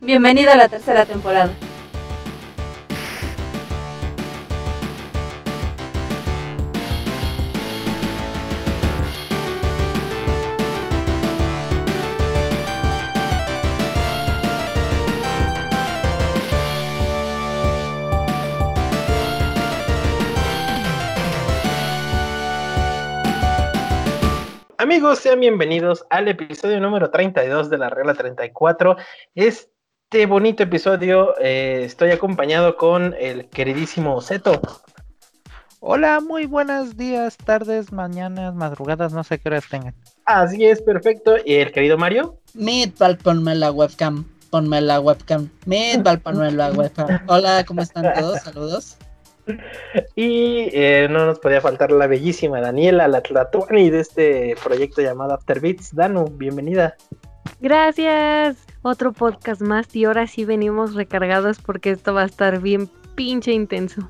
Bienvenido 0.00 0.52
a 0.52 0.56
la 0.56 0.68
tercera 0.68 1.04
temporada. 1.04 1.50
Amigos, 24.80 25.18
sean 25.18 25.40
bienvenidos 25.40 26.06
al 26.08 26.28
episodio 26.28 26.80
número 26.80 27.10
32 27.10 27.68
de 27.68 27.78
la 27.78 27.90
regla 27.90 28.14
34. 28.14 28.96
Este 30.10 30.24
bonito 30.24 30.62
episodio 30.62 31.38
eh, 31.38 31.82
estoy 31.84 32.12
acompañado 32.12 32.78
con 32.78 33.14
el 33.20 33.44
queridísimo 33.50 34.22
Zeto. 34.22 34.58
Hola, 35.80 36.20
muy 36.20 36.46
buenos 36.46 36.96
días, 36.96 37.36
tardes, 37.36 37.92
mañanas, 37.92 38.54
madrugadas, 38.54 39.12
no 39.12 39.22
sé 39.22 39.38
qué 39.38 39.50
horas 39.50 39.68
tengan. 39.68 39.94
Así 40.24 40.64
es, 40.64 40.80
perfecto. 40.80 41.36
¿Y 41.44 41.56
el 41.56 41.72
querido 41.72 41.98
Mario? 41.98 42.38
Meatball, 42.54 43.18
ponme 43.18 43.54
la 43.54 43.70
webcam. 43.70 44.24
Ponme 44.48 44.80
la 44.80 44.98
webcam. 44.98 45.50
Meatball, 45.66 46.20
ponme 46.20 46.52
la 46.52 46.70
webcam. 46.70 47.20
Hola, 47.26 47.64
¿cómo 47.66 47.82
están 47.82 48.10
todos? 48.14 48.40
Saludos. 48.40 48.96
Y 50.16 50.70
eh, 50.72 51.06
no 51.10 51.26
nos 51.26 51.38
podía 51.38 51.60
faltar 51.60 51.92
la 51.92 52.06
bellísima 52.06 52.62
Daniela, 52.62 53.08
la 53.08 53.20
Tlatuani 53.20 53.90
de 53.90 54.00
este 54.00 54.56
proyecto 54.64 55.02
llamado 55.02 55.34
After 55.34 55.60
Beats. 55.60 55.94
Danu, 55.94 56.24
bienvenida. 56.28 56.96
Gracias. 57.60 58.56
Otro 58.82 59.12
podcast 59.12 59.60
más 59.60 59.94
y 59.94 60.04
ahora 60.04 60.26
sí 60.26 60.44
venimos 60.44 60.94
recargados 60.94 61.58
porque 61.58 61.90
esto 61.90 62.14
va 62.14 62.22
a 62.22 62.26
estar 62.26 62.60
bien 62.60 62.88
pinche 63.14 63.52
intenso. 63.52 64.08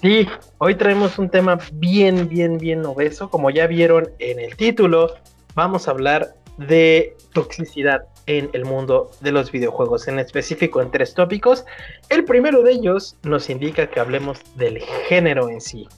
Sí, 0.00 0.28
hoy 0.58 0.76
traemos 0.76 1.18
un 1.18 1.28
tema 1.28 1.58
bien, 1.74 2.28
bien, 2.28 2.56
bien 2.58 2.86
obeso. 2.86 3.28
Como 3.30 3.50
ya 3.50 3.66
vieron 3.66 4.08
en 4.20 4.38
el 4.38 4.54
título, 4.56 5.14
vamos 5.56 5.88
a 5.88 5.90
hablar 5.90 6.34
de 6.56 7.16
toxicidad 7.32 8.02
en 8.26 8.50
el 8.52 8.64
mundo 8.64 9.10
de 9.20 9.32
los 9.32 9.50
videojuegos, 9.50 10.06
en 10.06 10.20
específico 10.20 10.80
en 10.80 10.92
tres 10.92 11.14
tópicos. 11.14 11.64
El 12.10 12.24
primero 12.24 12.62
de 12.62 12.72
ellos 12.72 13.16
nos 13.24 13.50
indica 13.50 13.88
que 13.88 13.98
hablemos 13.98 14.38
del 14.54 14.78
género 15.08 15.48
en 15.48 15.60
sí. 15.60 15.88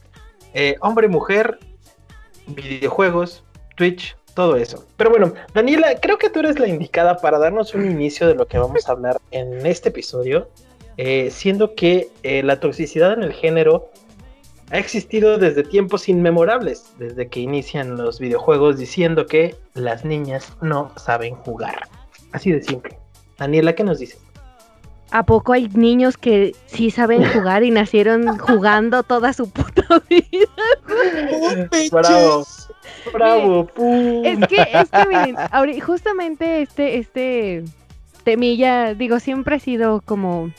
Eh, 0.55 0.77
hombre, 0.81 1.09
mujer, 1.09 1.59
videojuegos, 2.47 3.45
Twitch, 3.77 4.17
todo 4.35 4.57
eso. 4.57 4.85
Pero 4.97 5.11
bueno, 5.11 5.33
Daniela, 5.55 5.95
creo 6.01 6.19
que 6.19 6.31
tú 6.31 6.41
eres 6.41 6.59
la 6.59 6.69
indicada 6.69 7.17
para 7.19 7.39
darnos 7.39 7.75
un 7.75 7.91
inicio 7.91 8.27
de 8.27 8.35
lo 8.35 8.47
que 8.47 8.59
vamos 8.59 8.89
a 8.89 8.93
hablar 8.93 9.21
en 9.31 9.67
este 9.67 9.89
episodio, 9.91 10.49
eh, 10.97 11.31
siendo 11.31 11.75
que 11.75 12.09
eh, 12.23 12.43
la 12.43 12.61
toxicidad 12.61 13.13
en 13.13 13.23
el 13.23 13.33
género 13.33 13.91
ha 14.71 14.79
existido 14.79 15.39
desde 15.39 15.65
tiempos 15.65 16.09
inmemorables, 16.09 16.85
desde 16.99 17.29
que 17.29 17.41
inician 17.41 17.97
los 17.97 18.21
videojuegos 18.21 18.79
diciendo 18.79 19.27
que 19.27 19.57
las 19.75 20.05
niñas 20.05 20.53
no 20.61 20.93
saben 20.97 21.35
jugar. 21.35 21.89
Así 22.33 22.53
de 22.53 22.63
simple. 22.63 22.97
Daniela, 23.39 23.75
¿qué 23.75 23.83
nos 23.83 23.99
dices? 23.99 24.21
¿A 25.11 25.25
poco 25.25 25.53
hay 25.53 25.69
niños 25.69 26.17
que 26.17 26.55
sí 26.67 26.91
saben 26.91 27.25
jugar 27.33 27.65
y 27.65 27.71
nacieron 27.71 28.39
jugando 28.39 29.03
toda 29.03 29.33
su 29.33 29.51
puta 29.51 29.83
vida? 30.09 30.47
bravo, 31.91 32.47
bravo, 33.13 33.69
Es 34.25 34.39
que, 34.47 34.63
es 34.73 34.91
que 34.91 35.07
miren, 35.09 35.81
justamente 35.81 36.63
este, 36.63 36.99
este 36.99 37.65
temilla, 38.25 38.95
digo, 38.95 39.19
siempre 39.21 39.57
ha 39.57 39.61
sido 39.61 40.01
como 40.03 40.51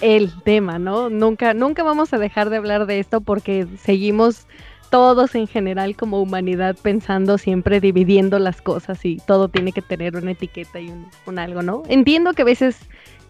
el 0.00 0.32
tema, 0.42 0.78
¿no? 0.78 1.08
Nunca, 1.10 1.54
nunca 1.54 1.82
vamos 1.82 2.12
a 2.12 2.18
dejar 2.18 2.50
de 2.50 2.58
hablar 2.58 2.86
de 2.86 2.98
esto 2.98 3.20
porque 3.20 3.66
seguimos 3.82 4.46
todos 4.90 5.34
en 5.34 5.46
general 5.46 5.96
como 5.96 6.20
humanidad 6.20 6.76
pensando 6.80 7.38
siempre 7.38 7.80
dividiendo 7.80 8.38
las 8.38 8.62
cosas 8.62 9.04
y 9.04 9.16
todo 9.26 9.48
tiene 9.48 9.72
que 9.72 9.82
tener 9.82 10.16
una 10.16 10.32
etiqueta 10.32 10.80
y 10.80 10.92
un, 11.26 11.38
algo, 11.38 11.62
¿no? 11.62 11.82
Entiendo 11.88 12.32
que 12.34 12.42
a 12.42 12.46
veces 12.46 12.78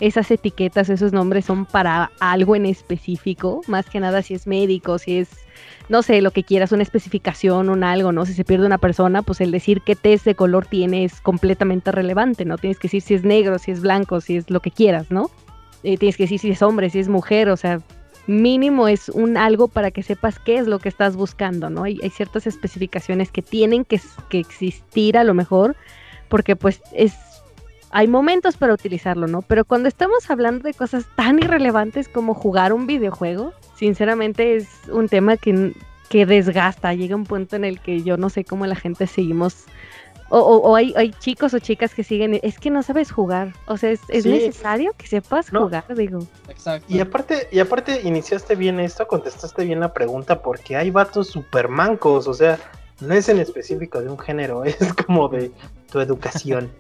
esas 0.00 0.30
etiquetas, 0.30 0.88
esos 0.88 1.12
nombres 1.12 1.44
son 1.44 1.64
para 1.64 2.10
algo 2.20 2.56
en 2.56 2.66
específico, 2.66 3.62
más 3.66 3.86
que 3.86 4.00
nada 4.00 4.22
si 4.22 4.34
es 4.34 4.46
médico, 4.46 4.98
si 4.98 5.18
es, 5.18 5.30
no 5.88 6.02
sé, 6.02 6.20
lo 6.20 6.30
que 6.30 6.44
quieras, 6.44 6.72
una 6.72 6.82
especificación, 6.82 7.70
un 7.70 7.82
algo, 7.84 8.12
¿no? 8.12 8.26
Si 8.26 8.34
se 8.34 8.44
pierde 8.44 8.66
una 8.66 8.78
persona, 8.78 9.22
pues 9.22 9.40
el 9.40 9.50
decir 9.50 9.80
qué 9.82 9.96
test 9.96 10.24
de 10.24 10.34
color 10.34 10.66
tiene 10.66 11.04
es 11.04 11.20
completamente 11.20 11.92
relevante, 11.92 12.44
¿no? 12.44 12.58
Tienes 12.58 12.78
que 12.78 12.88
decir 12.88 13.02
si 13.02 13.14
es 13.14 13.24
negro, 13.24 13.58
si 13.58 13.70
es 13.70 13.80
blanco, 13.80 14.20
si 14.20 14.36
es 14.36 14.50
lo 14.50 14.60
que 14.60 14.70
quieras, 14.70 15.10
¿no? 15.10 15.30
Eh, 15.82 15.96
tienes 15.96 16.16
que 16.16 16.24
decir 16.24 16.40
si 16.40 16.50
es 16.50 16.62
hombre, 16.62 16.90
si 16.90 16.98
es 16.98 17.08
mujer, 17.08 17.48
o 17.48 17.56
sea, 17.56 17.80
mínimo 18.26 18.88
es 18.88 19.08
un 19.08 19.36
algo 19.36 19.68
para 19.68 19.90
que 19.90 20.02
sepas 20.02 20.38
qué 20.38 20.58
es 20.58 20.66
lo 20.66 20.78
que 20.78 20.88
estás 20.88 21.16
buscando, 21.16 21.70
¿no? 21.70 21.84
Hay, 21.84 21.98
hay 22.02 22.10
ciertas 22.10 22.46
especificaciones 22.46 23.30
que 23.30 23.42
tienen 23.42 23.84
que, 23.84 24.00
que, 24.28 24.40
existir 24.40 25.16
a 25.16 25.24
lo 25.24 25.32
mejor, 25.32 25.76
porque 26.28 26.56
pues 26.56 26.82
es, 26.92 27.14
hay 27.91 28.08
momentos 28.08 28.56
para 28.56 28.74
utilizarlo, 28.74 29.26
¿no? 29.26 29.42
Pero 29.42 29.64
cuando 29.64 29.88
estamos 29.88 30.30
hablando 30.30 30.64
de 30.64 30.74
cosas 30.74 31.04
tan 31.16 31.38
irrelevantes 31.38 32.08
como 32.08 32.34
jugar 32.34 32.72
un 32.72 32.86
videojuego, 32.86 33.52
sinceramente 33.76 34.56
es 34.56 34.69
un 34.91 35.08
tema 35.08 35.36
que, 35.36 35.72
que 36.08 36.26
desgasta, 36.26 36.94
llega 36.94 37.16
un 37.16 37.24
punto 37.24 37.56
en 37.56 37.64
el 37.64 37.80
que 37.80 38.02
yo 38.02 38.16
no 38.16 38.30
sé 38.30 38.44
cómo 38.44 38.66
la 38.66 38.76
gente 38.76 39.06
seguimos 39.06 39.66
o, 40.28 40.74
hay, 40.74 40.92
hay, 40.97 41.12
chicos 41.12 41.54
o 41.54 41.60
chicas 41.60 41.94
que 41.94 42.02
siguen, 42.02 42.41
es 42.42 42.58
que 42.58 42.70
no 42.70 42.82
sabes 42.82 43.12
jugar. 43.12 43.52
O 43.66 43.76
sea, 43.76 43.91
es, 43.91 44.26
necesario 44.26 44.92
que 44.97 45.06
sepas 45.06 45.50
jugar, 45.50 45.84
digo. 45.94 46.26
Exacto. 46.48 46.86
Y 46.92 46.98
aparte, 46.98 47.48
y 47.53 47.60
aparte, 47.60 48.00
iniciaste 48.03 48.56
bien 48.56 48.80
esto, 48.80 49.06
contestaste 49.06 49.64
bien 49.64 49.78
la 49.80 49.92
pregunta, 49.92 50.42
porque 50.42 50.76
hay 50.76 50.91
vatos 50.91 51.28
super 51.28 51.68
mancos, 51.68 52.26
o 52.26 52.34
sea, 52.34 52.58
no 53.00 53.14
es 53.14 53.28
en 53.28 53.38
específico 53.38 54.00
de 54.00 54.08
un 54.08 54.18
género, 54.18 54.64
es 54.64 54.76
como 54.94 55.28
de 55.28 55.53
tu 55.91 56.00
educación. 56.00 56.72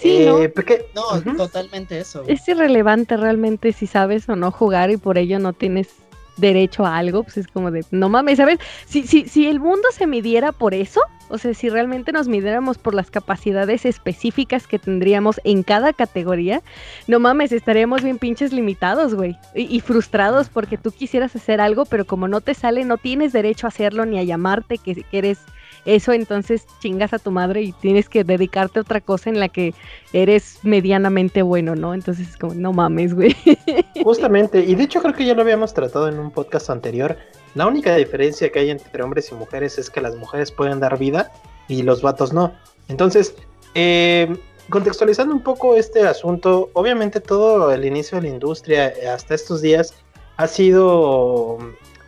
Sí, 0.00 0.24
¿no? 0.24 0.42
Eh, 0.42 0.52
no, 0.94 1.36
totalmente 1.36 2.00
eso. 2.00 2.24
Es 2.26 2.48
irrelevante 2.48 3.16
realmente 3.16 3.72
si 3.72 3.86
sabes 3.86 4.28
o 4.28 4.36
no 4.36 4.50
jugar 4.50 4.90
y 4.90 4.96
por 4.96 5.18
ello 5.18 5.38
no 5.38 5.52
tienes 5.52 5.88
derecho 6.36 6.86
a 6.86 6.96
algo, 6.96 7.22
pues 7.22 7.36
es 7.36 7.46
como 7.46 7.70
de, 7.70 7.84
no 7.90 8.08
mames, 8.08 8.38
¿sabes? 8.38 8.58
Si, 8.86 9.06
si, 9.06 9.28
si 9.28 9.46
el 9.46 9.60
mundo 9.60 9.88
se 9.92 10.06
midiera 10.06 10.52
por 10.52 10.74
eso, 10.74 11.00
o 11.28 11.38
sea, 11.38 11.54
si 11.54 11.68
realmente 11.68 12.12
nos 12.12 12.28
midiéramos 12.28 12.78
por 12.78 12.94
las 12.94 13.10
capacidades 13.10 13.84
específicas 13.84 14.66
que 14.66 14.78
tendríamos 14.78 15.40
en 15.44 15.62
cada 15.62 15.92
categoría, 15.92 16.62
no 17.06 17.20
mames, 17.20 17.52
estaríamos 17.52 18.02
bien 18.02 18.18
pinches 18.18 18.52
limitados, 18.52 19.14
güey. 19.14 19.36
Y, 19.54 19.80
frustrados 19.80 20.48
porque 20.48 20.76
tú 20.76 20.90
quisieras 20.90 21.36
hacer 21.36 21.60
algo, 21.60 21.84
pero 21.84 22.04
como 22.04 22.26
no 22.26 22.40
te 22.40 22.54
sale, 22.54 22.84
no 22.84 22.96
tienes 22.96 23.32
derecho 23.32 23.66
a 23.66 23.68
hacerlo 23.68 24.06
ni 24.06 24.18
a 24.18 24.24
llamarte 24.24 24.78
que, 24.78 25.02
que 25.04 25.18
eres 25.18 25.38
eso, 25.84 26.12
entonces 26.12 26.66
chingas 26.80 27.12
a 27.12 27.18
tu 27.18 27.30
madre 27.30 27.62
y 27.62 27.72
tienes 27.72 28.08
que 28.08 28.24
dedicarte 28.24 28.78
a 28.78 28.82
otra 28.82 29.00
cosa 29.00 29.30
en 29.30 29.40
la 29.40 29.48
que 29.48 29.74
eres 30.12 30.58
medianamente 30.62 31.42
bueno, 31.42 31.74
¿no? 31.74 31.94
Entonces 31.94 32.30
es 32.30 32.36
como, 32.36 32.54
no 32.54 32.72
mames, 32.72 33.14
güey. 33.14 33.34
Justamente, 34.04 34.60
y 34.60 34.74
de 34.74 34.84
hecho 34.84 35.00
creo 35.00 35.14
que 35.14 35.24
ya 35.24 35.34
lo 35.34 35.42
habíamos 35.42 35.74
tratado 35.74 36.08
en 36.08 36.18
un 36.18 36.30
podcast 36.30 36.70
anterior. 36.70 37.16
La 37.54 37.66
única 37.66 37.94
diferencia 37.96 38.50
que 38.50 38.60
hay 38.60 38.70
entre 38.70 39.02
hombres 39.02 39.30
y 39.32 39.34
mujeres 39.34 39.78
es 39.78 39.90
que 39.90 40.00
las 40.00 40.16
mujeres 40.16 40.52
pueden 40.52 40.80
dar 40.80 40.98
vida 40.98 41.32
y 41.68 41.82
los 41.82 42.02
vatos 42.02 42.32
no. 42.32 42.52
Entonces, 42.88 43.34
eh, 43.74 44.36
contextualizando 44.68 45.34
un 45.34 45.42
poco 45.42 45.76
este 45.76 46.06
asunto, 46.06 46.70
obviamente 46.74 47.20
todo 47.20 47.72
el 47.72 47.84
inicio 47.84 48.16
de 48.16 48.28
la 48.28 48.34
industria 48.34 48.92
hasta 49.12 49.34
estos 49.34 49.60
días 49.60 49.94
ha 50.36 50.46
sido 50.46 51.58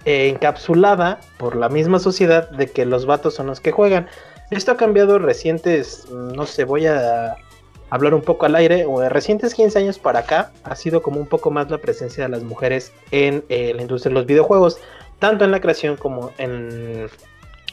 eh, 0.05 0.29
encapsulada 0.29 1.21
por 1.39 1.57
la 1.57 1.69
misma 1.69 1.99
sociedad 1.99 2.51
de 2.51 2.67
que 2.67 2.85
los 2.87 3.07
vatos 3.07 3.35
son 3.35 3.47
los 3.47 3.61
que 3.61 3.73
juegan. 3.73 4.07
Esto 4.51 4.73
ha 4.73 4.77
cambiado 4.77 5.19
recientes, 5.19 6.11
no 6.11 6.47
sé, 6.47 6.65
voy 6.65 6.87
a 6.87 7.37
hablar 7.91 8.15
un 8.15 8.23
poco 8.23 8.47
al 8.47 8.55
aire, 8.55 8.87
o 8.87 9.01
de 9.01 9.09
recientes 9.09 9.55
15 9.55 9.79
años 9.79 9.99
para 9.99 10.21
acá, 10.21 10.51
ha 10.65 10.77
sido 10.77 11.03
como 11.03 11.21
un 11.21 11.27
poco 11.27 11.51
más 11.51 11.71
la 11.71 11.79
presencia 11.79 12.25
de 12.25 12.31
las 12.31 12.43
mujeres 12.43 12.93
en 13.11 13.45
eh, 13.49 13.73
la 13.75 13.83
industria 13.83 14.11
de 14.11 14.15
los 14.15 14.27
videojuegos, 14.27 14.79
tanto 15.19 15.45
en 15.45 15.51
la 15.51 15.61
creación 15.61 15.97
como 15.97 16.33
en, 16.39 17.09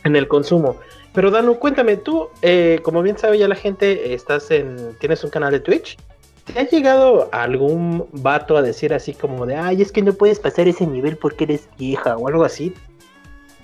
en 0.03 0.15
el 0.15 0.27
consumo. 0.27 0.77
Pero 1.13 1.31
Danu, 1.31 1.57
cuéntame, 1.57 1.97
tú, 1.97 2.29
eh, 2.41 2.79
como 2.83 3.01
bien 3.01 3.17
sabe 3.17 3.37
ya 3.37 3.47
la 3.47 3.55
gente, 3.55 4.13
estás 4.13 4.51
en, 4.51 4.95
tienes 4.99 5.23
un 5.23 5.29
canal 5.29 5.51
de 5.51 5.59
Twitch. 5.59 5.97
¿Te 6.53 6.59
ha 6.59 6.67
llegado 6.67 7.29
algún 7.31 8.07
vato 8.11 8.57
a 8.57 8.61
decir 8.61 8.93
así 8.93 9.13
como 9.13 9.45
de, 9.45 9.55
ay, 9.55 9.81
es 9.81 9.91
que 9.91 10.01
no 10.01 10.13
puedes 10.13 10.39
pasar 10.39 10.67
ese 10.67 10.87
nivel 10.87 11.17
porque 11.17 11.43
eres 11.43 11.69
vieja 11.77 12.17
o 12.17 12.27
algo 12.27 12.43
así? 12.43 12.73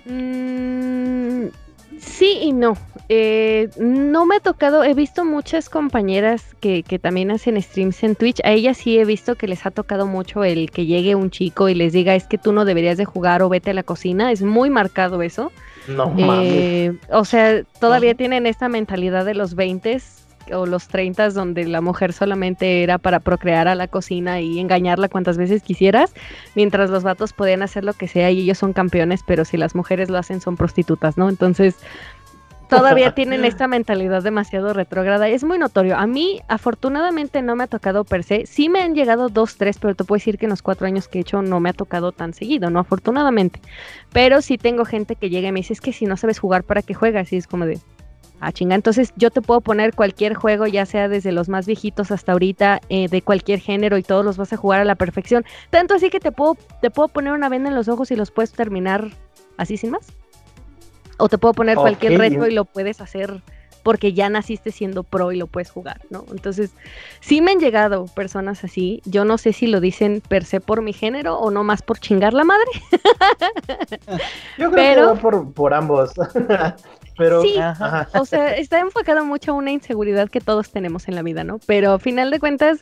Mm, 0.05 1.47
sí 1.99 2.39
y 2.41 2.53
no. 2.53 2.77
Eh, 3.09 3.69
no 3.77 4.25
me 4.25 4.37
ha 4.37 4.39
tocado, 4.39 4.83
he 4.83 4.93
visto 4.93 5.25
muchas 5.25 5.69
compañeras 5.69 6.55
que, 6.59 6.83
que, 6.83 6.97
también 6.99 7.31
hacen 7.31 7.59
streams 7.61 8.03
en 8.03 8.15
Twitch. 8.15 8.39
A 8.43 8.51
ellas 8.51 8.77
sí 8.77 8.99
he 8.99 9.05
visto 9.05 9.35
que 9.35 9.47
les 9.47 9.65
ha 9.65 9.71
tocado 9.71 10.05
mucho 10.05 10.43
el 10.43 10.69
que 10.69 10.85
llegue 10.85 11.15
un 11.15 11.31
chico 11.31 11.69
y 11.69 11.75
les 11.75 11.93
diga 11.93 12.15
es 12.15 12.25
que 12.25 12.38
tú 12.38 12.51
no 12.51 12.65
deberías 12.65 12.97
de 12.97 13.05
jugar 13.05 13.41
o 13.41 13.49
vete 13.49 13.71
a 13.71 13.73
la 13.73 13.83
cocina. 13.83 14.31
Es 14.31 14.41
muy 14.41 14.69
marcado 14.69 15.21
eso. 15.21 15.51
No 15.88 16.13
eh, 16.17 16.97
O 17.11 17.25
sea, 17.25 17.63
todavía 17.79 18.15
tienen 18.15 18.47
esta 18.47 18.69
mentalidad 18.69 19.25
de 19.25 19.35
los 19.35 19.55
20 19.55 19.99
o 20.53 20.65
los 20.65 20.88
30 20.88 21.30
donde 21.30 21.65
la 21.65 21.81
mujer 21.81 22.13
solamente 22.13 22.83
era 22.83 22.97
para 22.97 23.19
procrear 23.19 23.68
a 23.68 23.75
la 23.75 23.88
cocina 23.88 24.42
y 24.42 24.59
engañarla 24.59 25.09
cuantas 25.09 25.38
veces 25.38 25.63
quisieras, 25.63 26.13
mientras 26.56 26.89
los 26.89 27.03
vatos 27.03 27.33
podían 27.33 27.62
hacer 27.62 27.83
lo 27.83 27.94
que 27.94 28.07
sea 28.07 28.31
y 28.31 28.42
ellos 28.42 28.57
son 28.57 28.74
campeones, 28.74 29.21
pero 29.25 29.45
si 29.45 29.57
las 29.57 29.75
mujeres 29.75 30.09
lo 30.09 30.18
hacen 30.18 30.42
son 30.42 30.57
prostitutas, 30.57 31.18
¿no? 31.18 31.30
Entonces, 31.30 31.75
todavía 32.69 33.13
tienen 33.13 33.45
esta 33.45 33.68
mentalidad 33.68 34.24
demasiado 34.24 34.74
retrógrada. 34.74 35.27
Es 35.27 35.44
muy 35.44 35.57
notorio. 35.57 35.97
A 35.97 36.07
mí, 36.07 36.42
afortunadamente, 36.48 37.41
no 37.41 37.56
me 37.56 37.65
ha 37.65 37.68
tocado 37.68 38.03
per 38.03 38.24
se. 38.24 38.45
Sí 38.45 38.69
me 38.69 38.81
han 38.81 38.95
llegado 38.95 39.30
dos, 39.30 39.57
tres, 39.57 39.77
pero 39.80 39.95
te 39.95 40.03
puedo 40.03 40.18
decir 40.18 40.38
que 40.38 40.45
en 40.45 40.51
los 40.51 40.62
cuatro 40.62 40.88
años 40.88 41.07
que 41.07 41.19
he 41.19 41.21
hecho 41.21 41.41
no 41.41 41.59
me 41.59 41.69
ha 41.69 41.74
tocado 41.74 42.12
tan 42.12 42.33
seguido, 42.33 42.69
¿no? 42.69 42.80
Afortunadamente. 42.80 43.59
Pero 44.12 44.41
sí 44.41 44.57
tengo 44.57 44.86
gente 44.86 45.15
que 45.15 45.30
llega 45.30 45.50
y 45.50 45.51
me 45.51 45.59
dice, 45.59 45.74
es 45.74 45.81
que 45.81 45.94
si 45.94 46.06
no 46.06 46.18
sabes 46.18 46.39
jugar, 46.39 46.63
¿para 46.63 46.81
qué 46.81 46.94
juegas? 46.94 47.31
Y 47.33 47.38
es 47.38 47.48
como 47.48 47.65
de, 47.65 47.80
ah, 48.47 48.51
chinga. 48.51 48.75
Entonces 48.75 49.13
yo 49.15 49.31
te 49.31 49.42
puedo 49.42 49.62
poner 49.62 49.94
cualquier 49.94 50.33
juego, 50.36 50.68
ya 50.68 50.86
sea 50.86 51.07
desde 51.07 51.31
los 51.31 51.50
más 51.50 51.65
viejitos 51.65 52.12
hasta 52.12 52.31
ahorita, 52.33 52.81
eh, 52.89 53.07
de 53.07 53.21
cualquier 53.21 53.59
género, 53.59 53.97
y 53.97 54.03
todos 54.03 54.24
los 54.24 54.38
vas 54.38 54.53
a 54.53 54.57
jugar 54.57 54.81
a 54.81 54.86
la 54.86 54.95
perfección. 54.95 55.45
Tanto 55.69 55.95
así 55.95 56.09
que 56.09 56.19
te 56.19 56.31
puedo, 56.31 56.57
te 56.81 56.92
puedo 56.92 57.07
poner 57.07 57.33
una 57.33 57.50
venda 57.50 57.69
en 57.69 57.75
los 57.75 57.88
ojos 57.88 58.12
y 58.12 58.15
los 58.15 58.31
puedes 58.31 58.51
terminar 58.51 59.09
así 59.57 59.77
sin 59.77 59.92
más. 59.92 60.07
O 61.18 61.30
te 61.30 61.38
puedo 61.38 61.53
poner 61.53 61.77
cualquier 61.77 62.19
reto 62.19 62.45
y 62.47 62.53
lo 62.53 62.65
puedes 62.65 63.00
hacer 63.01 63.42
porque 63.85 64.13
ya 64.13 64.29
naciste 64.29 64.71
siendo 64.71 65.03
pro 65.03 65.31
y 65.31 65.37
lo 65.37 65.45
puedes 65.45 65.69
jugar, 65.69 66.01
¿no? 66.09 66.25
Entonces, 66.31 66.71
sí 67.19 67.39
me 67.39 67.51
han 67.51 67.59
llegado 67.59 68.07
personas 68.07 68.63
así. 68.63 68.99
Yo 69.05 69.25
no 69.25 69.37
sé 69.37 69.53
si 69.53 69.67
lo 69.67 69.79
dicen 69.79 70.23
per 70.27 70.43
se 70.43 70.59
por 70.59 70.81
mi 70.81 70.91
género 70.91 71.37
o 71.37 71.51
no 71.51 71.63
más 71.63 71.83
por 71.83 71.99
chingar 71.99 72.33
la 72.33 72.43
madre. 72.45 72.65
Yo 74.57 74.71
creo 74.71 74.71
Pero- 74.71 75.01
que 75.01 75.07
va 75.07 75.15
por, 75.15 75.53
por 75.53 75.73
ambos. 75.75 76.13
Pero, 77.17 77.41
Sí. 77.43 77.55
ajá. 77.57 78.09
O 78.19 78.25
sea, 78.25 78.55
está 78.57 78.79
enfocado 78.79 79.23
mucho 79.23 79.51
a 79.51 79.53
una 79.53 79.71
inseguridad 79.71 80.29
que 80.29 80.41
todos 80.41 80.71
tenemos 80.71 81.07
en 81.07 81.15
la 81.15 81.21
vida, 81.21 81.43
¿no? 81.45 81.59
Pero 81.65 81.93
a 81.93 81.99
final 81.99 82.29
de 82.31 82.39
cuentas, 82.39 82.79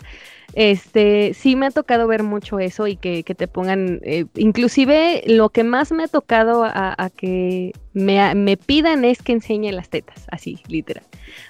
este, 0.53 1.33
sí 1.33 1.55
me 1.55 1.67
ha 1.67 1.71
tocado 1.71 2.07
ver 2.07 2.23
mucho 2.23 2.59
eso 2.59 2.87
y 2.87 2.95
que, 2.95 3.23
que 3.23 3.35
te 3.35 3.47
pongan, 3.47 3.99
eh, 4.03 4.25
inclusive 4.35 5.23
lo 5.27 5.49
que 5.49 5.63
más 5.63 5.91
me 5.91 6.03
ha 6.03 6.07
tocado 6.07 6.63
a, 6.63 6.95
a 6.97 7.09
que 7.09 7.73
me, 7.93 8.33
me 8.35 8.57
pidan 8.57 9.05
es 9.05 9.21
que 9.21 9.33
enseñe 9.33 9.71
las 9.71 9.89
tetas, 9.89 10.25
así, 10.31 10.61
literal. 10.67 11.03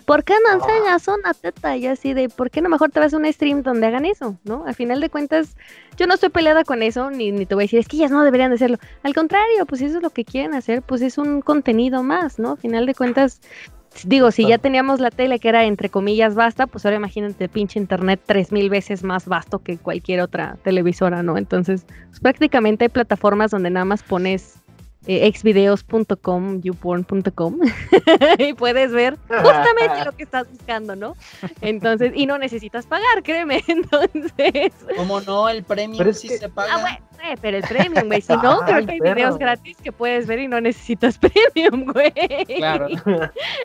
¿Por 0.06 0.24
qué 0.24 0.34
no 0.46 0.54
enseñas 0.54 1.08
una 1.08 1.34
teta? 1.34 1.76
Y 1.76 1.88
así 1.88 2.14
de, 2.14 2.30
¿por 2.30 2.50
qué 2.50 2.62
no 2.62 2.70
mejor 2.70 2.92
te 2.92 3.00
vas 3.00 3.14
a 3.14 3.18
un 3.18 3.32
stream 3.32 3.64
donde 3.64 3.88
hagan 3.88 4.06
eso, 4.06 4.38
no? 4.44 4.66
Al 4.66 4.76
final 4.76 5.00
de 5.02 5.10
cuentas, 5.10 5.56
yo 5.98 6.08
no 6.08 6.14
estoy 6.14 6.30
peleada 6.30 6.64
con 6.64 6.84
eso, 6.84 7.10
ni, 7.10 7.32
ni 7.32 7.46
te 7.46 7.56
voy 7.56 7.64
a 7.64 7.66
decir, 7.66 7.80
es 7.80 7.88
que 7.88 7.98
ellas 7.98 8.12
no 8.12 8.24
deberían 8.24 8.52
de 8.52 8.56
hacerlo. 8.56 8.78
Al 9.04 9.14
contrario, 9.14 9.66
pues 9.66 9.80
si 9.80 9.86
eso 9.86 9.98
es 9.98 10.04
lo 10.04 10.10
que 10.10 10.26
quieren 10.26 10.54
hacer, 10.54 10.82
pues 10.82 11.02
es 11.02 11.18
un 11.18 11.42
contenido 11.42 12.04
más, 12.04 12.40
¿no? 12.40 12.52
Al 12.52 12.58
final 12.58 12.86
de 12.86 12.96
cuentas, 12.96 13.42
digo, 14.06 14.32
si 14.32 14.48
ya 14.48 14.58
teníamos 14.58 15.00
la 15.00 15.12
tele 15.12 15.40
que 15.40 15.50
era 15.50 15.66
entre 15.66 15.90
comillas 15.90 16.36
basta, 16.36 16.68
pues 16.68 16.86
ahora 16.86 16.98
imagínate 16.98 17.50
pinche 17.50 17.80
internet 17.80 18.22
tres 18.26 18.52
mil 18.52 18.70
veces 18.70 19.04
más 19.04 19.28
vasto 19.28 19.60
que 19.60 19.78
cualquier 19.78 20.22
otra 20.22 20.58
televisora, 20.64 21.24
¿no? 21.24 21.38
Entonces, 21.38 21.86
pues, 22.10 22.20
prácticamente 22.20 22.86
hay 22.86 22.90
plataformas 22.90 23.52
donde 23.52 23.70
nada 23.70 23.86
más 23.86 24.04
pones 24.04 24.63
eh, 25.08 25.28
exvideos.com, 25.28 26.62
youporn.com 26.62 27.60
y 28.40 28.54
puedes 28.54 28.92
ver 28.92 29.18
justamente 29.28 30.06
lo 30.06 30.12
que 30.14 30.24
estás 30.24 30.50
buscando, 30.50 30.96
¿no? 30.96 31.16
Entonces, 31.62 32.14
y 32.16 32.26
no 32.26 32.38
necesitas 32.38 32.86
pagar, 32.86 33.22
créeme. 33.24 33.64
Entonces, 33.68 34.72
¿Cómo 34.96 35.22
no? 35.22 35.50
El 35.50 35.64
premio 35.64 35.98
Pero 35.98 36.14
sí 36.14 36.28
que- 36.30 36.38
se 36.38 36.50
paga. 36.50 36.76
ah, 36.76 36.82
bueno, 36.82 36.98
eh, 37.26 37.38
pero 37.42 37.58
el 37.58 37.64
premium, 37.64 38.08
güey. 38.08 38.22
Si 38.22 38.34
no, 38.36 38.60
creo 38.66 38.86
que 38.86 38.92
hay 38.94 39.00
perro. 39.00 39.16
videos 39.16 39.38
gratis 39.38 39.78
que 39.82 39.92
puedes 39.92 40.28
ver 40.28 40.40
y 40.40 40.48
no 40.48 40.60
necesitas 40.62 41.18
premium, 41.18 41.92
güey. 41.92 42.12
Claro. 42.58 42.88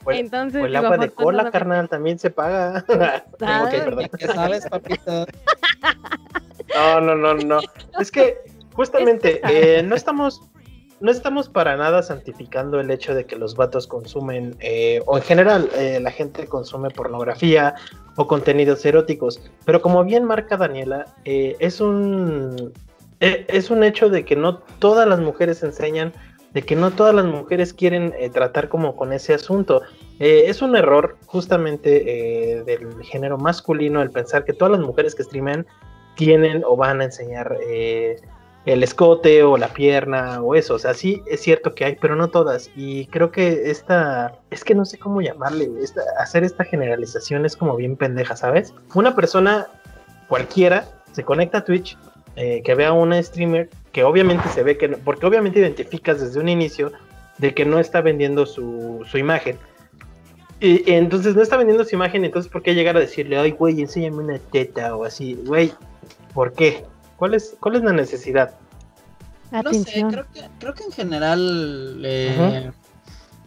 Pues- 0.04 0.20
Entonces, 0.20 0.62
O 0.62 0.66
el 0.66 0.76
agua 0.76 0.96
de 0.98 1.10
cola, 1.10 1.42
afortunadamente- 1.42 1.50
carnal, 1.52 1.88
también 1.88 2.18
se 2.18 2.30
paga. 2.30 2.84
Ok, 2.88 3.70
perdón. 3.70 4.10
¿Qué 4.18 4.26
sabes, 4.26 4.66
papito? 4.68 5.26
No, 6.74 7.00
no, 7.00 7.14
no, 7.16 7.34
no. 7.34 7.60
Es 7.98 8.10
que 8.10 8.38
justamente 8.74 9.40
eh, 9.48 9.82
no 9.82 9.94
estamos, 9.96 10.42
no 11.00 11.10
estamos 11.10 11.48
para 11.48 11.76
nada 11.76 12.02
santificando 12.02 12.80
el 12.80 12.90
hecho 12.90 13.14
de 13.14 13.24
que 13.24 13.36
los 13.36 13.54
vatos 13.54 13.86
consumen, 13.86 14.56
eh, 14.60 15.00
o 15.06 15.16
en 15.16 15.22
general 15.22 15.68
eh, 15.76 16.00
la 16.02 16.10
gente 16.10 16.46
consume 16.46 16.90
pornografía 16.90 17.74
o 18.16 18.26
contenidos 18.26 18.84
eróticos. 18.84 19.40
Pero 19.64 19.80
como 19.80 20.04
bien 20.04 20.24
marca 20.24 20.56
Daniela, 20.56 21.06
eh, 21.24 21.56
es 21.60 21.80
un 21.80 22.72
eh, 23.20 23.46
es 23.48 23.70
un 23.70 23.84
hecho 23.84 24.08
de 24.10 24.24
que 24.24 24.36
no 24.36 24.58
todas 24.80 25.08
las 25.08 25.20
mujeres 25.20 25.62
enseñan, 25.62 26.12
de 26.52 26.62
que 26.62 26.74
no 26.74 26.90
todas 26.90 27.14
las 27.14 27.26
mujeres 27.26 27.72
quieren 27.72 28.12
tratar 28.32 28.68
como 28.68 28.96
con 28.96 29.12
ese 29.12 29.34
asunto. 29.34 29.82
Es 30.18 30.62
un 30.62 30.74
error 30.74 31.16
justamente 31.26 32.64
del 32.64 33.04
género 33.04 33.38
masculino 33.38 34.02
el 34.02 34.10
pensar 34.10 34.44
que 34.44 34.52
todas 34.52 34.72
las 34.72 34.80
mujeres 34.80 35.14
que 35.14 35.22
streamen 35.22 35.66
tienen 36.16 36.64
o 36.64 36.76
van 36.76 37.00
a 37.00 37.04
enseñar 37.04 37.56
el 38.66 38.82
escote 38.82 39.42
o 39.44 39.56
la 39.56 39.68
pierna 39.68 40.42
o 40.42 40.54
eso. 40.54 40.74
O 40.74 40.78
sea, 40.78 40.92
sí 40.94 41.22
es 41.26 41.40
cierto 41.40 41.74
que 41.74 41.84
hay, 41.84 41.96
pero 42.00 42.16
no 42.16 42.28
todas. 42.28 42.70
Y 42.76 43.06
creo 43.06 43.30
que 43.30 43.70
esta, 43.70 44.34
es 44.50 44.62
que 44.64 44.74
no 44.74 44.84
sé 44.84 44.98
cómo 44.98 45.20
llamarle, 45.22 45.70
esta- 45.82 46.02
hacer 46.18 46.44
esta 46.44 46.64
generalización 46.64 47.46
es 47.46 47.56
como 47.56 47.76
bien 47.76 47.96
pendeja, 47.96 48.36
¿sabes? 48.36 48.74
Una 48.94 49.14
persona 49.14 49.68
cualquiera 50.28 50.86
se 51.12 51.24
conecta 51.24 51.58
a 51.58 51.64
Twitch, 51.64 51.96
eh, 52.36 52.62
que 52.62 52.74
vea 52.74 52.88
a 52.88 52.92
una 52.92 53.22
streamer, 53.22 53.70
que 53.92 54.04
obviamente 54.04 54.48
se 54.50 54.62
ve 54.62 54.76
que, 54.76 54.88
no- 54.88 54.98
porque 54.98 55.26
obviamente 55.26 55.60
identificas 55.60 56.20
desde 56.20 56.38
un 56.38 56.48
inicio 56.48 56.92
de 57.38 57.54
que 57.54 57.64
no 57.64 57.78
está 57.78 58.00
vendiendo 58.00 58.44
su, 58.46 59.04
su 59.10 59.16
imagen. 59.18 59.56
Y, 60.60 60.90
y 60.90 60.94
entonces 60.94 61.34
no 61.36 61.42
está 61.42 61.56
vendiendo 61.56 61.84
su 61.84 61.94
imagen, 61.94 62.24
entonces 62.24 62.50
¿por 62.50 62.62
qué 62.62 62.74
llegar 62.74 62.96
a 62.96 63.00
decirle, 63.00 63.38
ay, 63.38 63.52
güey, 63.52 63.80
enséñame 63.80 64.18
una 64.18 64.38
teta 64.38 64.94
o 64.96 65.04
así? 65.04 65.38
Güey, 65.46 65.72
¿por 66.34 66.52
qué? 66.52 66.84
¿Cuál 67.18 67.34
es, 67.34 67.56
¿Cuál 67.58 67.76
es 67.76 67.82
la 67.82 67.92
necesidad? 67.92 68.54
No 69.50 69.72
sé, 69.72 70.04
creo 70.08 70.26
que, 70.32 70.48
creo 70.60 70.74
que 70.74 70.84
en 70.84 70.92
general, 70.92 72.00
eh, 72.04 72.70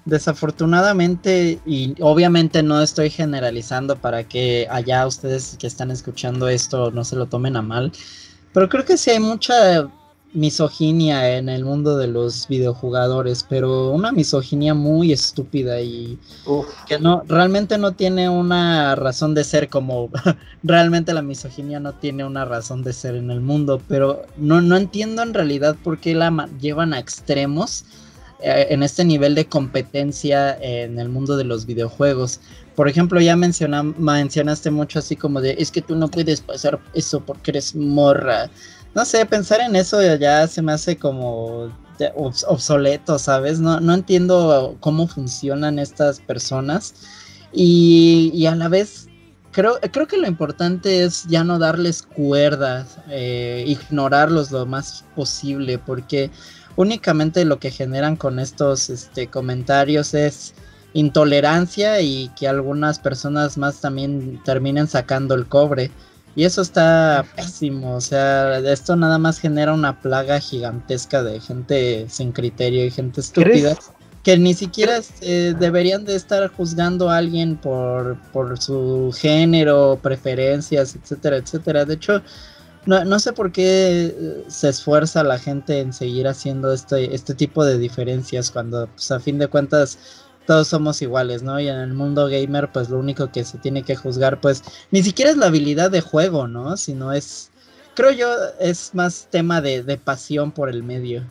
desafortunadamente, 0.04 1.60
y 1.66 1.96
obviamente 2.02 2.64
no 2.64 2.82
estoy 2.82 3.10
generalizando 3.10 3.96
para 3.96 4.24
que 4.24 4.68
allá 4.70 5.08
ustedes 5.08 5.56
que 5.58 5.68
están 5.68 5.90
escuchando 5.90 6.50
esto 6.50 6.92
no 6.92 7.04
se 7.06 7.16
lo 7.16 7.28
tomen 7.28 7.56
a 7.56 7.62
mal, 7.62 7.92
pero 8.54 8.68
creo 8.68 8.84
que 8.84 8.98
sí 8.98 9.12
hay 9.12 9.20
mucha 9.20 9.90
misoginia 10.34 11.38
en 11.38 11.50
el 11.50 11.66
mundo 11.66 11.98
de 11.98 12.08
los 12.08 12.48
videojugadores, 12.48 13.46
pero 13.48 13.92
una 13.92 14.12
misoginia 14.12 14.74
muy 14.74 15.12
estúpida 15.12 15.82
y 15.82 16.18
Uf, 16.46 16.68
que 16.88 17.00
no 17.00 17.24
realmente 17.28 17.78
no 17.78 17.92
tiene 17.94 18.30
una 18.30 18.96
razón 18.96 19.34
de 19.34 19.44
ser 19.44 19.70
como 19.70 20.10
realmente 20.64 21.14
la 21.14 21.22
misoginia 21.22 21.80
no 21.80 21.94
tiene 21.94 22.24
una 22.24 22.46
razón 22.46 22.84
de 22.84 22.94
ser 22.94 23.16
en 23.16 23.30
el 23.30 23.42
mundo 23.42 23.82
pero 23.88 24.24
no, 24.38 24.62
no 24.62 24.78
entiendo 24.78 25.22
en 25.22 25.34
realidad 25.34 25.76
por 25.84 25.98
qué 26.00 26.16
la 26.16 26.48
llevan 26.60 26.94
a 26.94 27.00
extremos 27.00 27.86
eh, 28.44 28.68
en 28.72 28.82
este 28.82 29.06
nivel 29.06 29.36
de 29.36 29.46
competencia 29.46 30.58
en 30.60 30.98
el 30.98 31.10
mundo 31.10 31.38
de 31.38 31.44
los 31.44 31.68
videojuegos. 31.68 32.40
Por 32.76 32.88
ejemplo 32.90 33.22
ya 33.22 33.36
menciona, 33.36 33.84
mencionaste 33.84 34.72
mucho 34.72 34.98
así 34.98 35.16
como 35.16 35.42
de 35.42 35.56
es 35.60 35.70
que 35.70 35.82
tú 35.82 35.96
no 35.96 36.08
puedes 36.08 36.42
pasar 36.42 36.80
eso 36.96 37.20
porque 37.20 37.52
eres 37.52 37.76
morra 37.76 38.50
no 38.94 39.06
sé 39.06 39.26
pensar 39.26 39.62
en 39.62 39.76
eso 39.76 40.02
ya 40.18 40.48
se 40.48 40.62
me 40.62 40.74
hace 40.74 40.98
como 40.98 41.72
obsoleto, 42.48 43.20
¿sabes? 43.20 43.60
No, 43.60 43.80
no 43.80 43.94
entiendo 43.94 44.76
cómo 44.80 45.08
funcionan 45.08 45.80
estas 45.80 46.20
personas 46.20 46.94
y, 47.54 48.32
y 48.34 48.48
a 48.48 48.56
la 48.56 48.70
vez 48.70 49.08
creo, 49.52 49.80
creo 49.92 50.08
que 50.08 50.18
lo 50.18 50.28
importante 50.28 51.04
es 51.04 51.26
ya 51.28 51.44
no 51.44 51.60
darles 51.60 52.02
cuerdas, 52.02 52.98
eh, 53.10 53.64
ignorarlos 53.68 54.52
lo 54.52 54.66
más 54.66 55.06
posible, 55.16 55.78
porque 55.78 56.32
únicamente 56.76 57.46
lo 57.46 57.60
que 57.60 57.72
generan 57.72 58.16
con 58.16 58.40
estos 58.40 58.90
este, 58.90 59.28
comentarios 59.28 60.14
es 60.14 60.54
intolerancia 60.94 62.02
y 62.02 62.30
que 62.38 62.48
algunas 62.48 63.00
personas 63.00 63.58
más 63.58 63.80
también 63.80 64.42
terminen 64.44 64.88
sacando 64.88 65.36
el 65.36 65.48
cobre. 65.48 65.92
Y 66.36 66.46
eso 66.46 66.62
está 66.62 67.26
pésimo, 67.36 67.96
o 67.96 68.02
sea, 68.02 68.58
esto 68.60 68.96
nada 68.96 69.18
más 69.18 69.40
genera 69.40 69.74
una 69.74 70.00
plaga 70.00 70.40
gigantesca 70.40 71.24
de 71.24 71.42
gente 71.42 72.06
sin 72.10 72.32
criterio 72.32 72.86
y 72.86 72.92
gente 72.92 73.20
estúpida 73.20 73.76
¿crees? 73.76 73.92
que 74.24 74.38
ni 74.38 74.54
siquiera 74.54 75.00
eh, 75.22 75.54
deberían 75.60 76.06
de 76.06 76.16
estar 76.16 76.48
juzgando 76.50 77.10
a 77.10 77.18
alguien 77.18 77.58
por, 77.58 78.18
por 78.32 78.60
su 78.62 79.14
género, 79.18 80.00
preferencias, 80.02 80.96
etcétera, 80.96 81.38
etcétera. 81.38 81.86
De 81.86 81.96
hecho, 81.96 82.22
no, 82.86 83.04
no 83.04 83.20
sé 83.20 83.34
por 83.34 83.52
qué 83.52 84.16
eh, 84.16 84.46
se 84.48 84.70
esfuerza 84.70 85.24
la 85.24 85.40
gente 85.40 85.80
en 85.80 85.92
seguir 85.92 86.28
haciendo 86.28 86.72
este, 86.72 87.14
este 87.16 87.34
tipo 87.34 87.66
de 87.66 87.78
diferencias 87.78 88.52
cuando 88.52 88.88
pues, 88.88 89.12
a 89.12 89.20
fin 89.20 89.40
de 89.40 89.48
cuentas 89.48 89.98
todos 90.52 90.68
somos 90.68 91.02
iguales, 91.02 91.44
¿no? 91.44 91.62
Y 91.62 91.70
en 91.70 91.78
el 91.78 91.94
mundo 91.94 92.28
gamer, 92.28 92.68
pues 92.74 92.90
lo 92.90 93.00
único 93.00 93.32
que 93.32 93.46
se 93.46 93.58
tiene 93.58 93.84
que 93.84 93.96
juzgar, 93.96 94.42
pues 94.42 94.62
ni 94.92 95.02
siquiera 95.02 95.32
es 95.32 95.38
la 95.38 95.46
habilidad 95.46 95.90
de 95.90 96.02
juego, 96.02 96.46
¿no? 96.46 96.76
Sino 96.76 97.14
es, 97.14 97.54
creo 97.94 98.12
yo, 98.12 98.28
es 98.60 98.94
más 98.94 99.30
tema 99.32 99.62
de, 99.62 99.82
de 99.82 99.96
pasión 99.96 100.52
por 100.52 100.68
el 100.68 100.84
medio. 100.84 101.24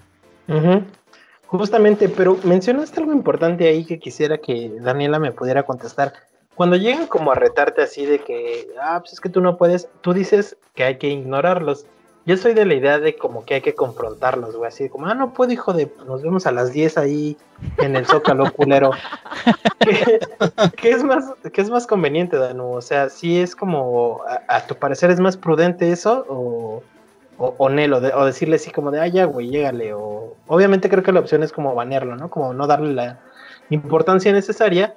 Justamente, 1.44 2.08
pero 2.08 2.38
mencionaste 2.44 3.00
algo 3.00 3.12
importante 3.12 3.68
ahí 3.68 3.84
que 3.84 3.98
quisiera 3.98 4.38
que 4.38 4.72
Daniela 4.80 5.18
me 5.18 5.32
pudiera 5.32 5.64
contestar. 5.64 6.14
cuando 6.54 6.76
llegan 6.76 7.06
como 7.06 7.30
a 7.30 7.34
retarte 7.34 7.82
así 7.82 8.06
de 8.06 8.20
que, 8.20 8.68
ah, 8.80 9.00
pues 9.00 9.12
es 9.12 9.20
que 9.20 9.28
tú 9.28 9.42
no 9.42 9.58
puedes, 9.58 9.86
tú 10.00 10.14
dices 10.14 10.56
que 10.74 10.84
hay 10.84 10.96
que 10.96 11.08
ignorarlos. 11.08 11.84
Yo 12.26 12.36
soy 12.36 12.52
de 12.52 12.66
la 12.66 12.74
idea 12.74 12.98
de 12.98 13.16
como 13.16 13.44
que 13.44 13.54
hay 13.54 13.60
que 13.62 13.74
confrontarlos, 13.74 14.54
güey, 14.54 14.68
así 14.68 14.88
como, 14.88 15.06
ah, 15.06 15.14
no 15.14 15.32
puedo, 15.32 15.52
hijo 15.52 15.72
de, 15.72 15.90
nos 16.06 16.22
vemos 16.22 16.46
a 16.46 16.52
las 16.52 16.72
10 16.72 16.98
ahí 16.98 17.36
en 17.78 17.96
el 17.96 18.06
Zócalo 18.06 18.52
culero. 18.56 18.90
¿Qué, 20.76 20.90
es 20.90 21.02
más, 21.02 21.32
qué 21.52 21.60
es 21.62 21.70
más 21.70 21.86
conveniente, 21.86 22.36
Danu? 22.36 22.72
O 22.72 22.82
sea, 22.82 23.08
si 23.08 23.40
es 23.40 23.56
como, 23.56 24.20
a, 24.48 24.66
tu 24.66 24.74
parecer 24.74 25.10
es 25.10 25.18
más 25.18 25.38
prudente 25.38 25.90
eso 25.90 26.26
o, 26.28 26.82
o, 27.38 27.54
o 27.56 27.68
Nelo, 27.70 27.98
o 27.98 28.24
decirle 28.26 28.56
así 28.56 28.70
como 28.70 28.90
de, 28.90 29.00
ah, 29.00 29.06
ya, 29.06 29.24
güey, 29.24 29.48
llégale, 29.48 29.94
o 29.94 30.36
obviamente 30.46 30.90
creo 30.90 31.02
que 31.02 31.12
la 31.12 31.20
opción 31.20 31.42
es 31.42 31.52
como 31.52 31.74
banearlo, 31.74 32.16
¿no? 32.16 32.28
Como 32.28 32.52
no 32.52 32.66
darle 32.66 32.92
la 32.92 33.18
importancia 33.70 34.30
necesaria, 34.32 34.94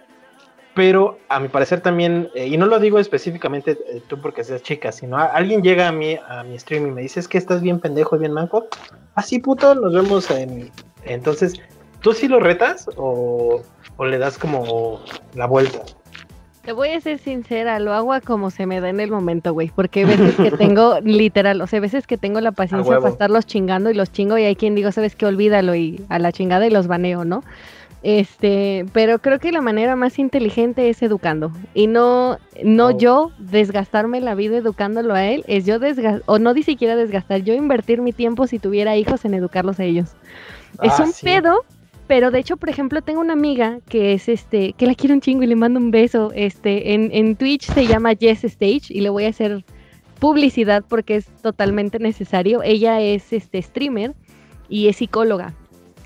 pero 0.73 1.19
a 1.29 1.39
mi 1.39 1.47
parecer 1.49 1.81
también, 1.81 2.29
eh, 2.35 2.47
y 2.47 2.57
no 2.57 2.65
lo 2.65 2.79
digo 2.79 2.99
específicamente 2.99 3.77
eh, 3.87 4.01
tú 4.07 4.19
porque 4.19 4.43
seas 4.43 4.63
chica, 4.63 4.91
sino 4.91 5.17
alguien 5.17 5.61
llega 5.61 5.87
a 5.87 5.91
mi, 5.91 6.17
a 6.27 6.43
mi 6.43 6.57
stream 6.57 6.87
y 6.87 6.91
me 6.91 7.01
dice, 7.01 7.19
es 7.19 7.27
que 7.27 7.37
estás 7.37 7.61
bien 7.61 7.79
pendejo 7.79 8.15
y 8.15 8.19
bien 8.19 8.33
manco, 8.33 8.67
así 9.15 9.39
puto, 9.39 9.75
nos 9.75 9.93
vemos 9.93 10.29
en... 10.31 10.71
Entonces, 11.05 11.61
¿tú 12.01 12.13
sí 12.13 12.27
lo 12.27 12.39
retas 12.39 12.89
o, 12.95 13.61
o 13.97 14.05
le 14.05 14.17
das 14.17 14.37
como 14.37 15.01
la 15.35 15.45
vuelta? 15.45 15.81
Te 16.63 16.71
voy 16.71 16.89
a 16.89 17.01
ser 17.01 17.19
sincera, 17.19 17.77
lo 17.79 17.91
hago 17.91 18.13
como 18.23 18.49
se 18.49 18.65
me 18.65 18.79
da 18.79 18.87
en 18.87 19.01
el 19.01 19.11
momento, 19.11 19.51
güey, 19.51 19.69
porque 19.75 19.99
hay 19.99 20.05
veces 20.05 20.35
que 20.35 20.51
tengo, 20.51 20.97
literal, 21.03 21.59
o 21.59 21.67
sea, 21.67 21.81
veces 21.81 22.07
que 22.07 22.17
tengo 22.17 22.39
la 22.39 22.53
paciencia 22.53 22.99
para 22.99 23.09
estarlos 23.09 23.45
chingando 23.45 23.91
y 23.91 23.93
los 23.93 24.13
chingo 24.13 24.37
y 24.37 24.45
hay 24.45 24.55
quien 24.55 24.73
digo, 24.73 24.89
sabes 24.93 25.17
que 25.17 25.25
olvídalo 25.25 25.75
y 25.75 26.05
a 26.07 26.19
la 26.19 26.31
chingada 26.31 26.65
y 26.65 26.69
los 26.69 26.87
baneo, 26.87 27.25
¿no? 27.25 27.43
Este, 28.03 28.85
pero 28.91 29.19
creo 29.19 29.39
que 29.39 29.53
la 29.53 29.61
manera 29.61 29.95
más 29.95 30.19
inteligente 30.19 30.89
es 30.89 31.01
educando. 31.01 31.53
Y 31.73 31.87
no, 31.87 32.37
no 32.63 32.87
oh. 32.87 32.97
yo 32.97 33.31
desgastarme 33.39 34.19
la 34.19 34.35
vida 34.35 34.57
educándolo 34.57 35.13
a 35.13 35.25
él, 35.25 35.45
es 35.47 35.65
yo 35.65 35.79
desgastar, 35.79 36.21
o 36.25 36.37
no 36.37 36.53
ni 36.53 36.63
siquiera 36.63 36.97
desgastar, 36.97 37.43
yo 37.43 37.53
invertir 37.53 38.01
mi 38.01 38.11
tiempo 38.11 38.45
si 38.45 38.59
tuviera 38.59 38.97
hijos 38.97 39.23
en 39.23 39.33
educarlos 39.33 39.79
a 39.79 39.85
ellos. 39.85 40.09
es 40.81 40.99
ah, 40.99 41.03
un 41.03 41.13
pedo, 41.23 41.63
pero 42.07 42.29
de 42.29 42.39
hecho, 42.39 42.57
por 42.57 42.67
ejemplo, 42.67 43.01
tengo 43.01 43.21
una 43.21 43.33
amiga 43.33 43.79
que 43.87 44.11
es 44.11 44.27
este, 44.27 44.73
que 44.73 44.85
la 44.85 44.95
quiero 44.95 45.15
un 45.15 45.21
chingo 45.21 45.43
y 45.43 45.47
le 45.47 45.55
mando 45.55 45.79
un 45.79 45.89
beso. 45.89 46.33
Este, 46.35 46.93
en, 46.93 47.09
en 47.13 47.37
Twitch 47.37 47.71
se 47.71 47.87
llama 47.87 48.15
Jess 48.19 48.43
Stage 48.43 48.87
y 48.89 48.99
le 48.99 49.09
voy 49.09 49.23
a 49.23 49.29
hacer 49.29 49.63
publicidad 50.19 50.83
porque 50.87 51.15
es 51.15 51.27
totalmente 51.41 51.99
necesario. 51.99 52.63
Ella 52.63 52.99
es 52.99 53.31
este 53.31 53.61
streamer 53.61 54.13
y 54.67 54.89
es 54.89 54.97
psicóloga. 54.97 55.53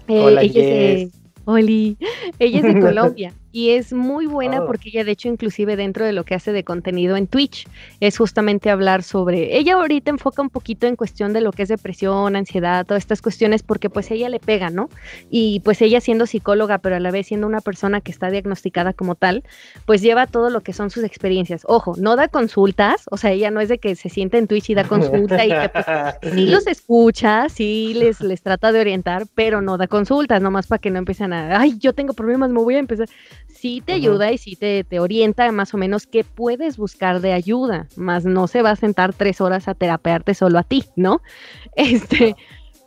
Eh, 0.07 0.19
Hola, 0.19 0.43
ella 0.43 1.09
Oli, 1.47 1.97
ella 2.39 2.57
es 2.57 2.75
de 2.75 2.81
Colombia 2.81 3.33
y 3.57 3.71
es 3.71 3.91
muy 3.91 4.27
buena 4.27 4.61
oh. 4.61 4.67
porque 4.67 4.89
ella 4.89 5.03
de 5.03 5.13
hecho 5.13 5.29
inclusive 5.29 5.75
dentro 5.75 6.05
de 6.05 6.13
lo 6.13 6.23
que 6.25 6.35
hace 6.35 6.51
de 6.51 6.63
contenido 6.63 7.17
en 7.17 7.25
Twitch 7.25 7.67
es 7.99 8.15
justamente 8.15 8.69
hablar 8.69 9.01
sobre, 9.01 9.57
ella 9.57 9.73
ahorita 9.73 10.11
enfoca 10.11 10.43
un 10.43 10.51
poquito 10.51 10.85
en 10.85 10.95
cuestión 10.95 11.33
de 11.33 11.41
lo 11.41 11.51
que 11.51 11.63
es 11.63 11.69
depresión, 11.69 12.35
ansiedad, 12.35 12.85
todas 12.85 13.01
estas 13.01 13.19
cuestiones 13.19 13.63
porque 13.63 13.89
pues 13.89 14.11
ella 14.11 14.29
le 14.29 14.39
pega, 14.39 14.69
¿no? 14.69 14.91
Y 15.31 15.61
pues 15.61 15.81
ella 15.81 16.01
siendo 16.01 16.27
psicóloga 16.27 16.77
pero 16.77 16.97
a 16.97 16.99
la 16.99 17.09
vez 17.09 17.25
siendo 17.25 17.47
una 17.47 17.61
persona 17.61 17.99
que 17.99 18.11
está 18.11 18.29
diagnosticada 18.29 18.93
como 18.93 19.15
tal, 19.15 19.43
pues 19.87 20.03
lleva 20.03 20.27
todo 20.27 20.51
lo 20.51 20.61
que 20.61 20.73
son 20.73 20.91
sus 20.91 21.03
experiencias. 21.03 21.63
Ojo, 21.65 21.95
no 21.97 22.15
da 22.15 22.27
consultas, 22.27 23.05
o 23.09 23.17
sea, 23.17 23.31
ella 23.31 23.49
no 23.49 23.59
es 23.59 23.69
de 23.69 23.79
que 23.79 23.95
se 23.95 24.09
siente 24.09 24.37
en 24.37 24.45
Twitch 24.45 24.69
y 24.69 24.75
da 24.75 24.83
consulta 24.83 25.43
y 25.43 25.49
que 25.49 25.69
pues, 25.69 25.85
sí 26.35 26.45
los 26.45 26.67
escucha, 26.67 27.49
sí 27.49 27.95
les, 27.95 28.21
les 28.21 28.43
trata 28.43 28.71
de 28.71 28.81
orientar, 28.81 29.25
pero 29.33 29.63
no 29.63 29.77
da 29.77 29.87
consultas, 29.87 30.43
nomás 30.43 30.67
para 30.67 30.77
que 30.77 30.91
no 30.91 30.99
empiecen 30.99 31.33
a, 31.33 31.59
ay, 31.59 31.79
yo 31.79 31.93
tengo 31.93 32.13
problemas, 32.13 32.51
me 32.51 32.61
voy 32.61 32.75
a 32.75 32.79
empezar 32.79 33.07
sí 33.47 33.81
te 33.85 33.93
ayuda 33.93 34.31
y 34.31 34.37
sí 34.37 34.55
te, 34.55 34.83
te, 34.83 34.99
orienta 34.99 35.51
más 35.51 35.73
o 35.73 35.77
menos 35.77 36.07
qué 36.07 36.23
puedes 36.23 36.77
buscar 36.77 37.21
de 37.21 37.33
ayuda, 37.33 37.87
más 37.95 38.25
no 38.25 38.47
se 38.47 38.61
va 38.61 38.71
a 38.71 38.75
sentar 38.75 39.13
tres 39.13 39.41
horas 39.41 39.67
a 39.67 39.73
terapearte 39.73 40.33
solo 40.33 40.59
a 40.59 40.63
ti, 40.63 40.85
¿no? 40.95 41.21
Este, 41.75 42.35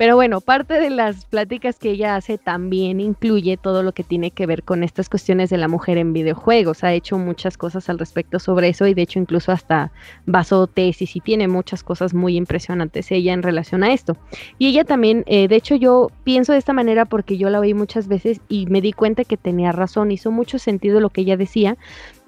pero 0.00 0.16
bueno, 0.16 0.40
parte 0.40 0.80
de 0.80 0.88
las 0.88 1.26
pláticas 1.26 1.78
que 1.78 1.90
ella 1.90 2.16
hace 2.16 2.38
también 2.38 3.00
incluye 3.00 3.58
todo 3.58 3.82
lo 3.82 3.92
que 3.92 4.02
tiene 4.02 4.30
que 4.30 4.46
ver 4.46 4.62
con 4.62 4.82
estas 4.82 5.10
cuestiones 5.10 5.50
de 5.50 5.58
la 5.58 5.68
mujer 5.68 5.98
en 5.98 6.14
videojuegos. 6.14 6.84
Ha 6.84 6.94
hecho 6.94 7.18
muchas 7.18 7.58
cosas 7.58 7.90
al 7.90 7.98
respecto 7.98 8.38
sobre 8.38 8.70
eso 8.70 8.86
y 8.86 8.94
de 8.94 9.02
hecho 9.02 9.18
incluso 9.18 9.52
hasta 9.52 9.92
basó 10.24 10.66
tesis 10.68 11.16
y 11.16 11.20
tiene 11.20 11.48
muchas 11.48 11.82
cosas 11.82 12.14
muy 12.14 12.36
impresionantes 12.36 13.12
ella 13.12 13.34
en 13.34 13.42
relación 13.42 13.84
a 13.84 13.92
esto. 13.92 14.16
Y 14.56 14.68
ella 14.68 14.84
también, 14.84 15.22
eh, 15.26 15.48
de 15.48 15.56
hecho 15.56 15.74
yo 15.74 16.10
pienso 16.24 16.52
de 16.52 16.58
esta 16.60 16.72
manera 16.72 17.04
porque 17.04 17.36
yo 17.36 17.50
la 17.50 17.60
oí 17.60 17.74
muchas 17.74 18.08
veces 18.08 18.40
y 18.48 18.64
me 18.68 18.80
di 18.80 18.94
cuenta 18.94 19.24
que 19.24 19.36
tenía 19.36 19.70
razón, 19.70 20.12
hizo 20.12 20.30
mucho 20.30 20.58
sentido 20.58 21.00
lo 21.00 21.10
que 21.10 21.20
ella 21.20 21.36
decía. 21.36 21.76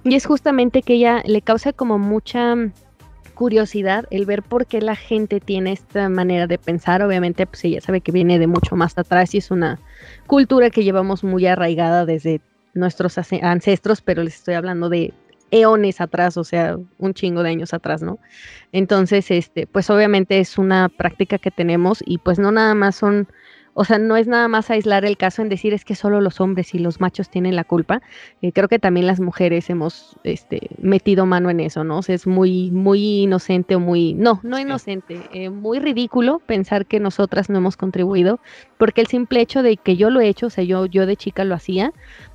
Y 0.05 0.14
es 0.14 0.26
justamente 0.26 0.83
que 0.83 0.93
ella 0.93 1.23
le 1.25 1.41
causa 1.41 1.73
como 1.73 1.99
mucha 1.99 2.55
curiosidad 3.43 4.05
el 4.13 4.25
ver 4.25 4.45
por 4.45 4.67
qué 4.67 4.81
la 4.81 4.95
gente 4.95 5.41
tiene 5.41 5.73
esta 5.73 6.09
manera 6.09 6.47
de 6.47 6.59
pensar. 6.59 7.03
Obviamente, 7.03 7.45
pues 7.45 7.65
ella 7.65 7.81
sabe 7.81 8.01
que 8.01 8.13
viene 8.13 8.39
de 8.39 8.47
mucho 8.47 8.77
más 8.77 8.97
atrás 8.97 9.35
y 9.35 9.39
es 9.39 9.51
una 9.51 9.81
cultura 10.29 10.71
que 10.71 10.85
llevamos 10.85 11.25
muy 11.25 11.45
arraigada 11.49 12.07
desde 12.07 12.41
nuestros 12.73 13.19
ancestros, 13.19 14.01
pero 14.01 14.23
les 14.23 14.37
estoy 14.37 14.55
hablando 14.55 14.89
de 14.89 15.13
eones 15.51 16.01
atrás, 16.01 16.37
o 16.37 16.45
sea, 16.45 16.79
un 16.99 17.15
chingo 17.15 17.43
de 17.43 17.51
años 17.51 17.75
atrás, 17.75 18.01
¿no? 18.01 18.21
Entonces, 18.71 19.29
este, 19.33 19.67
pues 19.67 19.91
obviamente 19.91 20.39
es 20.39 20.57
una 20.57 20.89
práctica 20.89 21.39
que 21.39 21.51
tenemos 21.51 22.01
y 22.07 22.19
pues 22.19 22.39
no 22.39 22.53
nada 22.53 22.77
más 22.77 22.95
son 22.95 23.27
o 23.75 23.85
sea, 23.85 23.99
no 23.99 24.17
es 24.17 24.26
nada 24.26 24.49
más 24.49 24.71
aislar 24.71 25.05
el 25.05 25.17
caso 25.17 25.41
en 25.41 25.49
decir 25.49 25.73
es 25.73 25.85
que 25.85 25.95
solo 25.95 26.21
los 26.21 26.41
hombres 26.41 26.75
y 26.75 26.79
los 26.79 27.00
machos 27.00 27.31
tienen 27.31 27.57
la 27.57 27.64
culpa. 27.64 28.02
Eh, 28.43 28.52
creo 28.52 28.69
que 28.69 28.79
también 28.79 29.07
las 29.07 29.21
mujeres 29.21 29.71
hemos 29.71 30.17
este, 30.25 30.69
metido 30.79 31.25
mano 31.25 31.49
en 31.49 31.61
eso, 31.61 31.83
¿no? 31.83 31.99
O 31.99 32.02
sea, 32.02 32.14
es 32.14 32.26
muy, 32.26 32.71
muy 32.71 33.23
inocente 33.23 33.75
o 33.76 33.81
muy, 33.81 34.14
no, 34.14 34.41
no 34.43 34.59
inocente, 34.59 35.21
eh, 35.33 35.49
muy 35.49 35.79
ridículo 35.79 36.41
pensar 36.41 36.87
que 36.87 37.00
nosotras 37.00 37.49
no 37.49 37.59
hemos 37.59 37.76
contribuido, 37.76 38.41
porque 38.79 39.00
el 39.00 39.07
simple 39.07 39.41
hecho 39.41 39.62
de 39.62 39.76
que 39.79 39.97
yo 39.97 40.11
lo 40.11 40.21
he 40.21 40.29
hecho, 40.29 40.47
o 40.47 40.50
sea, 40.50 40.64
yo, 40.64 40.87
yo 40.87 41.07
de 41.07 41.17
chica 41.17 41.45
lo 41.45 41.55
hacía, 41.55 41.93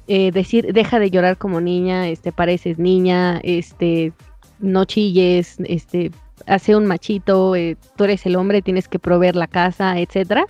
eh, 0.07 0.31
decir, 0.31 0.73
deja 0.73 0.99
de 0.99 1.11
llorar 1.11 1.37
como 1.37 1.61
niña, 1.61 2.07
este, 2.07 2.31
pareces 2.31 2.79
niña, 2.79 3.39
este, 3.43 4.13
no 4.59 4.85
chilles, 4.85 5.57
este, 5.65 6.11
hace 6.47 6.75
un 6.75 6.85
machito, 6.85 7.53
tú 7.95 8.03
eres 8.03 8.25
el 8.25 8.35
hombre, 8.35 8.61
tienes 8.61 8.87
que 8.87 8.99
proveer 8.99 9.35
la 9.35 9.47
casa, 9.47 9.99
etcétera 9.99 10.45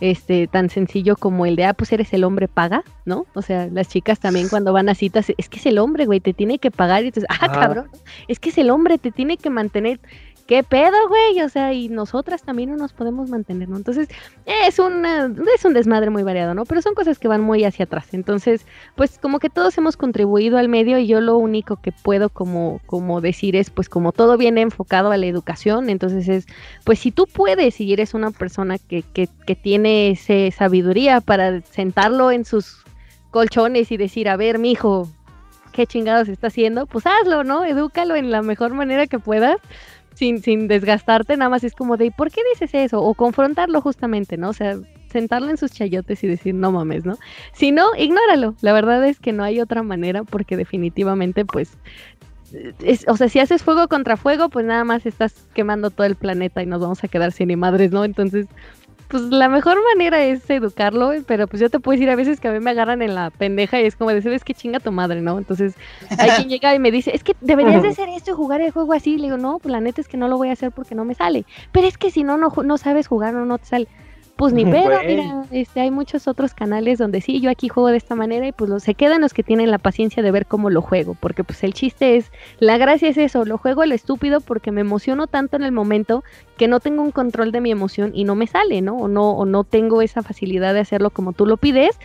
este, 0.00 0.46
tan 0.46 0.68
sencillo 0.68 1.16
como 1.16 1.46
el 1.46 1.56
de, 1.56 1.64
ah, 1.64 1.74
pues 1.74 1.92
eres 1.92 2.12
el 2.12 2.24
hombre, 2.24 2.48
paga, 2.48 2.84
¿no? 3.04 3.26
O 3.34 3.42
sea, 3.42 3.68
las 3.72 3.88
chicas 3.88 4.18
también 4.20 4.48
cuando 4.48 4.72
van 4.72 4.88
a 4.88 4.94
citas, 4.94 5.32
es 5.36 5.48
que 5.48 5.58
es 5.58 5.66
el 5.66 5.78
hombre, 5.78 6.06
güey, 6.06 6.20
te 6.20 6.34
tiene 6.34 6.58
que 6.58 6.70
pagar 6.70 7.02
y 7.02 7.06
dices, 7.06 7.24
ah, 7.28 7.48
cabrón, 7.48 7.88
es 8.28 8.38
que 8.38 8.50
es 8.50 8.58
el 8.58 8.70
hombre, 8.70 8.98
te 8.98 9.10
tiene 9.10 9.36
que 9.36 9.50
mantener. 9.50 10.00
¿Qué 10.46 10.62
pedo, 10.62 11.08
güey? 11.08 11.40
O 11.42 11.48
sea, 11.48 11.72
y 11.72 11.88
nosotras 11.88 12.42
también 12.42 12.70
no 12.70 12.76
nos 12.76 12.92
podemos 12.92 13.28
mantener, 13.28 13.68
¿no? 13.68 13.76
Entonces, 13.76 14.08
es, 14.46 14.78
una, 14.78 15.32
es 15.54 15.64
un 15.64 15.74
desmadre 15.74 16.10
muy 16.10 16.22
variado, 16.22 16.54
¿no? 16.54 16.64
Pero 16.64 16.82
son 16.82 16.94
cosas 16.94 17.18
que 17.18 17.28
van 17.28 17.40
muy 17.40 17.64
hacia 17.64 17.84
atrás. 17.84 18.08
Entonces, 18.12 18.64
pues 18.94 19.18
como 19.18 19.38
que 19.38 19.50
todos 19.50 19.76
hemos 19.78 19.96
contribuido 19.96 20.58
al 20.58 20.68
medio 20.68 20.98
y 20.98 21.06
yo 21.06 21.20
lo 21.20 21.36
único 21.36 21.76
que 21.76 21.92
puedo 21.92 22.30
como, 22.30 22.80
como 22.86 23.20
decir 23.20 23.56
es, 23.56 23.70
pues 23.70 23.88
como 23.88 24.12
todo 24.12 24.36
viene 24.36 24.62
enfocado 24.62 25.10
a 25.10 25.16
la 25.16 25.26
educación, 25.26 25.90
entonces 25.90 26.28
es, 26.28 26.46
pues 26.84 26.98
si 26.98 27.10
tú 27.10 27.26
puedes 27.26 27.80
y 27.80 27.92
eres 27.92 28.14
una 28.14 28.30
persona 28.30 28.78
que, 28.78 29.02
que, 29.02 29.28
que 29.46 29.56
tiene 29.56 30.10
esa 30.10 30.56
sabiduría 30.56 31.20
para 31.20 31.60
sentarlo 31.62 32.30
en 32.30 32.44
sus 32.44 32.84
colchones 33.30 33.90
y 33.90 33.96
decir, 33.96 34.28
a 34.28 34.36
ver, 34.36 34.58
mijo, 34.58 35.08
qué 35.76 35.86
chingados 35.86 36.28
está 36.28 36.46
haciendo, 36.46 36.86
pues 36.86 37.04
hazlo, 37.06 37.44
¿no? 37.44 37.62
Edúcalo 37.64 38.16
en 38.16 38.30
la 38.30 38.40
mejor 38.40 38.72
manera 38.72 39.06
que 39.06 39.18
puedas 39.18 39.58
sin, 40.16 40.42
sin 40.42 40.66
desgastarte, 40.66 41.36
nada 41.36 41.50
más 41.50 41.62
es 41.62 41.74
como 41.74 41.98
de, 41.98 42.10
¿por 42.10 42.30
qué 42.30 42.40
dices 42.52 42.72
eso? 42.72 43.02
O 43.02 43.12
confrontarlo 43.14 43.82
justamente, 43.82 44.38
¿no? 44.38 44.48
O 44.48 44.52
sea, 44.54 44.78
sentarlo 45.10 45.50
en 45.50 45.58
sus 45.58 45.72
chayotes 45.72 46.24
y 46.24 46.26
decir, 46.26 46.54
no 46.54 46.72
mames, 46.72 47.04
¿no? 47.04 47.18
Si 47.52 47.70
no, 47.70 47.94
ignóralo. 47.98 48.54
La 48.62 48.72
verdad 48.72 49.06
es 49.06 49.20
que 49.20 49.34
no 49.34 49.44
hay 49.44 49.60
otra 49.60 49.82
manera 49.82 50.24
porque 50.24 50.56
definitivamente, 50.56 51.44
pues, 51.44 51.76
es, 52.82 53.04
o 53.08 53.16
sea, 53.18 53.28
si 53.28 53.40
haces 53.40 53.62
fuego 53.62 53.88
contra 53.88 54.16
fuego, 54.16 54.48
pues 54.48 54.64
nada 54.64 54.84
más 54.84 55.04
estás 55.04 55.46
quemando 55.52 55.90
todo 55.90 56.06
el 56.06 56.16
planeta 56.16 56.62
y 56.62 56.66
nos 56.66 56.80
vamos 56.80 57.04
a 57.04 57.08
quedar 57.08 57.30
sin 57.32 57.56
madres, 57.58 57.90
¿no? 57.90 58.04
Entonces, 58.04 58.46
pues 59.08 59.22
la 59.24 59.48
mejor 59.48 59.78
manera 59.94 60.24
es 60.24 60.48
educarlo, 60.50 61.12
pero 61.26 61.46
pues 61.46 61.60
yo 61.60 61.70
te 61.70 61.80
puedo 61.80 61.96
decir 61.96 62.10
a 62.10 62.16
veces 62.16 62.40
que 62.40 62.48
a 62.48 62.52
mí 62.52 62.60
me 62.60 62.70
agarran 62.70 63.02
en 63.02 63.14
la 63.14 63.30
pendeja 63.30 63.80
y 63.80 63.86
es 63.86 63.96
como 63.96 64.10
decir, 64.10 64.32
es 64.32 64.44
que 64.44 64.54
chinga 64.54 64.80
tu 64.80 64.92
madre, 64.92 65.20
¿no? 65.20 65.38
Entonces 65.38 65.74
hay 66.18 66.30
quien 66.30 66.48
llega 66.48 66.74
y 66.74 66.78
me 66.78 66.90
dice, 66.90 67.14
es 67.14 67.22
que 67.22 67.36
deberías 67.40 67.82
de 67.82 67.88
hacer 67.88 68.08
esto 68.08 68.32
y 68.32 68.34
jugar 68.34 68.60
el 68.60 68.70
juego 68.70 68.92
así. 68.92 69.16
Le 69.16 69.24
digo, 69.24 69.36
no, 69.36 69.58
pues 69.58 69.70
la 69.72 69.80
neta 69.80 70.00
es 70.00 70.08
que 70.08 70.16
no 70.16 70.28
lo 70.28 70.36
voy 70.36 70.48
a 70.48 70.52
hacer 70.52 70.72
porque 70.72 70.94
no 70.94 71.04
me 71.04 71.14
sale. 71.14 71.44
Pero 71.72 71.86
es 71.86 71.98
que 71.98 72.10
si 72.10 72.24
no, 72.24 72.36
no, 72.36 72.52
no 72.64 72.78
sabes 72.78 73.06
jugar 73.06 73.34
o 73.36 73.44
no 73.44 73.58
te 73.58 73.66
sale. 73.66 73.88
Pues 74.36 74.52
ni 74.52 74.64
pedo, 74.70 74.90
mira, 75.06 75.44
este, 75.50 75.80
hay 75.80 75.90
muchos 75.90 76.28
otros 76.28 76.54
canales 76.54 76.98
donde 76.98 77.20
sí, 77.20 77.40
yo 77.40 77.50
aquí 77.50 77.68
juego 77.68 77.88
de 77.88 77.96
esta 77.96 78.14
manera 78.14 78.46
y 78.46 78.52
pues 78.52 78.82
se 78.82 78.94
quedan 78.94 79.22
los 79.22 79.32
que 79.32 79.42
tienen 79.42 79.70
la 79.70 79.78
paciencia 79.78 80.22
de 80.22 80.30
ver 80.30 80.46
cómo 80.46 80.70
lo 80.70 80.82
juego, 80.82 81.16
porque 81.18 81.44
pues 81.44 81.64
el 81.64 81.72
chiste 81.72 82.16
es, 82.16 82.30
la 82.58 82.76
gracia 82.78 83.08
es 83.08 83.16
eso, 83.16 83.44
lo 83.44 83.58
juego 83.58 83.82
el 83.82 83.92
estúpido 83.92 84.40
porque 84.40 84.72
me 84.72 84.82
emociono 84.82 85.26
tanto 85.26 85.56
en 85.56 85.62
el 85.62 85.72
momento 85.72 86.22
que 86.56 86.68
no 86.68 86.80
tengo 86.80 87.02
un 87.02 87.12
control 87.12 87.52
de 87.52 87.60
mi 87.60 87.70
emoción 87.70 88.12
y 88.14 88.24
no 88.24 88.34
me 88.34 88.46
sale, 88.46 88.82
¿no? 88.82 88.96
O 88.96 89.08
no, 89.08 89.30
o 89.30 89.46
no 89.46 89.64
tengo 89.64 90.02
esa 90.02 90.22
facilidad 90.22 90.74
de 90.74 90.80
hacerlo 90.80 91.10
como 91.10 91.32
tú 91.32 91.46
lo 91.46 91.56
pides 91.56 91.98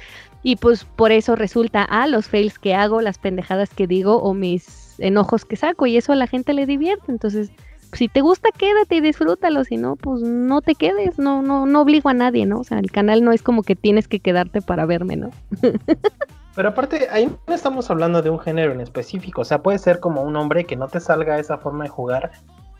y 0.44 0.56
pues 0.56 0.86
por 0.86 1.12
eso 1.12 1.36
resulta, 1.36 1.82
a 1.82 2.04
ah, 2.04 2.08
los 2.08 2.28
fails 2.28 2.58
que 2.58 2.74
hago, 2.74 3.02
las 3.02 3.18
pendejadas 3.18 3.70
que 3.74 3.88
digo 3.88 4.18
o 4.18 4.34
mis 4.34 5.00
enojos 5.00 5.46
que 5.46 5.56
saco 5.56 5.86
y 5.86 5.98
eso 5.98 6.14
a 6.14 6.16
la 6.16 6.28
gente 6.28 6.54
le 6.54 6.66
divierte. 6.66 7.12
Entonces, 7.12 7.52
si 7.94 8.08
te 8.08 8.22
gusta, 8.22 8.50
quédate 8.58 8.96
y 8.96 9.02
disfrútalo, 9.02 9.64
si 9.64 9.78
no, 9.78 9.96
pues 9.96 10.22
no 10.22 10.62
te 10.62 10.76
quedes, 10.76 11.20
no, 11.20 11.42
no, 11.42 11.66
no 11.66 11.82
obligo 11.82 12.10
a 12.10 12.14
nadie, 12.14 12.46
¿no? 12.46 12.60
O 12.60 12.64
sea, 12.64 12.80
el 12.80 12.92
canal 12.92 13.24
no 13.24 13.32
es 13.32 13.42
como 13.42 13.64
que 13.64 13.76
tienes 13.76 14.08
que 14.08 14.20
quedarte 14.20 14.62
para 14.62 14.86
verme, 14.86 15.16
¿no? 15.16 15.32
Pero 16.56 16.70
aparte, 16.70 17.08
ahí 17.12 17.30
no 17.48 17.54
estamos 17.54 17.90
hablando 17.90 18.22
de 18.22 18.30
un 18.30 18.40
género 18.40 18.74
en 18.74 18.82
específico, 18.82 19.42
o 19.42 19.46
sea, 19.46 19.62
puede 19.62 19.78
ser 19.80 20.00
como 20.00 20.22
un 20.22 20.36
hombre 20.36 20.66
que 20.66 20.76
no 20.76 20.88
te 20.88 21.00
salga 21.00 21.40
esa 21.40 21.58
forma 21.58 21.86
de 21.86 21.90
jugar 21.90 22.32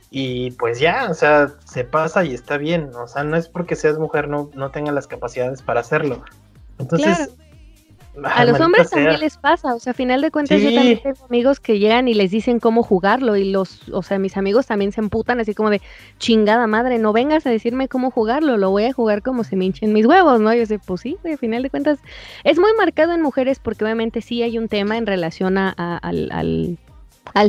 y 0.10 0.52
pues 0.52 0.80
ya, 0.80 1.08
o 1.10 1.14
sea, 1.14 1.50
se 1.64 1.86
pasa 1.86 2.26
y 2.26 2.34
está 2.34 2.58
bien, 2.58 2.92
o 2.96 3.08
sea, 3.08 3.24
no 3.24 3.38
es 3.38 3.48
porque 3.48 3.78
seas 3.78 3.98
mujer 3.98 4.28
no, 4.28 4.50
no 4.54 4.70
tenga 4.70 4.92
las 4.92 5.08
capacidades 5.08 5.62
para 5.62 5.80
hacerlo. 5.80 6.22
Entonces, 6.80 7.34
a 8.24 8.46
los 8.46 8.60
hombres 8.60 8.90
también 8.90 9.20
les 9.20 9.38
pasa, 9.38 9.74
o 9.74 9.80
sea, 9.80 9.92
a 9.92 9.94
final 9.94 10.22
de 10.22 10.32
cuentas 10.32 10.62
yo 10.62 10.74
también 10.74 11.02
tengo 11.02 11.26
amigos 11.26 11.60
que 11.60 11.80
llegan 11.80 12.08
y 12.08 12.14
les 12.14 12.32
dicen 12.32 12.60
cómo 12.60 12.84
jugarlo 12.84 13.38
y 13.38 13.50
los, 13.52 13.90
o 13.90 14.04
sea, 14.04 14.20
mis 14.20 14.38
amigos 14.38 14.68
también 14.68 14.92
se 14.92 15.00
emputan 15.02 15.40
así 15.40 15.54
como 15.54 15.70
de 15.70 15.82
chingada 16.18 16.68
madre, 16.68 16.98
no 17.00 17.14
vengas 17.14 17.46
a 17.46 17.50
decirme 17.50 17.88
cómo 17.88 18.12
jugarlo, 18.12 18.58
lo 18.58 18.70
voy 18.70 18.86
a 18.86 18.94
jugar 18.94 19.22
como 19.22 19.44
se 19.44 19.56
me 19.56 19.66
hinchen 19.66 19.94
mis 19.94 20.06
huevos, 20.06 20.42
¿no? 20.42 20.54
Yo 20.54 20.66
sé, 20.66 20.80
pues 20.80 21.02
sí, 21.02 21.18
a 21.32 21.38
final 21.38 21.64
de 21.64 21.70
cuentas 21.70 22.00
es 22.44 22.60
muy 22.60 22.74
marcado 22.78 23.14
en 23.14 23.22
mujeres 23.22 23.60
porque 23.60 23.86
obviamente 23.86 24.22
sí 24.22 24.44
hay 24.44 24.58
un 24.58 24.68
tema 24.68 24.98
en 24.98 25.06
relación 25.06 25.58
a, 25.58 25.70
al 25.70 26.30
al 26.32 26.78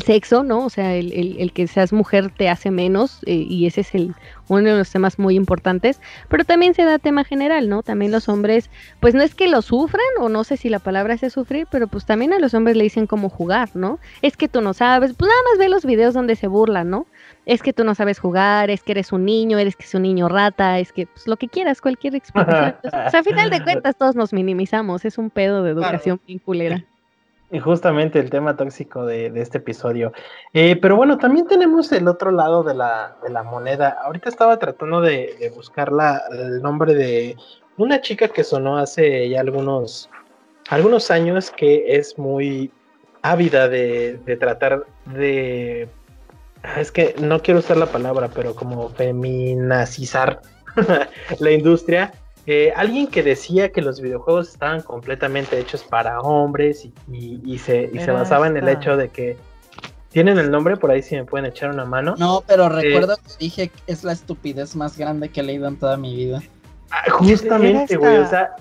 sexo, 0.03 0.43
¿no? 0.43 0.65
O 0.65 0.71
sea, 0.71 0.95
el, 0.95 1.13
el, 1.13 1.53
que 1.53 1.67
seas 1.67 1.93
mujer 1.93 2.31
te 2.37 2.49
hace 2.49 2.71
menos 2.71 3.21
eh, 3.27 3.35
y 3.35 3.67
ese 3.67 3.83
es 3.83 3.95
el, 3.95 4.15
uno 4.49 4.71
de 4.71 4.77
los 4.79 4.91
temas 4.91 5.19
muy 5.19 5.35
importantes, 5.35 6.01
pero 6.29 6.45
también 6.45 6.75
se 6.75 6.85
da 6.85 6.99
tema 6.99 7.25
general, 7.25 7.69
¿no? 7.69 7.83
También 7.83 8.13
los 8.13 8.29
hombres, 8.29 8.71
pues 9.01 9.15
no 9.15 9.23
es 9.23 9.35
que 9.35 9.49
lo 9.49 9.63
sufran 9.63 10.05
o 10.21 10.29
no 10.29 10.45
sé 10.45 10.57
si 10.57 10.69
la 10.69 10.79
palabra 10.79 11.15
es 11.15 11.33
sufrir, 11.33 11.67
pero 11.71 11.87
pues 11.89 12.07
también 12.07 12.33
a 12.33 12.39
los 12.39 12.55
hombres 12.55 12.77
le 12.77 12.85
dicen 12.85 13.07
cómo 13.07 13.29
jugar, 13.29 13.71
¿no? 13.75 13.99
Es 14.23 14.37
que 14.37 14.49
tú 14.49 14.61
no 14.61 14.75
sabes, 14.75 15.15
pues 15.15 15.29
nada 15.29 15.41
más 15.51 15.59
ve 15.59 15.69
los 15.69 15.85
videos 15.85 16.15
donde 16.15 16.37
se 16.37 16.47
burlan, 16.47 16.91
¿no? 16.91 17.07
Es 17.45 17.63
que 17.63 17.73
tú 17.73 17.85
no 17.85 17.95
sabes 17.95 18.19
jugar, 18.19 18.71
es 18.71 18.83
que 18.83 18.93
eres 18.93 19.13
un 19.13 19.25
niño, 19.25 19.59
eres 19.59 19.75
que 19.75 19.85
es 19.85 19.95
un 19.95 20.03
niño 20.03 20.29
rata, 20.29 20.79
es 20.79 20.93
que 20.93 21.07
pues, 21.07 21.27
lo 21.27 21.37
que 21.37 21.49
quieras, 21.49 21.81
cualquier 21.81 22.15
explicación. 22.15 22.77
o 22.85 23.11
sea, 23.11 23.21
a 23.21 23.23
final 23.23 23.51
de 23.51 23.63
cuentas 23.63 23.97
todos 23.97 24.15
nos 24.15 24.33
minimizamos, 24.33 25.05
es 25.05 25.19
un 25.19 25.31
pedo 25.31 25.63
de 25.63 25.71
educación 25.71 26.21
vinculera. 26.27 26.85
Justamente 27.61 28.19
el 28.19 28.31
tema 28.31 28.57
tóxico 28.57 29.05
de, 29.05 29.31
este 29.37 29.59
episodio. 29.59 30.13
Eh, 30.55 30.77
pero 30.77 30.97
bueno, 30.97 31.19
también 31.19 31.47
tenemos 31.47 31.93
el 31.93 32.09
otro 32.09 32.31
lado 32.31 32.63
de 32.63 32.75
la, 32.75 33.17
de 33.23 33.29
la 33.29 33.43
moneda. 33.43 33.99
Ahorita 34.05 34.31
estaba 34.31 34.59
tratando 34.59 35.03
de, 35.03 35.53
buscar 35.55 35.93
la, 35.93 36.23
el 36.31 36.63
nombre 36.63 36.95
de 36.95 37.37
una 37.77 38.01
chica 38.01 38.29
que 38.29 38.43
sonó 38.43 38.79
hace 38.79 39.29
ya 39.29 39.41
algunos, 39.41 40.09
algunos 40.71 41.11
años 41.11 41.51
que 41.51 41.97
es 41.97 42.19
muy 42.19 42.73
ávida 43.21 43.69
de, 43.69 44.19
de 44.25 44.37
tratar 44.37 44.87
de... 45.05 45.89
Es 46.79 46.91
que 46.91 47.15
no 47.21 47.43
quiero 47.43 47.61
usar 47.61 47.77
la 47.77 47.87
palabra, 47.87 48.29
pero 48.35 48.55
como 48.55 48.89
feminazizar 48.91 50.41
la 51.39 51.51
industria 51.51 52.13
eh, 52.47 52.73
alguien 52.75 53.07
que 53.07 53.23
decía 53.23 53.71
que 53.71 53.81
los 53.81 54.01
videojuegos 54.01 54.49
estaban 54.49 54.83
completamente 54.83 55.59
hechos 55.59 55.85
para 55.85 56.21
hombres 56.21 56.89
y, 57.11 57.59
se, 57.59 57.91
y 57.93 57.99
se, 58.01 58.11
basaba 58.11 58.49
en 58.49 58.57
el 58.57 58.69
hecho 58.69 58.97
de 58.97 59.11
que 59.11 59.37
tienen 60.09 60.39
el 60.39 60.51
nombre, 60.51 60.77
por 60.77 60.91
ahí 60.91 61.03
si 61.03 61.15
me 61.15 61.25
pueden 61.25 61.47
echar 61.47 61.71
una 61.71 61.85
mano. 61.85 62.15
No, 62.19 62.43
pero 62.47 62.67
eh, 62.67 62.83
recuerdo 62.83 63.17
que 63.17 63.33
dije 63.39 63.69
que 63.69 63.93
es 63.93 64.03
la 64.03 64.13
estupidez 64.13 64.75
más 64.75 64.99
grande 64.99 65.29
que 65.29 65.41
he 65.41 65.43
leído 65.43 65.69
en 65.69 65.77
toda 65.77 65.97
mi 65.97 66.17
vida. 66.17 66.43
Ah, 66.91 67.11
justamente, 67.11 67.97
güey, 67.97 68.19
o 68.19 68.29
sea, 68.29 68.55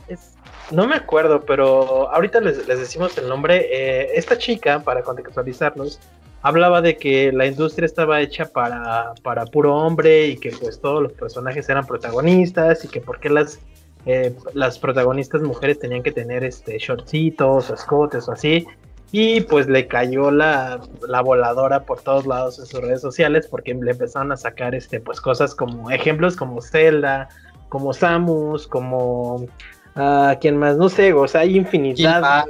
no 0.69 0.87
me 0.87 0.95
acuerdo, 0.95 1.41
pero 1.41 2.09
ahorita 2.11 2.39
les, 2.39 2.65
decimos 2.67 3.17
el 3.17 3.27
nombre. 3.27 3.67
Eh, 3.71 4.11
esta 4.15 4.37
chica, 4.37 4.79
para 4.79 5.01
contextualizarlos, 5.01 5.99
hablaba 6.41 6.81
de 6.81 6.97
que 6.97 7.31
la 7.31 7.45
industria 7.45 7.85
estaba 7.85 8.21
hecha 8.21 8.45
para, 8.45 9.13
para 9.23 9.45
puro 9.45 9.75
hombre 9.75 10.27
y 10.27 10.37
que 10.37 10.51
pues 10.51 10.79
todos 10.79 11.03
los 11.03 11.13
personajes 11.13 11.69
eran 11.69 11.85
protagonistas 11.85 12.83
y 12.85 12.87
que 12.87 13.01
por 13.01 13.19
qué 13.19 13.29
las, 13.29 13.59
eh, 14.05 14.35
las 14.53 14.79
protagonistas 14.79 15.41
mujeres 15.41 15.79
tenían 15.79 16.03
que 16.03 16.11
tener 16.11 16.43
este 16.43 16.77
shortcitos 16.77 17.69
o 17.69 17.73
escotes 17.73 18.27
o 18.27 18.31
así. 18.31 18.65
Y 19.13 19.41
pues 19.41 19.67
le 19.67 19.87
cayó 19.87 20.31
la, 20.31 20.79
la, 21.05 21.21
voladora 21.21 21.83
por 21.83 22.01
todos 22.01 22.25
lados 22.25 22.57
en 22.59 22.65
sus 22.65 22.79
redes 22.79 23.01
sociales 23.01 23.45
porque 23.45 23.73
le 23.73 23.91
empezaron 23.91 24.31
a 24.31 24.37
sacar 24.37 24.73
este 24.73 25.01
pues 25.01 25.19
cosas 25.19 25.53
como 25.53 25.91
ejemplos 25.91 26.37
como 26.37 26.61
Zelda, 26.61 27.27
como 27.67 27.91
Samus, 27.91 28.67
como 28.67 29.47
Ah, 29.95 30.37
¿quién 30.39 30.57
más? 30.57 30.77
No 30.77 30.89
sé, 30.89 31.13
o 31.13 31.27
sea, 31.27 31.41
hay 31.41 31.57
infinidad. 31.57 32.45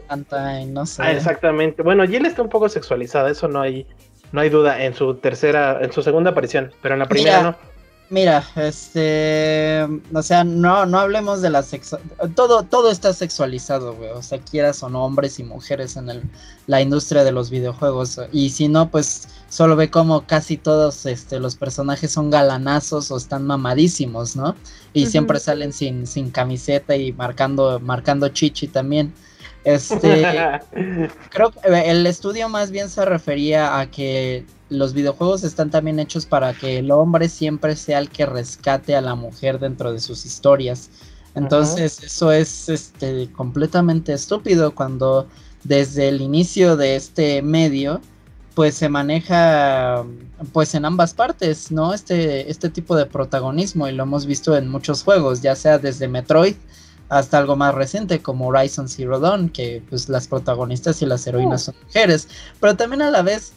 no 0.67 0.85
sé. 0.85 1.01
Ah, 1.01 1.11
exactamente. 1.11 1.81
Bueno, 1.81 2.05
Jill 2.05 2.25
está 2.25 2.41
un 2.41 2.49
poco 2.49 2.69
sexualizada, 2.69 3.31
eso 3.31 3.47
no 3.47 3.61
hay, 3.61 3.87
no 4.31 4.41
hay 4.41 4.49
duda 4.49 4.83
en 4.83 4.93
su 4.93 5.15
tercera, 5.15 5.79
en 5.81 5.91
su 5.91 6.03
segunda 6.03 6.31
aparición, 6.31 6.71
pero 6.81 6.95
en 6.95 6.99
la 6.99 7.07
primera 7.07 7.41
no. 7.41 7.70
Mira, 8.11 8.43
este, 8.57 9.87
o 10.13 10.21
sea, 10.21 10.43
no, 10.43 10.85
no 10.85 10.99
hablemos 10.99 11.41
de 11.41 11.49
la 11.49 11.63
sexo, 11.63 11.97
todo, 12.35 12.63
todo 12.63 12.91
está 12.91 13.13
sexualizado, 13.13 13.95
güey, 13.95 14.09
o 14.09 14.21
sea, 14.21 14.37
quieras 14.39 14.83
o 14.83 14.89
no, 14.89 15.05
hombres 15.05 15.39
y 15.39 15.45
mujeres 15.45 15.95
en 15.95 16.09
el, 16.09 16.21
la 16.67 16.81
industria 16.81 17.23
de 17.23 17.31
los 17.31 17.49
videojuegos, 17.49 18.19
y 18.33 18.49
si 18.49 18.67
no, 18.67 18.91
pues 18.91 19.29
solo 19.47 19.77
ve 19.77 19.89
como 19.89 20.27
casi 20.27 20.57
todos, 20.57 21.05
este, 21.05 21.39
los 21.39 21.55
personajes 21.55 22.11
son 22.11 22.29
galanazos 22.29 23.11
o 23.11 23.17
están 23.17 23.47
mamadísimos, 23.47 24.35
¿no? 24.35 24.57
Y 24.91 25.05
siempre 25.05 25.39
salen 25.39 25.71
sin, 25.71 26.05
sin 26.05 26.31
camiseta 26.31 26.97
y 26.97 27.13
marcando, 27.13 27.79
marcando 27.79 28.27
chichi 28.27 28.67
también. 28.67 29.13
Este, 29.63 30.25
creo 31.29 31.51
que 31.51 31.59
eh, 31.65 31.91
el 31.91 32.05
estudio 32.05 32.49
más 32.49 32.71
bien 32.71 32.89
se 32.89 33.05
refería 33.05 33.79
a 33.79 33.89
que 33.89 34.45
los 34.71 34.93
videojuegos 34.93 35.43
están 35.43 35.69
también 35.69 35.99
hechos 35.99 36.25
para 36.25 36.53
que 36.53 36.79
el 36.79 36.91
hombre 36.91 37.27
siempre 37.27 37.75
sea 37.75 37.99
el 37.99 38.09
que 38.09 38.25
rescate 38.25 38.95
a 38.95 39.01
la 39.01 39.15
mujer 39.15 39.59
dentro 39.59 39.91
de 39.91 39.99
sus 39.99 40.25
historias. 40.25 40.89
Entonces, 41.35 42.01
eso 42.01 42.31
es 42.31 42.69
este 42.69 43.29
completamente 43.33 44.13
estúpido 44.13 44.73
cuando 44.73 45.27
desde 45.65 46.07
el 46.07 46.21
inicio 46.21 46.77
de 46.77 46.95
este 46.95 47.41
medio 47.41 48.01
pues 48.55 48.75
se 48.75 48.89
maneja 48.89 50.05
pues 50.53 50.73
en 50.73 50.85
ambas 50.85 51.13
partes, 51.13 51.71
¿no? 51.71 51.93
Este 51.93 52.49
este 52.49 52.69
tipo 52.69 52.95
de 52.95 53.05
protagonismo 53.05 53.87
y 53.89 53.91
lo 53.91 54.03
hemos 54.03 54.25
visto 54.25 54.55
en 54.55 54.69
muchos 54.69 55.03
juegos, 55.03 55.41
ya 55.41 55.55
sea 55.55 55.79
desde 55.79 56.07
Metroid 56.07 56.55
hasta 57.09 57.37
algo 57.37 57.57
más 57.57 57.75
reciente 57.75 58.21
como 58.21 58.47
Horizon 58.47 58.87
Zero 58.87 59.19
Dawn, 59.19 59.49
que 59.49 59.83
pues 59.89 60.07
las 60.07 60.29
protagonistas 60.29 61.01
y 61.01 61.05
las 61.05 61.27
heroínas 61.27 61.67
oh. 61.67 61.71
son 61.71 61.75
mujeres, 61.85 62.29
pero 62.61 62.77
también 62.77 63.01
a 63.01 63.11
la 63.11 63.21
vez 63.21 63.51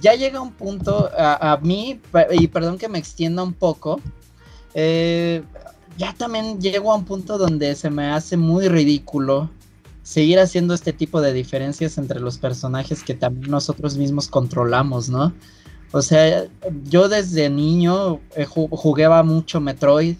ya 0.00 0.14
llega 0.14 0.40
un 0.40 0.52
punto 0.52 1.10
a, 1.16 1.58
mí, 1.62 2.00
y 2.32 2.48
perdón 2.48 2.78
que 2.78 2.88
me 2.88 2.98
extienda 2.98 3.42
un 3.42 3.52
poco, 3.52 4.00
eh, 4.74 5.42
ya 5.96 6.12
también 6.12 6.60
llego 6.60 6.92
a 6.92 6.96
un 6.96 7.04
punto 7.04 7.38
donde 7.38 7.74
se 7.74 7.90
me 7.90 8.06
hace 8.06 8.36
muy 8.36 8.68
ridículo 8.68 9.50
seguir 10.02 10.38
haciendo 10.38 10.72
este 10.72 10.92
tipo 10.92 11.20
de 11.20 11.32
diferencias 11.32 11.98
entre 11.98 12.20
los 12.20 12.38
personajes 12.38 13.02
que 13.02 13.14
también 13.14 13.50
nosotros 13.50 13.96
mismos 13.96 14.28
controlamos, 14.28 15.08
¿no? 15.10 15.34
O 15.92 16.02
sea, 16.02 16.46
yo 16.84 17.08
desde 17.08 17.50
niño 17.50 18.20
eh, 18.36 18.44
jugaba 18.44 19.22
mucho 19.22 19.60
Metroid, 19.60 20.16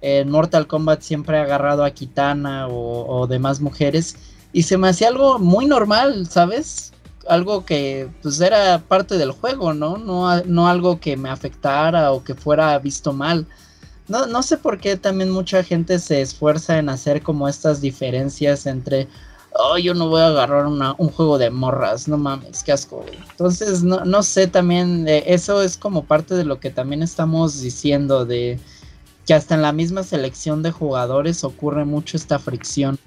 en 0.00 0.30
Mortal 0.30 0.66
Kombat 0.66 1.02
siempre 1.02 1.36
he 1.36 1.40
agarrado 1.40 1.84
a 1.84 1.90
Kitana 1.90 2.68
o, 2.68 3.26
demás 3.26 3.60
mujeres 3.60 4.16
y 4.52 4.62
se 4.62 4.78
me 4.78 4.88
hacía 4.88 5.08
algo 5.08 5.38
muy 5.38 5.66
normal, 5.66 6.28
¿sabes? 6.28 6.92
Algo 7.28 7.64
que 7.64 8.08
pues 8.22 8.40
era 8.40 8.78
parte 8.78 9.18
del 9.18 9.32
juego, 9.32 9.74
¿no? 9.74 9.98
No, 9.98 10.42
no 10.42 10.68
algo 10.68 10.98
que 10.98 11.16
me 11.16 11.28
afectara 11.30 12.12
o 12.12 12.24
que 12.24 12.34
fuera 12.34 12.78
visto 12.78 13.12
mal. 13.12 13.46
No, 14.08 14.26
no 14.26 14.42
sé 14.42 14.56
por 14.56 14.78
qué 14.78 14.96
también 14.96 15.30
mucha 15.30 15.62
gente 15.62 15.98
se 15.98 16.22
esfuerza 16.22 16.78
en 16.78 16.88
hacer 16.88 17.22
como 17.22 17.46
estas 17.46 17.80
diferencias 17.82 18.66
entre, 18.66 19.06
oh, 19.52 19.76
yo 19.76 19.92
no 19.92 20.08
voy 20.08 20.22
a 20.22 20.28
agarrar 20.28 20.66
un 20.66 21.10
juego 21.10 21.36
de 21.36 21.50
morras, 21.50 22.08
no 22.08 22.16
mames, 22.16 22.62
qué 22.62 22.72
asco. 22.72 23.04
Entonces, 23.30 23.82
no, 23.82 24.04
no 24.04 24.22
sé 24.22 24.46
también, 24.46 25.06
eh, 25.06 25.24
eso 25.26 25.60
es 25.62 25.76
como 25.76 26.04
parte 26.04 26.34
de 26.34 26.44
lo 26.44 26.58
que 26.58 26.70
también 26.70 27.02
estamos 27.02 27.60
diciendo 27.60 28.24
de 28.24 28.58
que 29.26 29.34
hasta 29.34 29.54
en 29.54 29.60
la 29.60 29.72
misma 29.72 30.04
selección 30.04 30.62
de 30.62 30.70
jugadores 30.70 31.44
ocurre 31.44 31.84
mucho 31.84 32.16
esta 32.16 32.38
fricción. 32.38 32.98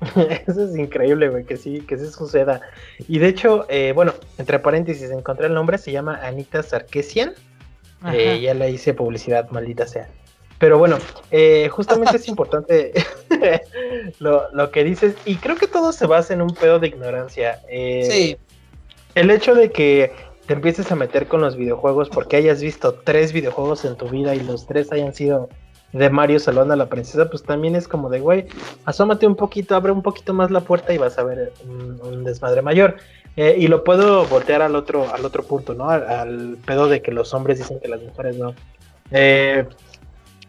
Eso 0.46 0.64
es 0.64 0.76
increíble, 0.76 1.28
güey, 1.28 1.44
que 1.44 1.56
sí, 1.56 1.80
que 1.80 1.98
sí 1.98 2.06
suceda. 2.06 2.60
Y 3.08 3.18
de 3.18 3.28
hecho, 3.28 3.66
eh, 3.68 3.92
bueno, 3.94 4.14
entre 4.38 4.58
paréntesis, 4.58 5.10
encontré 5.10 5.46
el 5.46 5.54
nombre, 5.54 5.78
se 5.78 5.92
llama 5.92 6.20
Anita 6.22 6.62
Sarkesian. 6.62 7.34
Eh, 8.12 8.40
ya 8.40 8.54
le 8.54 8.70
hice 8.70 8.94
publicidad, 8.94 9.50
maldita 9.50 9.86
sea. 9.86 10.08
Pero 10.58 10.78
bueno, 10.78 10.98
eh, 11.30 11.68
justamente 11.70 12.16
es 12.16 12.28
importante 12.28 12.92
lo, 14.20 14.50
lo, 14.52 14.70
que 14.70 14.84
dices, 14.84 15.14
y 15.26 15.36
creo 15.36 15.56
que 15.56 15.66
todo 15.66 15.92
se 15.92 16.06
basa 16.06 16.32
en 16.32 16.42
un 16.42 16.54
pedo 16.54 16.78
de 16.78 16.88
ignorancia. 16.88 17.60
sí. 17.68 18.36
El 19.16 19.28
hecho 19.30 19.56
de 19.56 19.72
que 19.72 20.12
te 20.46 20.54
empieces 20.54 20.90
a 20.92 20.94
meter 20.94 21.26
con 21.26 21.40
los 21.40 21.56
videojuegos 21.56 22.08
porque 22.08 22.36
hayas 22.36 22.62
visto 22.62 22.94
tres 22.94 23.32
videojuegos 23.32 23.84
en 23.84 23.96
tu 23.96 24.08
vida 24.08 24.36
y 24.36 24.40
los 24.40 24.66
tres 24.66 24.92
hayan 24.92 25.12
sido 25.14 25.48
de 25.92 26.10
Mario 26.10 26.38
salvando 26.38 26.74
a 26.74 26.76
la 26.76 26.88
princesa, 26.88 27.28
pues 27.28 27.42
también 27.42 27.74
es 27.76 27.88
como 27.88 28.08
de, 28.08 28.20
güey, 28.20 28.46
asómate 28.84 29.26
un 29.26 29.36
poquito, 29.36 29.74
abre 29.74 29.92
un 29.92 30.02
poquito 30.02 30.32
más 30.34 30.50
la 30.50 30.60
puerta 30.60 30.92
y 30.92 30.98
vas 30.98 31.18
a 31.18 31.24
ver 31.24 31.52
un, 32.02 32.24
desmadre 32.24 32.62
mayor. 32.62 32.96
Eh, 33.36 33.56
y 33.58 33.68
lo 33.68 33.84
puedo 33.84 34.26
voltear 34.26 34.60
al 34.60 34.74
otro, 34.74 35.12
al 35.12 35.24
otro 35.24 35.44
punto, 35.44 35.74
¿no? 35.74 35.88
Al, 35.88 36.08
al 36.08 36.56
pedo 36.64 36.88
de 36.88 37.00
que 37.00 37.12
los 37.12 37.32
hombres 37.32 37.58
dicen 37.58 37.78
que 37.80 37.88
las 37.88 38.02
mujeres 38.02 38.36
no. 38.36 38.54
Eh, 39.10 39.66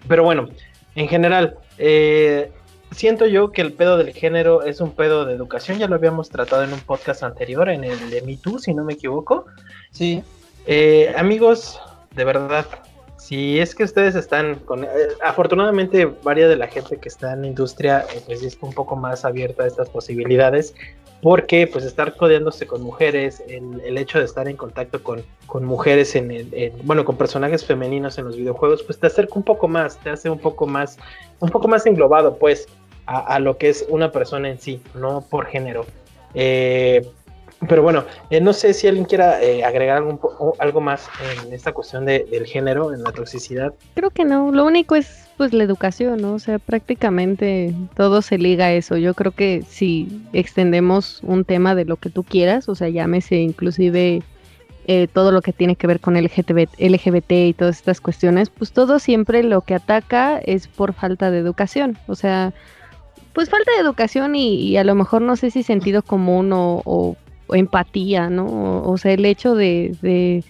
pero 0.08 0.24
bueno, 0.24 0.50
en 0.96 1.08
general, 1.08 1.58
eh, 1.78 2.52
siento 2.92 3.26
yo 3.26 3.52
que 3.52 3.62
el 3.62 3.74
pedo 3.74 3.98
del 3.98 4.14
género 4.14 4.64
es 4.64 4.82
un 4.82 4.92
pedo 4.92 5.26
de 5.26 5.34
educación. 5.34 5.80
Ya 5.80 5.88
lo 5.88 5.96
habíamos 5.96 6.30
tratado 6.30 6.64
en 6.64 6.74
un 6.74 6.80
podcast 6.80 7.24
anterior, 7.24 7.70
en 7.70 7.84
el 7.84 8.10
de 8.10 8.22
Me 8.22 8.38
Too, 8.38 8.60
si 8.60 8.74
no 8.74 8.84
me 8.84 8.94
equivoco. 8.94 9.46
Sí. 9.92 10.24
Eh, 10.66 11.14
amigos, 11.18 11.80
de 12.16 12.24
verdad, 12.24 12.66
si 13.32 13.60
es 13.62 13.74
que 13.74 13.86
ustedes 13.86 14.16
están 14.16 14.56
con... 14.66 14.84
eh, 14.84 14.88
afortunadamente, 15.24 16.06
varias 16.22 16.50
de 16.50 16.58
la 16.58 16.68
gente 16.68 16.98
que 16.98 17.08
está 17.08 17.32
en 17.32 17.44
la 17.44 17.48
industria 17.48 18.06
eh, 18.14 18.20
pues 18.26 18.44
está 18.44 18.66
un 18.66 18.74
poco 18.74 18.98
más 18.98 19.24
abierta 19.24 19.64
a 19.64 19.68
estas 19.68 19.90
posibilidades, 19.90 20.76
porque 21.22 21.66
pues 21.66 21.86
estar 21.86 22.18
codeándose 22.18 22.68
con 22.68 22.82
mujeres, 22.82 23.42
el, 23.48 23.80
el 23.86 23.98
hecho 23.98 24.20
de 24.20 24.26
estar 24.26 24.50
en 24.50 24.58
contacto 24.58 25.02
con, 25.02 25.24
con 25.46 25.64
mujeres, 25.64 26.14
en, 26.18 26.30
el- 26.30 26.54
en- 26.54 26.74
bueno, 26.86 27.06
con 27.06 27.16
personajes 27.16 27.64
femeninos 27.64 28.18
en 28.18 28.26
los 28.26 28.36
videojuegos, 28.36 28.84
pues 28.84 29.00
te 29.00 29.08
acerca 29.08 29.36
un 29.36 29.44
poco 29.44 29.70
más, 29.70 29.98
te 30.00 30.10
hace 30.10 30.30
un 30.30 30.40
poco 30.40 30.68
más, 30.68 30.98
un 31.40 31.48
poco 31.50 31.70
más 31.70 31.86
englobado, 31.86 32.36
pues, 32.38 32.68
a, 33.06 33.36
a 33.36 33.40
lo 33.40 33.58
que 33.58 33.70
es 33.70 33.86
una 33.88 34.12
persona 34.12 34.50
en 34.50 34.60
sí, 34.60 34.82
no 34.94 35.22
por 35.22 35.46
género. 35.46 35.86
Eh, 36.34 37.08
pero 37.70 37.84
bueno, 37.84 38.06
eh, 38.30 38.42
no 38.42 38.54
sé 38.54 38.74
si 38.74 38.88
alguien 38.88 39.06
quiera 39.06 39.42
eh, 39.42 39.64
agregar 39.64 39.98
algún 39.98 40.20
algo 40.60 40.82
más 40.82 41.08
en 41.46 41.54
esta 41.54 41.72
cuestión 41.74 42.06
de- 42.06 42.26
del 42.32 42.46
género, 42.46 42.94
en 42.94 43.04
la 43.04 43.12
toxicidad. 43.12 43.74
Creo 43.96 44.10
que 44.10 44.26
no, 44.26 44.52
lo 44.52 44.66
único 44.66 44.96
es 44.96 45.28
pues 45.38 45.54
la 45.54 45.64
educación, 45.64 46.22
¿no? 46.22 46.34
O 46.34 46.40
sea, 46.40 46.60
prácticamente 46.60 47.74
todo 47.96 48.22
se 48.22 48.38
liga 48.38 48.66
a 48.66 48.74
eso. 48.74 48.98
Yo 48.98 49.14
creo 49.16 49.32
que 49.32 49.64
si 49.68 50.22
extendemos 50.34 51.20
un 51.24 51.46
tema 51.46 51.74
de 51.74 51.86
lo 51.86 51.98
que 51.98 52.10
tú 52.10 52.24
quieras, 52.24 52.70
o 52.70 52.76
sea, 52.76 52.90
llámese 52.90 53.38
inclusive 53.38 54.22
eh, 54.88 55.08
todo 55.12 55.32
lo 55.32 55.42
que 55.42 55.54
tiene 55.54 55.76
que 55.76 55.88
ver 55.88 56.00
con 56.00 56.16
LGTB, 56.18 56.68
LGBT 56.78 57.32
y 57.48 57.54
todas 57.54 57.78
estas 57.78 58.02
cuestiones, 58.02 58.50
pues 58.50 58.72
todo 58.72 59.00
siempre 59.00 59.42
lo 59.44 59.62
que 59.62 59.74
ataca 59.76 60.40
es 60.40 60.68
por 60.68 60.94
falta 60.94 61.32
de 61.32 61.40
educación. 61.40 61.98
O 62.08 62.16
sea, 62.16 62.54
pues 63.34 63.50
falta 63.50 63.72
de 63.72 63.80
educación 63.82 64.36
y, 64.36 64.56
y 64.56 64.78
a 64.78 64.84
lo 64.84 64.94
mejor 64.94 65.22
no 65.22 65.36
sé 65.38 65.50
si 65.52 65.64
sentido 65.64 66.02
común 66.02 66.52
o 66.54 67.16
empatía, 67.52 68.30
¿no? 68.30 68.84
O, 68.84 68.98
sea, 68.98 69.14
el 69.14 69.26
hecho 69.26 69.56
de, 69.56 70.44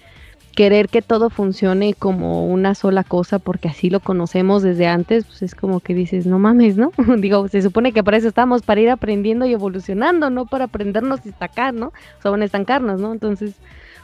querer 0.56 0.90
que 0.90 1.02
todo 1.02 1.30
funcione 1.30 1.94
como 1.94 2.46
una 2.46 2.76
sola 2.76 3.04
cosa 3.04 3.40
porque 3.40 3.70
así 3.70 3.90
lo 3.90 4.02
conocemos 4.02 4.62
desde 4.62 4.86
antes, 4.88 5.26
pues 5.26 5.42
es 5.44 5.56
como 5.56 5.80
que 5.80 5.94
dices, 5.94 6.26
no 6.26 6.40
mames, 6.40 6.76
¿no? 6.76 6.92
Digo, 7.18 7.48
se 7.48 7.62
supone 7.62 7.94
que 7.94 8.04
para 8.04 8.18
eso 8.18 8.28
estamos, 8.28 8.62
para 8.62 8.82
ir 8.82 8.90
aprendiendo 8.90 9.46
y 9.46 9.54
evolucionando, 9.54 10.30
no 10.30 10.46
para 10.46 10.66
aprendernos 10.66 11.22
y 11.22 11.30
destacar, 11.30 11.74
¿no? 11.74 11.94
O 12.20 12.22
sea, 12.22 12.44
estancarnos, 12.44 13.00
¿no? 13.00 13.14
Entonces, 13.14 13.56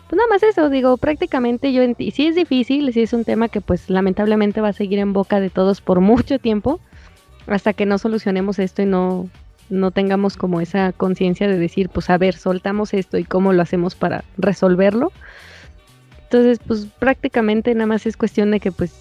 pues 0.10 0.18
nada 0.18 0.30
más 0.30 0.42
eso, 0.44 0.70
digo, 0.70 0.98
prácticamente 0.98 1.74
yo, 1.74 1.84
enti- 1.84 2.12
sí 2.12 2.28
es 2.28 2.36
difícil, 2.36 2.94
sí 2.94 3.02
es 3.02 3.12
un 3.12 3.26
tema 3.26 3.50
que 3.50 3.60
pues 3.60 3.90
lamentablemente 3.90 4.62
va 4.62 4.70
a 4.70 4.74
seguir 4.74 5.00
en 5.00 5.12
boca 5.12 5.40
de 5.40 5.50
todos 5.50 5.82
por 5.82 6.00
mucho 6.02 6.40
tiempo, 6.40 6.80
hasta 7.46 7.74
que 7.74 7.86
no 7.86 7.98
solucionemos 7.98 8.60
esto 8.60 8.82
y 8.82 8.86
no, 8.86 9.28
no 9.70 9.92
tengamos 9.92 10.38
como 10.38 10.62
esa 10.62 10.92
conciencia 10.94 11.48
de 11.48 11.58
decir, 11.58 11.90
pues 11.90 12.10
a 12.10 12.18
ver, 12.18 12.36
soltamos 12.36 12.94
esto 12.94 13.18
y 13.18 13.24
cómo 13.24 13.54
lo 13.54 13.62
hacemos 13.62 13.96
para 13.96 14.24
resolverlo. 14.38 15.12
Entonces, 16.24 16.60
pues 16.66 16.88
prácticamente 17.00 17.74
nada 17.74 17.88
más 17.88 18.06
es 18.06 18.18
cuestión 18.18 18.52
de 18.52 18.60
que 18.60 18.72
pues 18.72 19.00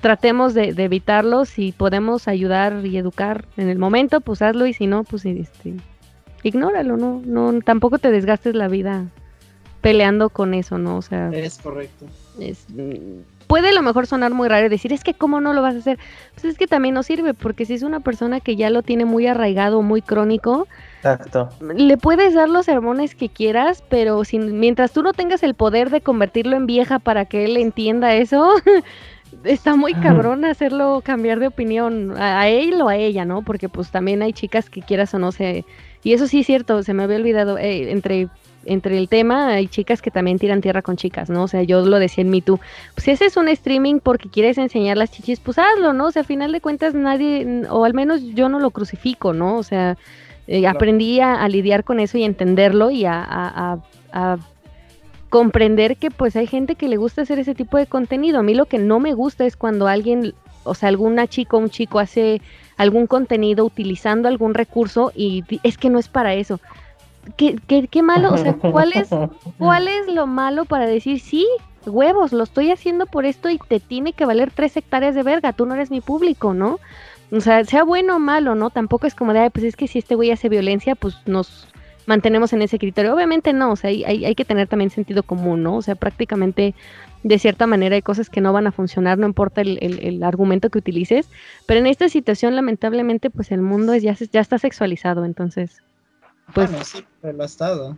tratemos 0.00 0.54
de, 0.54 0.72
de 0.72 0.84
evitarlo. 0.84 1.44
Si 1.44 1.72
podemos 1.72 2.28
ayudar 2.28 2.84
y 2.84 2.96
educar 2.96 3.44
en 3.56 3.68
el 3.68 3.78
momento, 3.78 4.20
pues 4.20 4.42
hazlo 4.42 4.66
y 4.66 4.72
si 4.72 4.86
no, 4.86 5.04
pues 5.04 5.24
este, 5.24 5.74
ignóralo, 6.42 6.96
¿no? 6.96 7.22
no 7.24 7.60
Tampoco 7.60 7.98
te 7.98 8.10
desgastes 8.10 8.54
la 8.54 8.68
vida 8.68 9.06
peleando 9.80 10.30
con 10.30 10.54
eso, 10.54 10.78
¿no? 10.78 10.96
O 10.96 11.02
sea, 11.02 11.30
Es 11.32 11.58
correcto. 11.58 12.06
es, 12.40 12.66
mm, 12.70 13.20
puede 13.46 13.70
a 13.70 13.72
lo 13.72 13.82
mejor 13.82 14.06
sonar 14.06 14.32
muy 14.32 14.48
raro 14.48 14.66
y 14.66 14.68
decir, 14.68 14.92
es 14.92 15.04
que 15.04 15.14
cómo 15.14 15.40
no 15.40 15.52
lo 15.52 15.62
vas 15.62 15.74
a 15.74 15.78
hacer. 15.78 15.98
Pues 16.34 16.44
es 16.44 16.58
que 16.58 16.66
también 16.66 16.94
no 16.94 17.02
sirve, 17.02 17.34
porque 17.34 17.64
si 17.64 17.74
es 17.74 17.82
una 17.82 18.00
persona 18.00 18.40
que 18.40 18.56
ya 18.56 18.70
lo 18.70 18.82
tiene 18.82 19.04
muy 19.04 19.26
arraigado, 19.26 19.82
muy 19.82 20.02
crónico, 20.02 20.66
Exacto. 20.98 21.48
le 21.60 21.96
puedes 21.96 22.34
dar 22.34 22.48
los 22.48 22.66
sermones 22.66 23.14
que 23.14 23.28
quieras, 23.28 23.82
pero 23.88 24.24
sin, 24.24 24.58
mientras 24.58 24.92
tú 24.92 25.02
no 25.02 25.12
tengas 25.12 25.42
el 25.42 25.54
poder 25.54 25.90
de 25.90 26.00
convertirlo 26.00 26.56
en 26.56 26.66
vieja 26.66 26.98
para 26.98 27.24
que 27.24 27.44
él 27.44 27.56
entienda 27.56 28.14
eso, 28.14 28.54
está 29.44 29.76
muy 29.76 29.94
cabrón 29.94 30.44
hacerlo 30.44 31.00
cambiar 31.04 31.38
de 31.38 31.48
opinión 31.48 32.16
a, 32.16 32.40
a 32.40 32.48
él 32.48 32.80
o 32.80 32.88
a 32.88 32.96
ella, 32.96 33.24
¿no? 33.24 33.42
Porque 33.42 33.68
pues 33.68 33.90
también 33.90 34.22
hay 34.22 34.32
chicas 34.32 34.70
que 34.70 34.82
quieras 34.82 35.14
o 35.14 35.18
no 35.18 35.32
se... 35.32 35.64
Y 36.02 36.12
eso 36.12 36.28
sí 36.28 36.40
es 36.40 36.46
cierto, 36.46 36.82
se 36.82 36.94
me 36.94 37.02
había 37.02 37.16
olvidado, 37.16 37.58
eh, 37.58 37.90
entre, 37.90 38.28
entre 38.66 38.98
el 38.98 39.08
tema 39.08 39.48
hay 39.48 39.68
chicas 39.68 40.02
que 40.02 40.10
también 40.10 40.38
tiran 40.38 40.60
tierra 40.60 40.82
con 40.82 40.96
chicas, 40.96 41.30
¿no? 41.30 41.44
O 41.44 41.48
sea, 41.48 41.62
yo 41.62 41.80
lo 41.86 41.98
decía 41.98 42.22
en 42.22 42.30
Me 42.30 42.42
Too. 42.42 42.58
Pues 42.94 43.04
si 43.04 43.10
haces 43.12 43.36
un 43.36 43.48
streaming 43.48 44.00
porque 44.00 44.28
quieres 44.28 44.58
enseñar 44.58 44.96
las 44.96 45.10
chichis, 45.10 45.40
pues 45.40 45.58
hazlo, 45.58 45.92
¿no? 45.92 46.06
O 46.06 46.10
sea, 46.10 46.22
a 46.22 46.24
final 46.24 46.52
de 46.52 46.60
cuentas 46.60 46.92
nadie, 46.94 47.62
o 47.70 47.84
al 47.84 47.94
menos 47.94 48.20
yo 48.34 48.48
no 48.48 48.58
lo 48.60 48.70
crucifico, 48.70 49.32
¿no? 49.32 49.56
O 49.56 49.62
sea, 49.62 49.96
eh, 50.48 50.60
Claro. 50.60 50.76
aprendí 50.76 51.20
a, 51.20 51.42
a 51.42 51.48
lidiar 51.48 51.82
con 51.84 51.98
eso 52.00 52.18
y 52.18 52.22
a 52.22 52.26
entenderlo 52.26 52.90
y 52.90 53.04
a, 53.04 53.22
a- 53.22 53.72
a- 53.72 53.78
a 54.12 54.38
comprender 55.28 55.96
que 55.96 56.10
pues 56.10 56.36
hay 56.36 56.46
gente 56.46 56.76
que 56.76 56.88
le 56.88 56.96
gusta 56.96 57.22
hacer 57.22 57.38
ese 57.38 57.54
tipo 57.54 57.76
de 57.76 57.86
contenido. 57.86 58.38
A 58.38 58.42
mí 58.42 58.54
lo 58.54 58.66
que 58.66 58.78
no 58.78 59.00
me 59.00 59.12
gusta 59.12 59.44
es 59.44 59.56
cuando 59.56 59.88
alguien, 59.88 60.34
o 60.64 60.74
sea, 60.74 60.88
alguna 60.88 61.26
chica 61.26 61.56
o 61.56 61.60
un 61.60 61.70
chico 61.70 61.98
hace 61.98 62.40
algún 62.76 63.06
contenido 63.06 63.64
utilizando 63.64 64.28
algún 64.28 64.54
recurso 64.54 65.12
y 65.14 65.44
es 65.62 65.78
que 65.78 65.90
no 65.90 65.98
es 65.98 66.08
para 66.08 66.34
eso. 66.34 66.60
¿Qué, 67.36 67.56
qué, 67.66 67.88
qué 67.88 68.02
malo? 68.02 68.32
O 68.32 68.36
sea, 68.38 68.52
¿cuál 68.72 68.92
es, 68.92 69.08
¿cuál 69.58 69.88
es 69.88 70.14
lo 70.14 70.26
malo 70.26 70.64
para 70.64 70.86
decir 70.86 71.20
sí? 71.20 71.46
Huevos, 71.86 72.32
lo 72.32 72.42
estoy 72.44 72.70
haciendo 72.72 73.06
por 73.06 73.26
esto 73.26 73.48
y 73.48 73.58
te 73.58 73.78
tiene 73.80 74.12
que 74.12 74.24
valer 74.24 74.50
tres 74.50 74.76
hectáreas 74.76 75.14
de 75.14 75.22
verga, 75.22 75.52
tú 75.52 75.66
no 75.66 75.74
eres 75.74 75.90
mi 75.90 76.00
público, 76.00 76.52
¿no? 76.52 76.78
O 77.30 77.40
sea, 77.40 77.64
sea 77.64 77.84
bueno 77.84 78.16
o 78.16 78.18
malo, 78.18 78.54
¿no? 78.54 78.70
Tampoco 78.70 79.06
es 79.06 79.14
como 79.14 79.32
de, 79.32 79.40
"Ay, 79.40 79.50
pues 79.50 79.64
es 79.64 79.76
que 79.76 79.86
si 79.86 79.98
este 79.98 80.14
güey 80.16 80.30
hace 80.32 80.48
violencia, 80.48 80.94
pues 80.96 81.16
nos 81.26 81.68
mantenemos 82.06 82.52
en 82.52 82.62
ese 82.62 82.78
criterio. 82.78 83.14
Obviamente 83.14 83.52
no, 83.52 83.72
o 83.72 83.76
sea, 83.76 83.90
hay, 83.90 84.34
que 84.34 84.44
tener 84.44 84.68
también 84.68 84.90
sentido 84.90 85.22
común, 85.24 85.62
¿no? 85.64 85.76
O 85.76 85.82
sea, 85.82 85.94
prácticamente 85.96 86.74
de 87.24 87.38
cierta 87.40 87.66
manera 87.66 87.96
hay 87.96 88.02
cosas 88.02 88.30
que 88.30 88.40
no 88.40 88.52
van 88.52 88.68
a 88.68 88.72
funcionar, 88.72 89.18
no 89.18 89.26
importa 89.26 89.60
el, 89.60 89.78
el- 89.80 89.98
el 90.04 90.22
argumento 90.22 90.70
que 90.70 90.78
utilices, 90.78 91.28
pero 91.66 91.80
en 91.80 91.86
esta 91.88 92.08
situación 92.08 92.54
lamentablemente 92.54 93.30
pues 93.30 93.50
el 93.50 93.60
mundo 93.60 93.92
es, 93.92 94.02
ya, 94.04 94.14
ya 94.32 94.40
está 94.40 94.58
sexualizado, 94.58 95.24
entonces, 95.24 95.82
pues... 96.54 96.70
bueno, 96.70 96.84
sí, 96.84 97.04
pero 97.20 97.36
lo 97.36 97.42
ha 97.42 97.46
estado. 97.46 97.96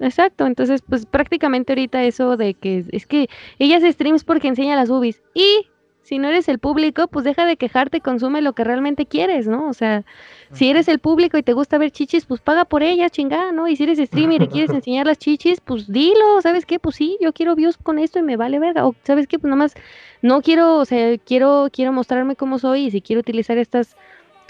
Exacto, 0.00 0.46
entonces 0.46 0.82
pues 0.82 1.04
prácticamente 1.04 1.72
ahorita 1.72 2.02
eso 2.04 2.36
de 2.36 2.54
que 2.54 2.86
es 2.90 3.06
que 3.06 3.28
ella 3.58 3.76
hace 3.76 3.92
streams 3.92 4.24
porque 4.24 4.48
enseña 4.48 4.74
las 4.74 4.88
boobies 4.88 5.22
y 5.34 5.66
si 6.02 6.18
no 6.18 6.28
eres 6.28 6.48
el 6.48 6.58
público, 6.58 7.06
pues 7.06 7.24
deja 7.24 7.46
de 7.46 7.56
quejarte 7.56 7.98
y 7.98 8.00
consume 8.00 8.42
lo 8.42 8.52
que 8.52 8.64
realmente 8.64 9.06
quieres, 9.06 9.46
¿no? 9.46 9.68
O 9.68 9.72
sea, 9.72 10.04
si 10.50 10.68
eres 10.68 10.88
el 10.88 10.98
público 10.98 11.38
y 11.38 11.44
te 11.44 11.52
gusta 11.52 11.78
ver 11.78 11.92
chichis, 11.92 12.24
pues 12.24 12.40
paga 12.40 12.64
por 12.64 12.82
ellas, 12.82 13.12
chingada, 13.12 13.52
¿no? 13.52 13.68
Y 13.68 13.76
si 13.76 13.84
eres 13.84 13.98
streamer 13.98 14.42
y 14.42 14.48
quieres 14.48 14.70
enseñar 14.74 15.06
las 15.06 15.18
chichis, 15.18 15.60
pues 15.60 15.86
dilo, 15.86 16.40
¿sabes 16.42 16.66
qué? 16.66 16.80
Pues 16.80 16.96
sí, 16.96 17.16
yo 17.20 17.32
quiero 17.32 17.54
views 17.54 17.76
con 17.76 18.00
esto 18.00 18.18
y 18.18 18.22
me 18.22 18.36
vale 18.36 18.58
verga. 18.58 18.86
O 18.86 18.94
¿sabes 19.04 19.28
qué? 19.28 19.38
Pues 19.38 19.50
nada 19.50 19.62
más 19.62 19.74
no 20.22 20.42
quiero, 20.42 20.78
o 20.78 20.84
sea, 20.84 21.16
quiero 21.18 21.68
quiero 21.70 21.92
mostrarme 21.92 22.34
cómo 22.34 22.58
soy 22.58 22.86
y 22.86 22.90
si 22.90 23.02
quiero 23.02 23.20
utilizar 23.20 23.56
estas 23.58 23.96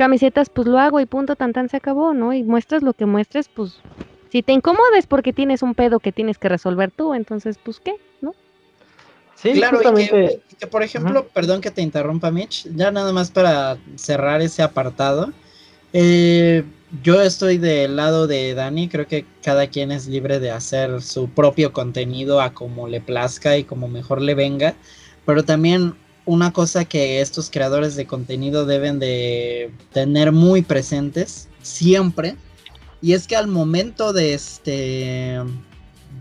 camisetas, 0.01 0.49
pues 0.49 0.67
lo 0.67 0.79
hago 0.79 0.99
y 0.99 1.05
punto, 1.05 1.37
tan 1.37 1.53
tan 1.53 1.69
se 1.69 1.77
acabó, 1.77 2.15
¿no? 2.15 2.33
Y 2.33 2.43
muestras 2.43 2.83
lo 2.83 2.95
que 2.95 3.05
muestres, 3.05 3.51
pues 3.55 3.81
si 4.33 4.43
te 4.43 4.55
incomodas 4.55 5.07
porque 5.07 5.35
tienes 5.35 5.63
un 5.63 5.75
pedo 5.75 6.01
que 6.01 6.11
tienes 6.11 6.39
que 6.39 6.49
resolver 6.49 6.91
tú, 6.91 7.13
entonces, 7.13 7.59
pues, 7.63 7.81
¿qué? 7.81 7.97
¿No? 8.23 8.33
Sí, 9.35 9.53
claro, 9.53 9.77
y 9.77 9.85
justamente. 9.85 10.11
que, 10.11 10.55
y 10.55 10.57
que, 10.57 10.67
por 10.67 10.83
ejemplo, 10.83 11.29
perdón 11.35 11.61
que 11.61 11.71
te 11.71 11.83
interrumpa, 11.83 12.31
Mitch, 12.31 12.67
ya 12.75 12.91
nada 12.91 13.13
más 13.13 13.31
para 13.31 13.77
cerrar 13.97 14.41
ese 14.41 14.63
apartado. 14.63 15.35
eh, 15.93 16.65
yo 17.03 17.21
estoy 17.21 17.59
del 17.59 17.97
lado 17.97 18.27
de 18.27 18.55
Dani, 18.55 18.89
creo 18.89 19.07
que 19.07 19.27
cada 19.45 19.67
quien 19.67 19.93
es 19.93 20.09
libre 20.09 20.41
de 20.41 20.51
hacer 20.51 21.03
su 21.03 21.29
propio 21.29 21.75
contenido 21.75 22.41
a 22.41 22.55
como 22.55 22.89
le 22.89 23.03
plazca 23.03 23.59
y 23.59 23.65
como 23.65 23.87
mejor 23.87 24.23
le 24.23 24.35
venga, 24.35 24.75
pero 25.27 25.45
también 25.45 25.95
una 26.25 26.53
cosa 26.53 26.85
que 26.85 27.21
estos 27.21 27.51
creadores 27.51 27.97
de 27.97 28.07
contenido 28.07 28.67
deben 28.67 28.99
de 28.99 29.71
tener 29.93 30.33
muy 30.33 30.63
presentes 30.63 31.49
siempre, 31.63 32.37
y 33.03 33.15
es 33.15 33.27
que 33.27 33.37
al 33.37 33.47
momento 33.47 34.13
de 34.13 34.35
este 34.35 35.39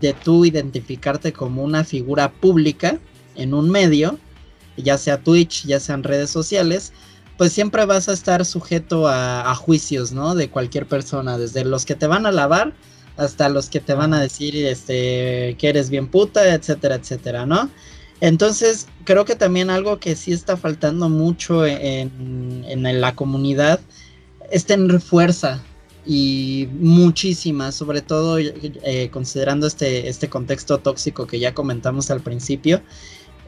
de 0.00 0.14
tú 0.14 0.44
identificarte 0.44 1.32
como 1.32 1.62
una 1.62 1.84
figura 1.84 2.32
pública 2.32 2.98
en 3.34 3.52
un 3.52 3.70
medio, 3.70 4.18
ya 4.76 4.96
sea 4.96 5.22
Twitch, 5.22 5.66
ya 5.66 5.78
sean 5.78 6.02
redes 6.02 6.30
sociales, 6.30 6.92
pues 7.36 7.52
siempre 7.52 7.84
vas 7.84 8.08
a 8.08 8.12
estar 8.12 8.44
sujeto 8.44 9.08
a, 9.08 9.50
a 9.50 9.54
juicios, 9.54 10.12
¿no? 10.12 10.34
De 10.34 10.48
cualquier 10.48 10.86
persona, 10.86 11.36
desde 11.36 11.64
los 11.64 11.84
que 11.84 11.94
te 11.94 12.06
van 12.06 12.24
a 12.24 12.30
alabar 12.30 12.72
hasta 13.16 13.50
los 13.50 13.68
que 13.68 13.80
te 13.80 13.92
van 13.92 14.14
a 14.14 14.20
decir 14.20 14.56
este, 14.56 15.54
que 15.58 15.68
eres 15.68 15.90
bien 15.90 16.08
puta, 16.08 16.54
etcétera, 16.54 16.94
etcétera, 16.94 17.44
¿no? 17.44 17.70
Entonces, 18.20 18.86
creo 19.04 19.24
que 19.24 19.34
también 19.34 19.70
algo 19.70 19.98
que 19.98 20.14
sí 20.14 20.32
está 20.32 20.56
faltando 20.56 21.08
mucho 21.08 21.66
en, 21.66 22.64
en 22.66 23.00
la 23.00 23.14
comunidad 23.14 23.80
es 24.50 24.66
tener 24.66 25.00
fuerza, 25.00 25.62
y 26.06 26.68
muchísimas, 26.72 27.74
sobre 27.74 28.00
todo 28.00 28.38
eh, 28.38 29.10
considerando 29.12 29.66
este, 29.66 30.08
este 30.08 30.28
contexto 30.28 30.78
tóxico 30.78 31.26
que 31.26 31.38
ya 31.38 31.54
comentamos 31.54 32.10
al 32.10 32.20
principio. 32.20 32.80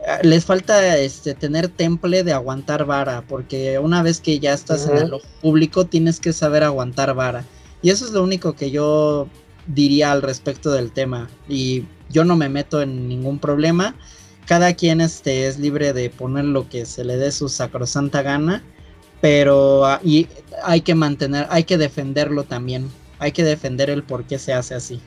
Eh, 0.06 0.18
les 0.26 0.44
falta 0.44 0.98
este, 0.98 1.34
tener 1.34 1.68
temple 1.68 2.22
de 2.22 2.32
aguantar 2.32 2.84
vara, 2.84 3.24
porque 3.26 3.78
una 3.78 4.02
vez 4.02 4.20
que 4.20 4.38
ya 4.38 4.52
estás 4.52 4.86
en 4.86 4.96
el 4.96 5.12
público 5.40 5.86
tienes 5.86 6.20
que 6.20 6.32
saber 6.32 6.62
aguantar 6.62 7.14
vara. 7.14 7.44
Y 7.82 7.90
eso 7.90 8.04
es 8.04 8.12
lo 8.12 8.22
único 8.22 8.52
que 8.52 8.70
yo 8.70 9.28
diría 9.66 10.12
al 10.12 10.22
respecto 10.22 10.70
del 10.70 10.92
tema. 10.92 11.28
Y 11.48 11.84
yo 12.10 12.24
no 12.24 12.36
me 12.36 12.48
meto 12.48 12.82
en 12.82 13.08
ningún 13.08 13.38
problema. 13.38 13.96
Cada 14.46 14.74
quien 14.74 15.00
este, 15.00 15.46
es 15.46 15.58
libre 15.58 15.92
de 15.92 16.10
poner 16.10 16.44
lo 16.44 16.68
que 16.68 16.84
se 16.84 17.04
le 17.04 17.16
dé 17.16 17.30
su 17.32 17.48
sacrosanta 17.48 18.22
gana 18.22 18.62
pero 19.22 19.86
ah, 19.86 20.00
y 20.02 20.26
hay 20.64 20.80
que 20.80 20.96
mantener, 20.96 21.46
hay 21.48 21.62
que 21.62 21.78
defenderlo 21.78 22.42
también, 22.42 22.90
hay 23.20 23.30
que 23.30 23.44
defender 23.44 23.88
el 23.88 24.02
por 24.02 24.24
qué 24.24 24.36
se 24.36 24.52
hace 24.52 24.74
así. 24.74 25.00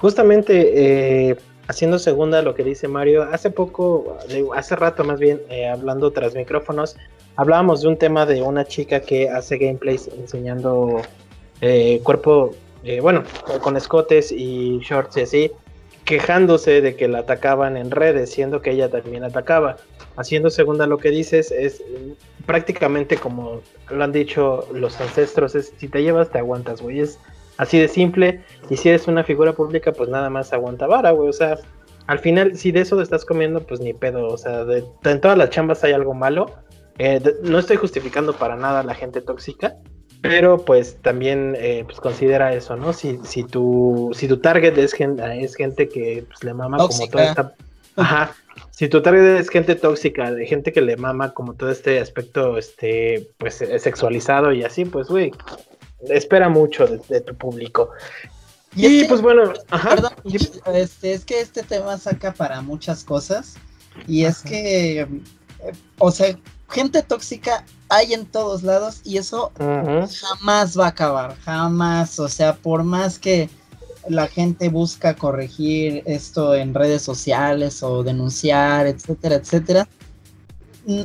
Justamente, 0.00 0.72
eh, 1.30 1.36
haciendo 1.68 1.98
segunda 1.98 2.40
lo 2.40 2.54
que 2.54 2.64
dice 2.64 2.88
Mario, 2.88 3.24
hace 3.24 3.50
poco, 3.50 4.16
hace 4.56 4.74
rato 4.74 5.04
más 5.04 5.20
bien, 5.20 5.42
eh, 5.50 5.68
hablando 5.68 6.10
tras 6.12 6.34
micrófonos, 6.34 6.96
hablábamos 7.36 7.82
de 7.82 7.88
un 7.88 7.98
tema 7.98 8.24
de 8.24 8.40
una 8.40 8.64
chica 8.64 9.00
que 9.00 9.28
hace 9.28 9.58
gameplays 9.58 10.08
enseñando 10.08 11.02
eh, 11.60 12.00
cuerpo, 12.02 12.54
bueno, 13.02 13.22
con 13.60 13.76
escotes 13.76 14.32
y 14.32 14.78
shorts 14.78 15.18
y 15.18 15.20
así, 15.20 15.52
quejándose 16.08 16.80
de 16.80 16.96
que 16.96 17.06
la 17.06 17.18
atacaban 17.18 17.76
en 17.76 17.90
redes, 17.90 18.30
siendo 18.30 18.62
que 18.62 18.70
ella 18.70 18.88
también 18.88 19.24
atacaba. 19.24 19.76
Haciendo 20.16 20.48
segunda 20.48 20.86
lo 20.86 20.96
que 20.96 21.10
dices 21.10 21.52
es 21.52 21.82
prácticamente 22.46 23.18
como 23.18 23.60
lo 23.90 24.04
han 24.04 24.10
dicho 24.12 24.66
los 24.72 24.98
ancestros, 25.02 25.54
es 25.54 25.74
si 25.76 25.86
te 25.86 26.02
llevas 26.02 26.30
te 26.30 26.38
aguantas, 26.38 26.80
güey. 26.80 27.00
Es 27.00 27.18
así 27.58 27.78
de 27.78 27.88
simple. 27.88 28.42
Y 28.70 28.78
si 28.78 28.88
eres 28.88 29.06
una 29.06 29.22
figura 29.22 29.52
pública, 29.52 29.92
pues 29.92 30.08
nada 30.08 30.30
más 30.30 30.50
aguanta 30.54 30.86
vara, 30.86 31.10
güey. 31.10 31.28
O 31.28 31.32
sea, 31.34 31.58
al 32.06 32.20
final, 32.20 32.56
si 32.56 32.72
de 32.72 32.80
eso 32.80 32.96
te 32.96 33.02
estás 33.02 33.26
comiendo, 33.26 33.60
pues 33.60 33.80
ni 33.80 33.92
pedo. 33.92 34.28
O 34.28 34.38
sea, 34.38 34.64
de, 34.64 34.84
en 35.04 35.20
todas 35.20 35.36
las 35.36 35.50
chambas 35.50 35.84
hay 35.84 35.92
algo 35.92 36.14
malo. 36.14 36.50
Eh, 36.96 37.20
no 37.42 37.58
estoy 37.58 37.76
justificando 37.76 38.32
para 38.32 38.56
nada 38.56 38.80
a 38.80 38.82
la 38.82 38.94
gente 38.94 39.20
tóxica, 39.20 39.76
pero 40.20 40.64
pues 40.64 40.96
también 41.02 41.54
eh, 41.58 41.84
pues 41.86 42.00
considera 42.00 42.52
eso, 42.54 42.76
¿no? 42.76 42.92
Si, 42.92 43.18
si, 43.24 43.44
tu, 43.44 44.10
si 44.14 44.26
tu 44.26 44.38
target 44.38 44.76
es, 44.76 44.92
gente, 44.92 45.22
es 45.42 45.54
gente 45.54 45.88
que 45.88 46.24
pues, 46.26 46.42
le 46.42 46.54
mama 46.54 46.78
como 46.78 47.08
toda 47.08 47.24
esta... 47.24 47.54
Ajá. 47.96 48.34
Si 48.70 48.88
tu 48.88 49.02
target 49.02 49.40
es 49.40 49.48
gente 49.48 49.74
tóxica, 49.74 50.32
de 50.32 50.46
gente 50.46 50.72
que 50.72 50.80
le 50.80 50.96
mama 50.96 51.34
como 51.34 51.54
todo 51.54 51.70
este 51.70 52.00
aspecto, 52.00 52.58
este, 52.58 53.28
pues 53.38 53.60
eh, 53.60 53.78
sexualizado 53.78 54.52
y 54.52 54.64
así, 54.64 54.84
pues, 54.84 55.08
güey, 55.08 55.32
espera 56.08 56.48
mucho 56.48 56.86
de, 56.86 57.20
tu 57.20 57.34
público. 57.36 57.90
Y, 58.74 59.04
pues 59.04 59.20
bueno, 59.20 59.52
ajá. 59.70 59.90
Perdón, 59.90 60.12
este, 60.72 61.12
es 61.12 61.24
que 61.24 61.40
este 61.40 61.62
tema 61.62 61.96
saca 61.98 62.32
para 62.32 62.60
muchas 62.60 63.02
cosas. 63.04 63.56
Y 64.06 64.24
es 64.24 64.42
que, 64.42 65.00
eh, 65.00 65.08
o 65.98 66.10
sea, 66.10 66.38
gente 66.68 67.02
tóxica 67.02 67.64
hay 67.88 68.12
en 68.12 68.26
todos 68.26 68.62
lados 68.62 69.00
y 69.04 69.16
eso 69.16 69.52
jamás 69.58 70.78
va 70.78 70.86
a 70.86 70.88
acabar, 70.88 71.36
jamás. 71.40 72.18
O 72.18 72.28
sea, 72.28 72.54
por 72.56 72.84
más 72.84 73.18
que 73.18 73.48
la 74.08 74.26
gente 74.26 74.68
busca 74.68 75.14
corregir 75.14 76.02
esto 76.06 76.54
en 76.54 76.74
redes 76.74 77.02
sociales 77.02 77.82
o 77.82 78.02
denunciar, 78.02 78.86
etcétera, 78.86 79.36
etcétera, 79.36 79.88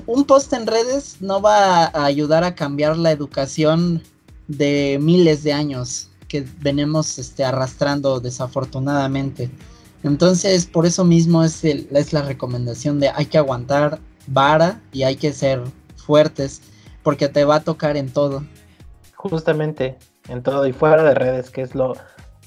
un 0.05 0.23
post 0.23 0.53
en 0.53 0.65
redes 0.65 1.17
no 1.19 1.41
va 1.41 1.85
a 1.85 2.05
ayudar 2.05 2.43
a 2.43 2.55
cambiar 2.55 2.97
la 2.97 3.11
educación 3.11 4.01
de 4.47 4.97
miles 5.01 5.43
de 5.43 5.51
años 5.51 6.09
que 6.29 6.45
venimos 6.61 7.19
este, 7.19 7.43
arrastrando 7.43 8.19
desafortunadamente. 8.19 9.49
Entonces, 10.03 10.65
por 10.65 10.85
eso 10.85 11.03
mismo 11.03 11.43
es, 11.43 11.63
es 11.63 12.13
la 12.13 12.21
recomendación 12.21 12.99
de 12.99 13.09
hay 13.09 13.25
que 13.25 13.37
aguantar 13.37 13.99
vara 14.27 14.81
y 14.93 15.03
hay 15.03 15.15
que 15.17 15.33
ser 15.33 15.61
fuertes 15.97 16.61
porque 17.03 17.29
te 17.29 17.45
va 17.45 17.55
a 17.55 17.59
tocar 17.59 17.97
en 17.97 18.11
todo. 18.11 18.43
Justamente, 19.15 19.97
en 20.29 20.41
todo 20.41 20.65
y 20.65 20.73
fuera 20.73 21.03
de 21.03 21.13
redes, 21.13 21.49
que 21.49 21.61
es 21.61 21.75
lo, 21.75 21.93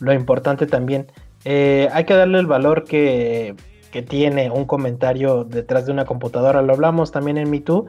lo 0.01 0.12
importante 0.12 0.66
también. 0.66 1.07
Eh, 1.45 1.88
hay 1.92 2.05
que 2.05 2.14
darle 2.14 2.38
el 2.38 2.47
valor 2.47 2.85
que, 2.85 3.55
que, 3.92 4.03
tiene 4.03 4.51
un 4.51 4.64
comentario 4.64 5.45
detrás 5.45 5.87
de 5.87 5.92
una 5.92 6.05
computadora. 6.05 6.62
Lo 6.62 6.73
hablamos 6.73 7.12
también 7.12 7.38
en 7.38 7.51
MeToo. 7.51 7.87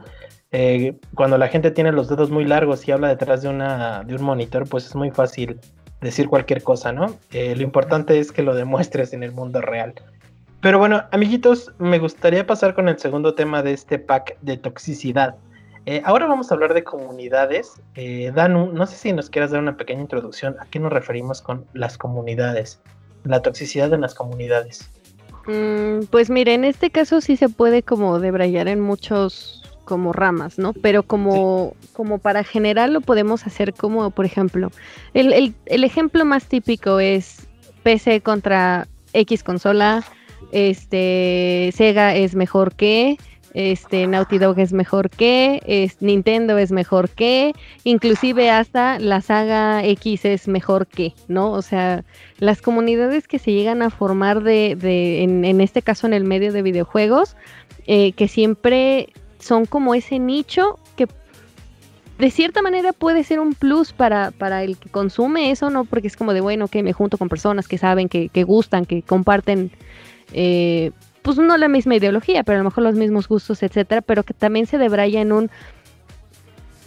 Eh, 0.50 0.96
cuando 1.14 1.36
la 1.36 1.48
gente 1.48 1.70
tiene 1.70 1.92
los 1.92 2.08
dedos 2.08 2.30
muy 2.30 2.44
largos 2.44 2.86
y 2.86 2.92
habla 2.92 3.08
detrás 3.08 3.42
de, 3.42 3.48
una, 3.48 4.04
de 4.04 4.14
un 4.14 4.22
monitor, 4.22 4.68
pues 4.68 4.86
es 4.86 4.94
muy 4.94 5.10
fácil 5.10 5.58
decir 6.00 6.28
cualquier 6.28 6.62
cosa, 6.62 6.92
¿no? 6.92 7.16
Eh, 7.32 7.54
lo 7.56 7.62
importante 7.62 8.18
es 8.18 8.32
que 8.32 8.42
lo 8.42 8.54
demuestres 8.54 9.12
en 9.12 9.22
el 9.22 9.32
mundo 9.32 9.60
real. 9.60 9.94
Pero 10.60 10.78
bueno, 10.78 11.04
amiguitos, 11.12 11.72
me 11.78 11.98
gustaría 11.98 12.46
pasar 12.46 12.74
con 12.74 12.88
el 12.88 12.98
segundo 12.98 13.34
tema 13.34 13.62
de 13.62 13.72
este 13.72 13.98
pack 13.98 14.38
de 14.40 14.56
toxicidad. 14.56 15.36
Eh, 15.90 16.02
ahora 16.04 16.26
vamos 16.26 16.50
a 16.50 16.54
hablar 16.54 16.74
de 16.74 16.84
comunidades. 16.84 17.80
Eh, 17.94 18.30
Danu, 18.34 18.70
no 18.70 18.86
sé 18.86 18.94
si 18.96 19.10
nos 19.14 19.30
quieras 19.30 19.52
dar 19.52 19.62
una 19.62 19.78
pequeña 19.78 20.02
introducción 20.02 20.54
a 20.60 20.66
qué 20.66 20.78
nos 20.78 20.92
referimos 20.92 21.40
con 21.40 21.64
las 21.72 21.96
comunidades, 21.96 22.78
la 23.24 23.40
toxicidad 23.40 23.90
en 23.94 24.02
las 24.02 24.14
comunidades. 24.14 24.90
Mm, 25.46 26.04
pues 26.10 26.28
mire, 26.28 26.52
en 26.52 26.64
este 26.64 26.90
caso 26.90 27.22
sí 27.22 27.38
se 27.38 27.48
puede 27.48 27.82
como 27.82 28.20
debrayar 28.20 28.68
en 28.68 28.80
muchos 28.82 29.62
como 29.86 30.12
ramas, 30.12 30.58
¿no? 30.58 30.74
Pero 30.74 31.04
como, 31.04 31.74
como 31.94 32.18
para 32.18 32.44
general 32.44 32.92
lo 32.92 33.00
podemos 33.00 33.46
hacer 33.46 33.72
como, 33.72 34.10
por 34.10 34.26
ejemplo, 34.26 34.70
el, 35.14 35.54
el 35.64 35.84
ejemplo 35.84 36.26
más 36.26 36.44
típico 36.44 37.00
es 37.00 37.48
PC 37.82 38.20
contra 38.20 38.86
X 39.14 39.42
consola, 39.42 40.04
este 40.52 41.70
Sega 41.74 42.14
es 42.14 42.34
mejor 42.34 42.74
que, 42.74 43.16
este 43.54 44.06
Naughty 44.06 44.38
Dog 44.38 44.58
es 44.58 44.72
mejor 44.72 45.10
que, 45.10 45.90
Nintendo 46.00 46.58
es 46.58 46.70
mejor 46.70 47.08
que, 47.08 47.54
inclusive 47.84 48.50
hasta 48.50 48.98
la 48.98 49.20
saga 49.20 49.84
X 49.84 50.24
es 50.24 50.48
mejor 50.48 50.86
que, 50.86 51.14
¿no? 51.28 51.52
O 51.52 51.62
sea, 51.62 52.04
las 52.38 52.62
comunidades 52.62 53.26
que 53.26 53.38
se 53.38 53.52
llegan 53.52 53.82
a 53.82 53.90
formar 53.90 54.42
de, 54.42 54.76
de 54.76 55.22
en, 55.22 55.60
este 55.60 55.82
caso 55.82 56.06
en 56.06 56.14
el 56.14 56.24
medio 56.24 56.52
de 56.52 56.62
videojuegos, 56.62 57.36
eh, 57.86 58.12
que 58.12 58.28
siempre 58.28 59.10
son 59.38 59.66
como 59.66 59.94
ese 59.94 60.18
nicho 60.18 60.78
que 60.96 61.06
de 62.18 62.30
cierta 62.30 62.62
manera 62.62 62.92
puede 62.92 63.22
ser 63.22 63.38
un 63.38 63.54
plus 63.54 63.92
para, 63.92 64.32
para 64.32 64.64
el 64.64 64.76
que 64.76 64.88
consume 64.88 65.52
eso, 65.52 65.70
¿no? 65.70 65.84
Porque 65.84 66.08
es 66.08 66.16
como 66.16 66.34
de, 66.34 66.40
bueno, 66.40 66.66
que 66.68 66.82
me 66.82 66.92
junto 66.92 67.16
con 67.16 67.28
personas 67.28 67.68
que 67.68 67.78
saben, 67.78 68.08
que, 68.08 68.28
que 68.28 68.42
gustan, 68.42 68.86
que 68.86 69.02
comparten 69.02 69.70
eh, 70.32 70.90
pues 71.34 71.46
no 71.46 71.58
la 71.58 71.68
misma 71.68 71.96
ideología, 71.96 72.42
pero 72.42 72.56
a 72.56 72.62
lo 72.62 72.70
mejor 72.70 72.84
los 72.84 72.94
mismos 72.94 73.28
gustos, 73.28 73.62
etcétera, 73.62 74.00
pero 74.00 74.22
que 74.22 74.32
también 74.32 74.64
se 74.64 74.78
debraya 74.78 75.20
en 75.20 75.32
un 75.32 75.50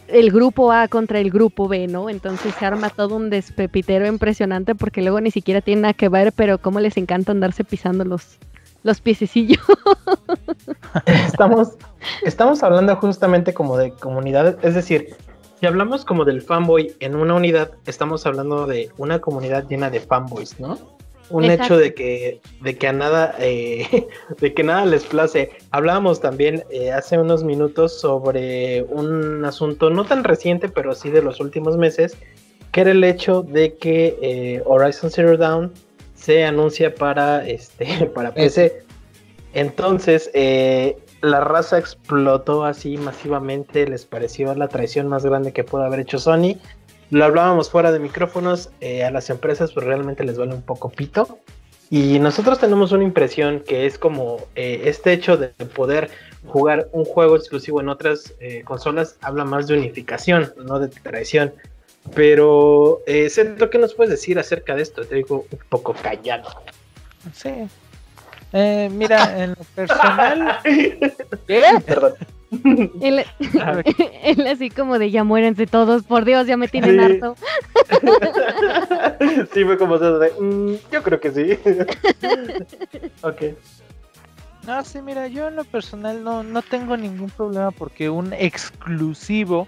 el 0.07 0.31
grupo 0.31 0.71
A 0.71 0.87
contra 0.87 1.19
el 1.19 1.29
grupo 1.29 1.67
B, 1.67 1.87
¿no? 1.87 2.09
Entonces 2.09 2.55
se 2.55 2.65
arma 2.65 2.89
todo 2.89 3.15
un 3.17 3.29
despepitero 3.29 4.07
impresionante 4.07 4.73
porque 4.73 5.03
luego 5.03 5.21
ni 5.21 5.29
siquiera 5.29 5.61
tiene 5.61 5.83
nada 5.83 5.93
que 5.93 6.09
ver, 6.09 6.33
pero 6.33 6.57
cómo 6.57 6.79
les 6.79 6.97
encanta 6.97 7.31
andarse 7.31 7.63
pisando 7.63 8.03
los, 8.03 8.39
los 8.81 8.99
piececillos. 8.99 9.63
Estamos, 11.05 11.77
estamos 12.23 12.63
hablando 12.63 12.95
justamente 12.95 13.53
como 13.53 13.77
de 13.77 13.91
comunidades, 13.91 14.57
es 14.63 14.73
decir, 14.73 15.15
si 15.59 15.67
hablamos 15.67 16.03
como 16.03 16.25
del 16.25 16.41
fanboy 16.41 16.95
en 16.99 17.15
una 17.15 17.35
unidad, 17.35 17.73
estamos 17.85 18.25
hablando 18.25 18.65
de 18.65 18.89
una 18.97 19.19
comunidad 19.19 19.67
llena 19.69 19.91
de 19.91 19.99
fanboys, 19.99 20.59
¿no? 20.59 20.79
Un 21.31 21.45
hecho 21.45 21.77
de 21.77 21.93
que, 21.93 22.41
de 22.61 22.77
que 22.77 22.87
a 22.87 22.93
nada, 22.93 23.35
eh, 23.39 24.07
de 24.39 24.53
que 24.53 24.63
nada 24.63 24.85
les 24.85 25.03
place. 25.05 25.51
Hablábamos 25.71 26.21
también 26.21 26.63
eh, 26.69 26.91
hace 26.91 27.17
unos 27.17 27.43
minutos 27.43 27.99
sobre 27.99 28.83
un 28.83 29.43
asunto 29.45 29.89
no 29.89 30.05
tan 30.05 30.23
reciente, 30.23 30.69
pero 30.69 30.93
sí 30.93 31.09
de 31.09 31.21
los 31.21 31.39
últimos 31.39 31.77
meses, 31.77 32.17
que 32.71 32.81
era 32.81 32.91
el 32.91 33.03
hecho 33.03 33.41
de 33.43 33.75
que 33.75 34.17
eh, 34.21 34.61
Horizon 34.65 35.09
Zero 35.09 35.37
Dawn 35.37 35.71
se 36.15 36.43
anuncia 36.43 36.93
para 36.93 37.47
este 37.47 38.05
para 38.15 38.33
PC. 38.33 38.83
Entonces, 39.53 40.31
la 41.21 41.41
raza 41.41 41.77
explotó 41.77 42.63
así 42.63 42.97
masivamente, 42.97 43.85
les 43.85 44.05
pareció 44.05 44.55
la 44.55 44.69
traición 44.69 45.09
más 45.09 45.25
grande 45.25 45.51
que 45.51 45.65
pudo 45.65 45.83
haber 45.83 45.99
hecho 45.99 46.19
Sony 46.19 46.55
lo 47.11 47.25
hablábamos 47.25 47.69
fuera 47.69 47.91
de 47.91 47.99
micrófonos, 47.99 48.71
eh, 48.79 49.03
a 49.03 49.11
las 49.11 49.29
empresas 49.29 49.71
pues 49.73 49.85
realmente 49.85 50.23
les 50.23 50.37
vale 50.37 50.53
un 50.53 50.63
poco 50.63 50.89
pito. 50.89 51.39
Y 51.89 52.19
nosotros 52.19 52.57
tenemos 52.57 52.93
una 52.93 53.03
impresión 53.03 53.59
que 53.59 53.85
es 53.85 53.97
como 53.97 54.37
eh, 54.55 54.83
este 54.85 55.11
hecho 55.11 55.35
de 55.35 55.49
poder 55.49 56.09
jugar 56.47 56.87
un 56.93 57.03
juego 57.03 57.35
exclusivo 57.35 57.81
en 57.81 57.89
otras 57.89 58.33
eh, 58.39 58.63
consolas 58.63 59.17
habla 59.21 59.43
más 59.43 59.67
de 59.67 59.77
unificación, 59.77 60.53
no 60.63 60.79
de 60.79 60.87
traición. 60.87 61.53
Pero, 62.15 63.01
eh, 63.05 63.29
¿qué 63.69 63.77
nos 63.77 63.93
puedes 63.93 64.09
decir 64.09 64.39
acerca 64.39 64.73
de 64.73 64.83
esto? 64.83 65.03
Te 65.05 65.15
digo 65.15 65.45
un 65.51 65.59
poco 65.67 65.93
callado. 65.93 66.49
Sí. 67.33 67.67
Mira, 68.53 69.43
en 69.43 69.49
lo 69.51 69.63
personal. 69.75 70.59
Perdón. 71.85 72.13
Él, 73.01 73.23
él 74.23 74.47
así 74.51 74.69
como 74.69 74.99
de 74.99 75.09
ya 75.09 75.23
muérense 75.23 75.67
todos, 75.67 76.03
por 76.03 76.25
Dios, 76.25 76.47
ya 76.47 76.57
me 76.57 76.67
tienen 76.67 76.99
Sí. 76.99 77.05
harto. 77.05 77.35
sí, 79.53 79.63
fue 79.63 79.77
como 79.77 79.95
eso 79.95 80.19
de, 80.19 80.31
"Mm, 80.39 80.73
yo 80.91 81.01
creo 81.03 81.19
que 81.19 81.31
sí. 81.31 81.57
ok. 83.21 83.41
No, 84.67 84.83
sí, 84.83 85.01
mira, 85.01 85.27
yo 85.27 85.47
en 85.47 85.55
lo 85.55 85.63
personal 85.63 86.23
no, 86.23 86.43
no 86.43 86.61
tengo 86.61 86.95
ningún 86.97 87.29
problema 87.29 87.71
porque 87.71 88.09
un 88.09 88.31
exclusivo 88.33 89.67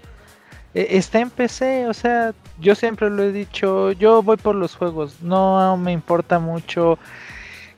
eh, 0.74 0.86
está 0.90 1.18
en 1.20 1.30
PC, 1.30 1.88
o 1.88 1.94
sea, 1.94 2.32
yo 2.60 2.74
siempre 2.74 3.10
lo 3.10 3.22
he 3.24 3.32
dicho, 3.32 3.92
yo 3.92 4.22
voy 4.22 4.36
por 4.36 4.54
los 4.54 4.76
juegos, 4.76 5.16
no 5.22 5.76
me 5.78 5.90
importa 5.92 6.38
mucho 6.38 6.98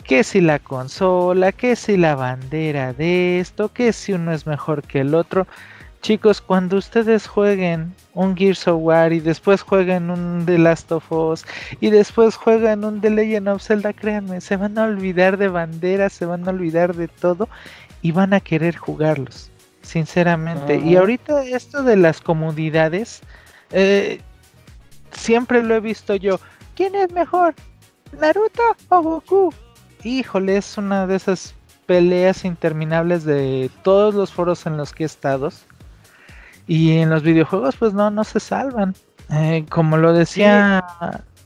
que 0.07 0.23
si 0.23 0.41
la 0.41 0.59
consola, 0.59 1.53
que 1.53 1.75
si 1.77 1.97
la 1.97 2.15
bandera 2.15 2.93
de 2.93 3.41
esto, 3.41 3.73
que 3.73 3.93
si 3.93 4.13
uno 4.13 4.33
es 4.33 4.47
mejor 4.47 4.83
que 4.83 5.01
el 5.01 5.15
otro. 5.15 5.47
Chicos, 6.01 6.41
cuando 6.41 6.77
ustedes 6.77 7.27
jueguen 7.27 7.93
un 8.15 8.37
Gears 8.37 8.69
of 8.69 8.81
War 8.81 9.13
y 9.13 9.19
después 9.19 9.63
jueguen 9.63 10.11
un 10.11 10.45
The 10.47 10.59
Last 10.59 10.93
of 10.93 11.11
Us 11.11 11.45
y 11.81 11.91
después 11.91 12.37
juegan 12.37 12.85
un 12.85 13.01
The 13.01 13.11
Legend 13.11 13.49
of 13.49 13.63
Zelda, 13.63 13.93
créanme, 13.93 14.41
se 14.41 14.57
van 14.57 14.79
a 14.79 14.85
olvidar 14.85 15.37
de 15.37 15.49
banderas, 15.49 16.13
se 16.13 16.25
van 16.25 16.47
a 16.47 16.51
olvidar 16.53 16.95
de 16.95 17.09
todo 17.09 17.49
y 18.03 18.13
van 18.13 18.35
a 18.35 18.41
querer 18.41 18.77
jugarlos, 18.77 19.51
sinceramente. 19.83 20.77
Y 20.77 20.95
ahorita 20.95 21.43
esto 21.45 21.83
de 21.83 21.97
las 21.97 22.21
comunidades, 22.21 23.23
eh, 23.73 24.21
siempre 25.11 25.65
lo 25.65 25.75
he 25.75 25.81
visto 25.81 26.15
yo. 26.15 26.39
¿Quién 26.77 26.95
es 26.95 27.11
mejor? 27.11 27.55
¿Naruto 28.21 28.63
o 28.91 29.03
Goku? 29.03 29.66
Híjole, 30.07 30.57
es 30.57 30.79
una 30.79 31.07
de 31.07 31.17
esas 31.17 31.55
peleas 31.87 32.45
interminables 32.45 33.25
de 33.25 33.71
todos 33.83 34.15
los 34.15 34.33
foros 34.33 34.65
en 34.67 34.77
los 34.77 34.93
que 34.93 35.03
he 35.03 35.07
estado. 35.07 35.51
Y 36.69 36.99
en 36.99 37.11
los 37.11 37.23
videojuegos, 37.23 37.77
pues 37.77 37.93
no, 37.93 38.11
no 38.11 38.23
se 38.23 38.39
salvan. 38.39 38.95
Eh, 39.33 39.65
como 39.69 39.97
lo 39.97 40.13
decía. 40.13 40.79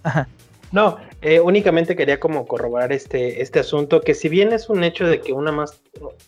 Ajá. 0.03 0.29
No, 0.73 0.99
eh, 1.23 1.41
únicamente 1.41 1.97
quería 1.97 2.21
como 2.21 2.47
corroborar 2.47 2.93
este, 2.93 3.41
este 3.43 3.61
asunto, 3.61 4.03
que 4.03 4.15
si 4.15 4.29
bien 4.29 4.53
es 4.53 4.69
un 4.69 4.85
hecho 4.85 5.07
de 5.07 5.21
que 5.21 5.33
una 5.33 5.51
más, 5.53 5.81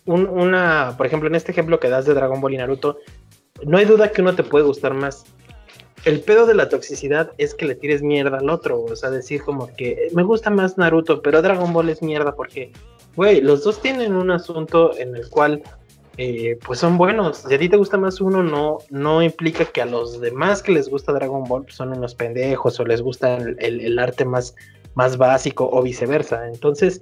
un- 0.05 0.27
una, 0.27 0.95
por 0.97 1.05
ejemplo, 1.05 1.29
en 1.29 1.35
este 1.35 1.51
ejemplo 1.51 1.79
que 1.79 1.87
das 1.89 2.05
de 2.05 2.13
Dragon 2.15 2.41
Ball 2.41 2.53
y 2.55 2.57
Naruto, 2.57 2.97
no 3.65 3.77
hay 3.77 3.85
duda 3.85 4.11
que 4.11 4.21
uno 4.21 4.33
te 4.35 4.43
puede 4.43 4.65
gustar 4.65 4.93
más. 4.95 5.23
El 6.05 6.19
pedo 6.19 6.45
de 6.45 6.53
la 6.53 6.67
toxicidad 6.67 7.31
es 7.37 7.53
que 7.53 7.65
le 7.65 7.75
tires 7.75 8.01
mierda 8.01 8.37
al 8.39 8.49
otro, 8.49 8.81
o 8.83 8.95
sea, 8.95 9.09
decir 9.09 9.41
como 9.41 9.67
que 9.75 9.91
eh, 9.91 10.07
me 10.13 10.23
gusta 10.23 10.49
más 10.49 10.77
Naruto, 10.77 11.21
pero 11.21 11.41
Dragon 11.41 11.71
Ball 11.71 11.89
es 11.89 12.01
mierda 12.01 12.35
porque, 12.35 12.71
güey, 13.15 13.39
los 13.39 13.63
dos 13.63 13.81
tienen 13.81 14.13
un 14.13 14.29
asunto 14.29 14.97
en 14.97 15.15
el 15.15 15.29
cual, 15.29 15.63
eh, 16.17 16.57
pues 16.65 16.79
son 16.79 16.97
buenos. 16.97 17.37
Si 17.47 17.53
a 17.55 17.57
ti 17.57 17.69
te 17.69 17.77
gusta 17.77 17.97
más 17.97 18.19
uno, 18.19 18.43
no, 18.43 18.79
no 18.89 19.23
implica 19.23 19.63
que 19.63 19.81
a 19.81 19.85
los 19.85 20.19
demás 20.19 20.61
que 20.61 20.73
les 20.73 20.89
gusta 20.89 21.13
Dragon 21.13 21.45
Ball 21.45 21.65
son 21.69 21.93
unos 21.97 22.15
pendejos 22.15 22.79
o 22.81 22.85
les 22.85 23.01
gusta 23.01 23.37
el, 23.37 23.55
el- 23.59 23.79
el 23.79 23.97
arte 23.97 24.25
más, 24.25 24.55
más 24.95 25.15
básico 25.17 25.69
o 25.71 25.81
viceversa. 25.81 26.47
Entonces, 26.49 26.99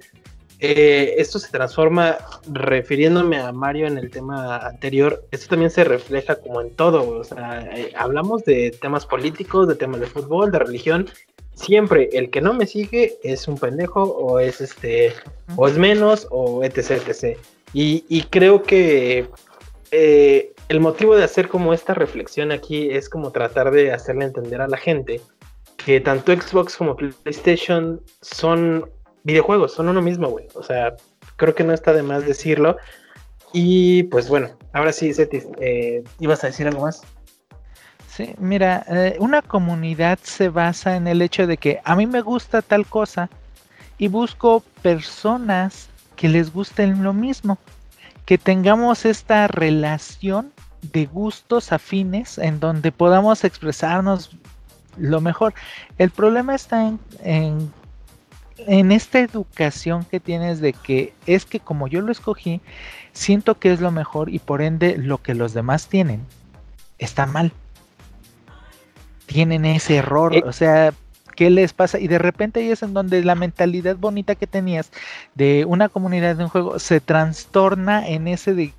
eh, 0.64 1.16
esto 1.18 1.40
se 1.40 1.50
transforma, 1.50 2.18
refiriéndome 2.52 3.36
a 3.36 3.50
Mario 3.50 3.88
en 3.88 3.98
el 3.98 4.12
tema 4.12 4.58
anterior, 4.58 5.26
esto 5.32 5.48
también 5.48 5.72
se 5.72 5.82
refleja 5.82 6.36
como 6.36 6.60
en 6.60 6.70
todo, 6.76 7.18
o 7.18 7.24
sea, 7.24 7.68
eh, 7.74 7.92
hablamos 7.96 8.44
de 8.44 8.70
temas 8.70 9.04
políticos, 9.04 9.66
de 9.66 9.74
temas 9.74 9.98
de 9.98 10.06
fútbol, 10.06 10.52
de 10.52 10.60
religión, 10.60 11.10
siempre 11.54 12.08
el 12.12 12.30
que 12.30 12.40
no 12.40 12.54
me 12.54 12.68
sigue 12.68 13.18
es 13.24 13.48
un 13.48 13.58
pendejo 13.58 14.04
o 14.04 14.38
es 14.38 14.60
este, 14.60 15.12
o 15.56 15.66
es 15.66 15.76
menos 15.76 16.28
o 16.30 16.62
etc, 16.62 17.02
etc. 17.08 17.36
Y, 17.72 18.04
y 18.08 18.22
creo 18.22 18.62
que 18.62 19.28
eh, 19.90 20.52
el 20.68 20.78
motivo 20.78 21.16
de 21.16 21.24
hacer 21.24 21.48
como 21.48 21.74
esta 21.74 21.92
reflexión 21.92 22.52
aquí 22.52 22.88
es 22.88 23.08
como 23.08 23.32
tratar 23.32 23.72
de 23.72 23.90
hacerle 23.90 24.26
entender 24.26 24.60
a 24.60 24.68
la 24.68 24.76
gente 24.76 25.20
que 25.84 26.00
tanto 26.00 26.32
Xbox 26.32 26.76
como 26.76 26.94
PlayStation 26.94 28.00
son 28.20 28.88
videojuegos, 29.24 29.72
son 29.72 29.88
uno 29.88 30.02
mismo, 30.02 30.28
güey. 30.28 30.48
O 30.54 30.62
sea, 30.62 30.96
creo 31.36 31.54
que 31.54 31.64
no 31.64 31.72
está 31.72 31.92
de 31.92 32.02
más 32.02 32.26
decirlo. 32.26 32.76
Y 33.52 34.04
pues 34.04 34.28
bueno, 34.28 34.50
ahora 34.72 34.92
sí, 34.92 35.12
Cetis, 35.12 35.46
eh, 35.60 36.02
¿ibas 36.18 36.42
a 36.44 36.48
decir 36.48 36.66
algo 36.66 36.82
más? 36.82 37.02
Sí, 38.08 38.34
mira, 38.38 38.84
eh, 38.88 39.16
una 39.20 39.40
comunidad 39.42 40.18
se 40.22 40.48
basa 40.48 40.96
en 40.96 41.06
el 41.06 41.22
hecho 41.22 41.46
de 41.46 41.56
que 41.56 41.80
a 41.84 41.96
mí 41.96 42.06
me 42.06 42.20
gusta 42.20 42.60
tal 42.60 42.86
cosa 42.86 43.30
y 43.98 44.08
busco 44.08 44.62
personas 44.82 45.88
que 46.16 46.28
les 46.28 46.52
gusten 46.52 47.02
lo 47.02 47.12
mismo, 47.12 47.58
que 48.26 48.38
tengamos 48.38 49.04
esta 49.06 49.46
relación 49.48 50.52
de 50.92 51.06
gustos 51.06 51.72
afines 51.72 52.38
en 52.38 52.60
donde 52.60 52.92
podamos 52.92 53.44
expresarnos 53.44 54.30
lo 54.96 55.20
mejor. 55.20 55.54
El 55.98 56.10
problema 56.10 56.54
está 56.54 56.86
en, 56.86 57.00
en, 57.22 57.72
en 58.58 58.92
esta 58.92 59.20
educación 59.20 60.04
que 60.04 60.20
tienes 60.20 60.60
de 60.60 60.72
que 60.72 61.12
es 61.26 61.44
que 61.44 61.60
como 61.60 61.88
yo 61.88 62.00
lo 62.00 62.12
escogí, 62.12 62.60
siento 63.12 63.58
que 63.58 63.72
es 63.72 63.80
lo 63.80 63.90
mejor 63.90 64.28
y 64.30 64.38
por 64.38 64.62
ende 64.62 64.96
lo 64.96 65.18
que 65.18 65.34
los 65.34 65.54
demás 65.54 65.88
tienen 65.88 66.20
está 66.98 67.26
mal 67.26 67.52
tienen 69.26 69.64
ese 69.64 69.96
error, 69.96 70.34
Eh. 70.34 70.42
o 70.44 70.52
sea, 70.52 70.92
¿qué 71.36 71.50
les 71.50 71.72
pasa? 71.72 71.98
Y 71.98 72.08
de 72.08 72.18
repente 72.18 72.60
ahí 72.60 72.70
es 72.70 72.82
en 72.82 72.92
donde 72.94 73.24
la 73.24 73.34
mentalidad 73.34 73.96
bonita 73.96 74.34
que 74.34 74.46
tenías 74.46 74.90
de 75.34 75.64
una 75.64 75.88
comunidad 75.88 76.36
de 76.36 76.44
un 76.44 76.50
juego 76.50 76.78
se 76.78 77.00
trastorna 77.00 78.06
en 78.06 78.28
ese 78.28 78.54
de 78.54 78.74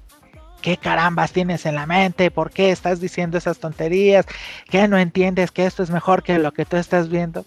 ¿qué 0.62 0.78
carambas 0.78 1.34
tienes 1.34 1.66
en 1.66 1.76
la 1.76 1.86
mente? 1.88 2.32
¿Por 2.32 2.52
qué 2.52 2.72
estás 2.72 3.02
diciendo 3.02 3.38
esas 3.38 3.58
tonterías? 3.58 4.26
¿Qué 4.70 4.88
no 4.88 4.98
entiendes 4.98 5.52
que 5.52 5.66
esto 5.66 5.84
es 5.84 5.90
mejor 5.90 6.24
que 6.24 6.38
lo 6.40 6.54
que 6.54 6.66
tú 6.66 6.78
estás 6.78 7.10
viendo? 7.10 7.46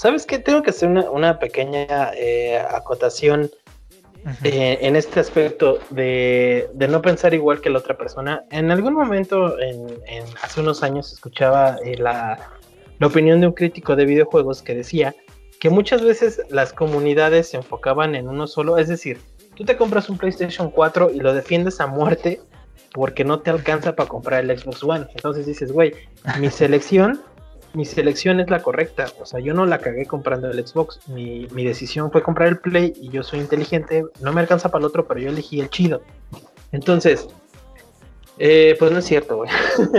¿Sabes 0.00 0.24
qué? 0.24 0.38
Tengo 0.38 0.62
que 0.62 0.70
hacer 0.70 0.88
una, 0.88 1.10
una 1.10 1.38
pequeña 1.38 1.86
eh, 2.14 2.58
acotación 2.70 3.50
eh, 4.44 4.78
en 4.80 4.96
este 4.96 5.20
aspecto 5.20 5.78
de, 5.90 6.70
de 6.72 6.88
no 6.88 7.02
pensar 7.02 7.34
igual 7.34 7.60
que 7.60 7.68
la 7.68 7.80
otra 7.80 7.98
persona. 7.98 8.42
En 8.50 8.70
algún 8.70 8.94
momento, 8.94 9.58
en, 9.60 9.88
en- 10.06 10.24
hace 10.42 10.62
unos 10.62 10.82
años, 10.82 11.12
escuchaba 11.12 11.76
eh, 11.84 11.98
la, 11.98 12.38
la 12.98 13.06
opinión 13.06 13.42
de 13.42 13.48
un 13.48 13.52
crítico 13.52 13.94
de 13.94 14.06
videojuegos 14.06 14.62
que 14.62 14.74
decía 14.74 15.14
que 15.58 15.68
muchas 15.68 16.00
veces 16.00 16.40
las 16.48 16.72
comunidades 16.72 17.50
se 17.50 17.58
enfocaban 17.58 18.14
en 18.14 18.26
uno 18.26 18.46
solo, 18.46 18.78
es 18.78 18.88
decir, 18.88 19.20
tú 19.54 19.66
te 19.66 19.76
compras 19.76 20.08
un 20.08 20.16
PlayStation 20.16 20.70
4 20.70 21.10
y 21.10 21.20
lo 21.20 21.34
defiendes 21.34 21.78
a 21.78 21.86
muerte 21.86 22.40
porque 22.94 23.22
no 23.22 23.40
te 23.40 23.50
alcanza 23.50 23.94
para 23.94 24.08
comprar 24.08 24.44
el 24.44 24.58
Xbox 24.58 24.82
One. 24.82 25.06
Entonces 25.14 25.44
dices, 25.44 25.70
güey, 25.72 25.92
mi 26.38 26.48
selección, 26.50 27.20
mi 27.72 27.84
selección 27.84 28.40
es 28.40 28.50
la 28.50 28.62
correcta. 28.62 29.06
O 29.20 29.26
sea, 29.26 29.40
yo 29.40 29.54
no 29.54 29.66
la 29.66 29.78
cagué 29.78 30.06
comprando 30.06 30.50
el 30.50 30.66
Xbox. 30.66 31.08
Mi, 31.08 31.46
mi 31.52 31.64
decisión 31.64 32.10
fue 32.10 32.22
comprar 32.22 32.48
el 32.48 32.58
Play 32.58 32.92
y 33.00 33.10
yo 33.10 33.22
soy 33.22 33.40
inteligente. 33.40 34.04
No 34.20 34.32
me 34.32 34.40
alcanza 34.40 34.70
para 34.70 34.80
el 34.80 34.86
otro, 34.86 35.06
pero 35.06 35.20
yo 35.20 35.30
elegí 35.30 35.60
el 35.60 35.70
chido. 35.70 36.02
Entonces, 36.72 37.28
eh, 38.42 38.74
pues 38.78 38.90
no 38.90 38.98
es 38.98 39.04
cierto, 39.04 39.36
güey. 39.36 39.50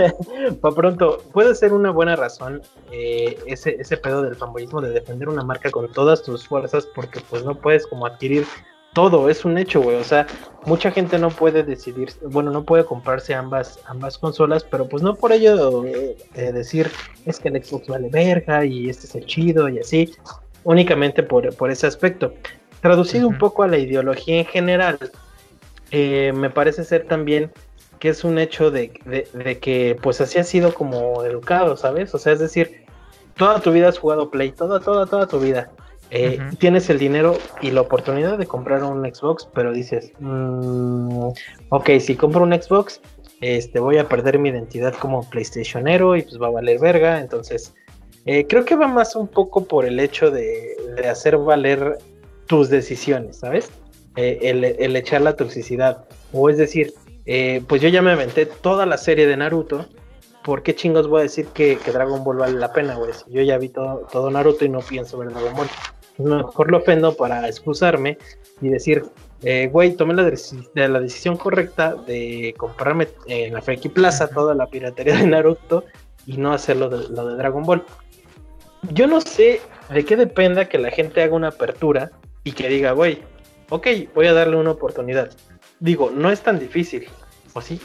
para 0.60 0.74
pronto, 0.74 1.22
puede 1.32 1.54
ser 1.54 1.72
una 1.72 1.92
buena 1.92 2.16
razón 2.16 2.60
eh, 2.90 3.38
ese, 3.46 3.76
ese 3.80 3.96
pedo 3.96 4.20
del 4.22 4.34
fanboyismo 4.34 4.80
de 4.80 4.90
defender 4.90 5.28
una 5.28 5.44
marca 5.44 5.70
con 5.70 5.92
todas 5.92 6.24
tus 6.24 6.48
fuerzas 6.48 6.86
porque 6.92 7.20
pues 7.30 7.44
no 7.44 7.54
puedes 7.54 7.86
como 7.86 8.04
adquirir 8.04 8.44
todo, 8.92 9.28
es 9.28 9.44
un 9.44 9.58
hecho, 9.58 9.80
güey. 9.80 9.96
O 9.96 10.04
sea, 10.04 10.26
mucha 10.66 10.90
gente 10.90 11.18
no 11.18 11.30
puede 11.30 11.62
decidir, 11.62 12.12
bueno, 12.30 12.50
no 12.50 12.64
puede 12.64 12.84
comprarse 12.84 13.34
ambas, 13.34 13.78
ambas 13.86 14.18
consolas, 14.18 14.64
pero 14.64 14.88
pues 14.88 15.02
no 15.02 15.14
por 15.14 15.32
ello 15.32 15.84
eh, 15.84 16.16
decir 16.52 16.90
es 17.26 17.38
que 17.38 17.48
el 17.48 17.62
Xbox 17.64 17.88
vale 17.88 18.08
verga 18.10 18.64
y 18.64 18.88
este 18.88 19.06
es 19.06 19.14
el 19.14 19.26
chido 19.26 19.68
y 19.68 19.78
así, 19.78 20.12
únicamente 20.64 21.22
por, 21.22 21.54
por 21.56 21.70
ese 21.70 21.86
aspecto. 21.86 22.34
Traducido 22.80 23.28
un 23.28 23.38
poco 23.38 23.62
a 23.62 23.68
la 23.68 23.78
ideología 23.78 24.38
en 24.40 24.46
general, 24.46 24.98
eh, 25.90 26.32
me 26.34 26.50
parece 26.50 26.84
ser 26.84 27.06
también 27.06 27.52
que 27.98 28.08
es 28.08 28.24
un 28.24 28.38
hecho 28.38 28.70
de, 28.72 28.92
de- 29.04 29.28
de 29.32 29.58
que 29.58 29.96
pues 30.02 30.20
así 30.20 30.38
has 30.38 30.48
sido 30.48 30.74
como 30.74 31.22
educado, 31.24 31.76
¿sabes? 31.76 32.12
O 32.14 32.18
sea, 32.18 32.32
es 32.32 32.40
decir, 32.40 32.84
toda 33.36 33.60
tu 33.60 33.70
vida 33.70 33.88
has 33.88 33.98
jugado 33.98 34.30
Play, 34.30 34.50
toda, 34.50 34.80
toda, 34.80 35.06
toda 35.06 35.26
tu 35.28 35.38
vida. 35.38 35.70
Eh. 36.14 36.38
Tienes 36.58 36.90
el 36.90 36.98
dinero 36.98 37.38
y 37.62 37.70
la 37.70 37.80
oportunidad 37.80 38.36
de 38.36 38.46
comprar 38.46 38.84
un 38.84 39.02
Xbox, 39.02 39.48
pero 39.54 39.72
dices, 39.72 40.12
"Mm, 40.18 41.28
ok, 41.70 41.90
si 42.00 42.16
compro 42.16 42.42
un 42.42 42.52
Xbox, 42.52 43.00
este, 43.40 43.80
voy 43.80 43.96
a 43.96 44.06
perder 44.06 44.38
mi 44.38 44.50
identidad 44.50 44.92
como 44.94 45.28
PlayStationero 45.30 46.14
y 46.14 46.22
pues 46.22 46.40
va 46.40 46.48
a 46.48 46.50
valer 46.50 46.78
verga. 46.78 47.18
Entonces, 47.18 47.74
eh, 48.26 48.46
creo 48.46 48.66
que 48.66 48.76
va 48.76 48.88
más 48.88 49.16
un 49.16 49.26
poco 49.26 49.64
por 49.64 49.86
el 49.86 49.98
hecho 50.00 50.30
de, 50.30 50.76
de 50.96 51.08
hacer 51.08 51.38
valer 51.38 51.96
tus 52.46 52.68
decisiones, 52.68 53.38
¿sabes? 53.38 53.70
Eh, 54.16 54.38
el, 54.42 54.64
el 54.64 54.94
echar 54.96 55.22
la 55.22 55.34
toxicidad. 55.34 56.04
O 56.34 56.50
es 56.50 56.58
decir, 56.58 56.92
pues 57.66 57.80
yo 57.80 57.88
ya 57.88 58.02
me 58.02 58.12
aventé 58.12 58.44
toda 58.44 58.84
la 58.84 58.98
serie 58.98 59.26
de 59.26 59.38
Naruto. 59.38 59.86
¿Por 60.44 60.62
qué 60.62 60.74
chingos 60.74 61.08
voy 61.08 61.20
a 61.20 61.22
decir 61.22 61.46
que, 61.54 61.78
que 61.78 61.90
Dragon 61.90 62.22
Ball 62.22 62.36
vale 62.36 62.58
la 62.58 62.72
pena, 62.72 62.96
güey? 62.96 63.12
Si 63.14 63.30
yo 63.30 63.40
ya 63.40 63.56
vi 63.56 63.70
todo, 63.70 64.06
todo 64.12 64.30
Naruto 64.30 64.66
y 64.66 64.68
no 64.68 64.80
pienso 64.80 65.16
ver 65.16 65.30
Dragon 65.30 65.54
Ball. 65.54 65.68
Pues 66.16 66.28
mejor 66.28 66.70
lo 66.70 66.78
ofendo 66.78 67.14
para 67.16 67.48
excusarme 67.48 68.18
y 68.60 68.68
decir, 68.68 69.02
eh, 69.42 69.68
güey, 69.72 69.94
tomé 69.96 70.14
la, 70.14 70.22
deci- 70.24 70.70
de 70.74 70.88
la 70.88 71.00
decisión 71.00 71.36
correcta 71.36 71.94
de 71.94 72.54
comprarme 72.56 73.08
en 73.26 73.54
la 73.54 73.62
Friki 73.62 73.88
Plaza 73.88 74.28
toda 74.28 74.54
la 74.54 74.66
piratería 74.66 75.16
de 75.16 75.26
Naruto 75.26 75.84
y 76.26 76.36
no 76.36 76.52
hacer 76.52 76.76
lo 76.76 76.88
de, 76.88 77.08
lo 77.08 77.26
de 77.28 77.36
Dragon 77.36 77.62
Ball. 77.64 77.82
Yo 78.92 79.06
no 79.06 79.20
sé 79.20 79.60
de 79.90 80.04
qué 80.04 80.16
dependa 80.16 80.68
que 80.68 80.78
la 80.78 80.90
gente 80.90 81.22
haga 81.22 81.34
una 81.34 81.48
apertura 81.48 82.10
y 82.44 82.52
que 82.52 82.68
diga, 82.68 82.92
güey, 82.92 83.22
ok, 83.70 83.86
voy 84.14 84.26
a 84.26 84.32
darle 84.32 84.56
una 84.56 84.72
oportunidad. 84.72 85.30
Digo, 85.80 86.10
no 86.14 86.30
es 86.30 86.40
tan 86.42 86.58
difícil. 86.58 87.06
¿O 87.54 87.60
sí? 87.60 87.80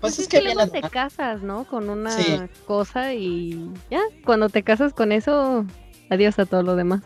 Pues 0.00 0.18
es 0.18 0.28
que 0.28 0.40
luego 0.40 0.64
viene 0.64 0.80
te 0.82 0.88
casas, 0.90 1.42
¿no? 1.42 1.64
Con 1.64 1.88
una 1.90 2.10
Sí. 2.10 2.38
cosa 2.66 3.14
y 3.14 3.70
ya, 3.90 4.00
cuando 4.24 4.48
te 4.48 4.62
casas 4.62 4.92
con 4.92 5.12
eso, 5.12 5.64
adiós 6.10 6.38
a 6.38 6.46
todo 6.46 6.62
lo 6.62 6.76
demás. 6.76 7.02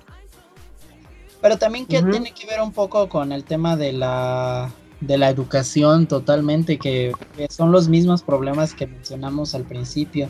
Pero 1.43 1.59
también 1.59 1.85
que 1.87 2.01
tiene 2.03 2.33
que 2.33 2.47
ver 2.47 2.61
un 2.63 2.73
poco 2.73 3.09
con 3.09 3.33
el 3.33 3.45
tema 3.45 3.77
de 3.77 3.93
la 3.93 4.71
de 5.01 5.19
la 5.19 5.29
educación 5.31 6.07
totalmente, 6.07 6.79
que, 6.79 7.13
que 7.37 7.49
son 7.51 7.73
los 7.73 7.89
mismos 7.89 8.23
problemas 8.23 8.73
que 8.73 8.87
mencionamos 8.87 9.53
al 9.57 9.65
principio. 9.65 10.29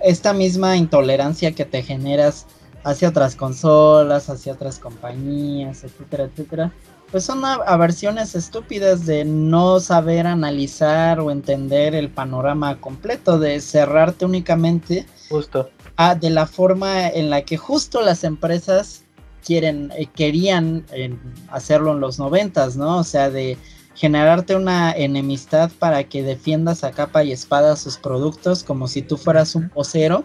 Esta 0.00 0.34
misma 0.34 0.76
intolerancia 0.76 1.52
que 1.52 1.64
te 1.64 1.82
generas 1.82 2.46
hacia 2.84 3.08
otras 3.08 3.36
consolas, 3.36 4.28
hacia 4.28 4.52
otras 4.52 4.78
compañías, 4.78 5.84
etcétera, 5.84 6.24
etcétera. 6.24 6.72
Pues 7.10 7.24
son 7.24 7.42
aversiones 7.44 8.34
estúpidas 8.34 9.06
de 9.06 9.24
no 9.24 9.80
saber 9.80 10.26
analizar 10.26 11.18
o 11.20 11.30
entender 11.30 11.94
el 11.94 12.10
panorama 12.10 12.80
completo, 12.82 13.38
de 13.38 13.60
cerrarte 13.62 14.26
únicamente 14.26 15.06
Justo. 15.30 15.70
a- 15.96 16.14
de 16.14 16.28
la 16.28 16.46
forma 16.46 17.08
en 17.08 17.30
la 17.30 17.42
que 17.42 17.56
justo 17.56 18.02
las 18.02 18.24
empresas 18.24 19.04
quieren, 19.44 19.92
eh, 19.96 20.06
querían 20.06 20.84
eh, 20.92 21.14
hacerlo 21.48 21.92
en 21.92 22.00
los 22.00 22.18
noventas, 22.18 22.76
¿no? 22.76 22.98
O 22.98 23.04
sea, 23.04 23.30
de 23.30 23.58
generarte 23.94 24.56
una 24.56 24.92
enemistad 24.92 25.70
para 25.78 26.04
que 26.04 26.22
defiendas 26.22 26.82
a 26.84 26.92
capa 26.92 27.24
y 27.24 27.32
espada 27.32 27.76
sus 27.76 27.98
productos 27.98 28.64
como 28.64 28.88
si 28.88 29.02
tú 29.02 29.16
fueras 29.16 29.54
un 29.54 29.70
vocero 29.74 30.24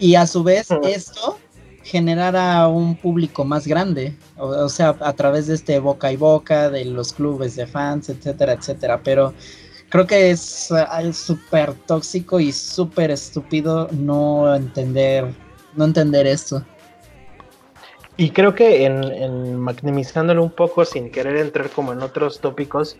y 0.00 0.16
a 0.16 0.26
su 0.26 0.42
vez 0.42 0.68
esto 0.82 1.38
generara 1.84 2.66
un 2.68 2.96
público 2.96 3.44
más 3.44 3.66
grande, 3.66 4.14
o, 4.36 4.48
o 4.48 4.68
sea, 4.68 4.96
a 5.00 5.12
través 5.14 5.46
de 5.46 5.54
este 5.54 5.78
boca 5.78 6.12
y 6.12 6.16
boca, 6.16 6.68
de 6.70 6.84
los 6.84 7.12
clubes 7.12 7.56
de 7.56 7.66
fans, 7.66 8.08
etcétera, 8.08 8.52
etcétera, 8.52 9.00
pero 9.02 9.32
creo 9.88 10.06
que 10.06 10.30
es 10.30 10.70
ah, 10.70 11.02
es 11.02 11.16
súper 11.16 11.72
tóxico 11.86 12.40
y 12.40 12.52
súper 12.52 13.10
estúpido 13.10 13.88
no 13.92 14.54
entender, 14.54 15.34
no 15.74 15.84
entender 15.84 16.26
esto. 16.26 16.64
Y 18.20 18.30
creo 18.30 18.52
que 18.52 18.84
en, 18.84 19.04
en 19.04 19.56
maximizándolo 19.56 20.42
un 20.42 20.50
poco 20.50 20.84
sin 20.84 21.12
querer 21.12 21.36
entrar 21.36 21.70
como 21.70 21.92
en 21.92 22.02
otros 22.02 22.40
tópicos, 22.40 22.98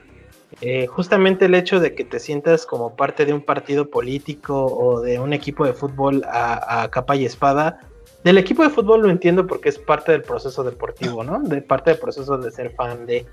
eh, 0.61 0.87
justamente 0.87 1.47
el 1.47 1.57
hecho 1.57 1.81
de 1.81 1.97
que 1.97 2.05
te 2.05 2.21
sientas 2.21 2.65
como 2.65 2.95
parte 2.95 3.27
de 3.27 3.33
un 3.33 3.43
partido 3.43 3.91
político 3.91 4.65
o 4.65 5.01
de 5.01 5.19
un 5.19 5.33
equipo 5.33 5.67
de 5.67 5.73
fútbol 5.73 6.23
a, 6.25 6.85
a 6.85 6.91
capa 6.93 7.17
y 7.17 7.25
espada, 7.25 7.81
del 8.23 8.39
equipo 8.39 8.63
de 8.63 8.71
fútbol 8.71 9.03
lo 9.03 9.11
entiendo 9.11 9.45
porque 9.45 9.71
es 9.71 9.79
parte 9.81 10.13
del 10.13 10.23
proceso 10.23 10.63
deportivo, 10.63 11.25
¿no? 11.25 11.41
De 11.43 11.63
parte 11.63 11.91
del 11.91 11.99
proceso 11.99 12.39
de 12.39 12.53
ser 12.53 12.71
fan 12.77 13.05
de... 13.05 13.27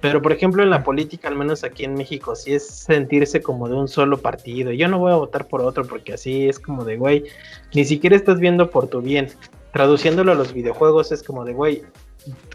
Pero 0.00 0.22
por 0.22 0.30
ejemplo 0.30 0.62
en 0.62 0.70
la 0.70 0.84
política, 0.84 1.26
al 1.26 1.34
menos 1.34 1.64
aquí 1.64 1.82
en 1.82 1.94
México, 1.94 2.36
sí 2.36 2.54
es 2.54 2.64
sentirse 2.64 3.42
como 3.42 3.68
de 3.68 3.74
un 3.74 3.88
solo 3.88 4.18
partido. 4.18 4.70
Yo 4.70 4.86
no 4.86 5.00
voy 5.00 5.10
a 5.10 5.16
votar 5.16 5.48
por 5.48 5.62
otro 5.62 5.84
porque 5.84 6.12
así 6.12 6.48
es 6.48 6.60
como 6.60 6.84
de, 6.84 6.96
güey, 6.96 7.24
ni 7.74 7.84
siquiera 7.84 8.14
estás 8.14 8.38
viendo 8.38 8.70
por 8.70 8.86
tu 8.86 9.00
bien 9.00 9.30
traduciéndolo 9.74 10.30
a 10.30 10.34
los 10.36 10.52
videojuegos 10.52 11.10
es 11.10 11.24
como 11.24 11.44
de, 11.44 11.52
güey, 11.52 11.82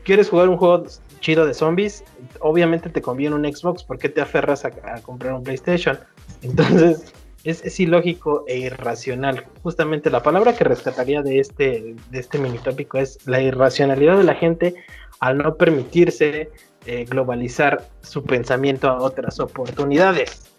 ¿quieres 0.05 0.29
jugar 0.29 0.47
un 0.47 0.55
juego 0.55 0.85
chido 1.19 1.45
de 1.45 1.53
zombies? 1.53 2.05
Obviamente 2.39 2.89
te 2.89 3.01
conviene 3.01 3.35
un 3.35 3.43
Xbox, 3.43 3.83
¿por 3.83 3.99
qué 3.99 4.07
te 4.07 4.21
aferras 4.21 4.63
a, 4.63 4.71
a 4.85 5.01
comprar 5.01 5.33
un 5.33 5.43
PlayStation? 5.43 5.99
Entonces, 6.41 7.13
es, 7.43 7.65
es 7.65 7.77
ilógico 7.77 8.45
e 8.47 8.59
irracional. 8.59 9.45
Justamente 9.63 10.09
la 10.09 10.23
palabra 10.23 10.55
que 10.55 10.63
rescataría 10.63 11.21
de 11.21 11.39
este, 11.39 11.93
de 12.09 12.19
este 12.19 12.39
mini 12.39 12.57
tópico 12.57 12.97
es 12.97 13.19
la 13.27 13.41
irracionalidad 13.41 14.17
de 14.17 14.23
la 14.23 14.35
gente 14.35 14.75
al 15.19 15.39
no 15.39 15.55
permitirse 15.55 16.49
eh, 16.85 17.03
globalizar 17.03 17.85
su 17.99 18.23
pensamiento 18.23 18.87
a 18.89 19.01
otras 19.01 19.41
oportunidades. 19.41 20.49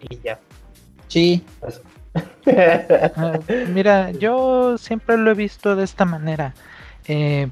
Y 0.00 0.18
ya. 0.22 0.38
Sí, 1.08 1.42
Ah, 3.16 3.38
Mira, 3.68 4.10
yo 4.12 4.76
siempre 4.78 5.16
lo 5.16 5.30
he 5.30 5.34
visto 5.34 5.76
de 5.76 5.84
esta 5.84 6.04
manera. 6.04 6.54
Eh, 7.06 7.48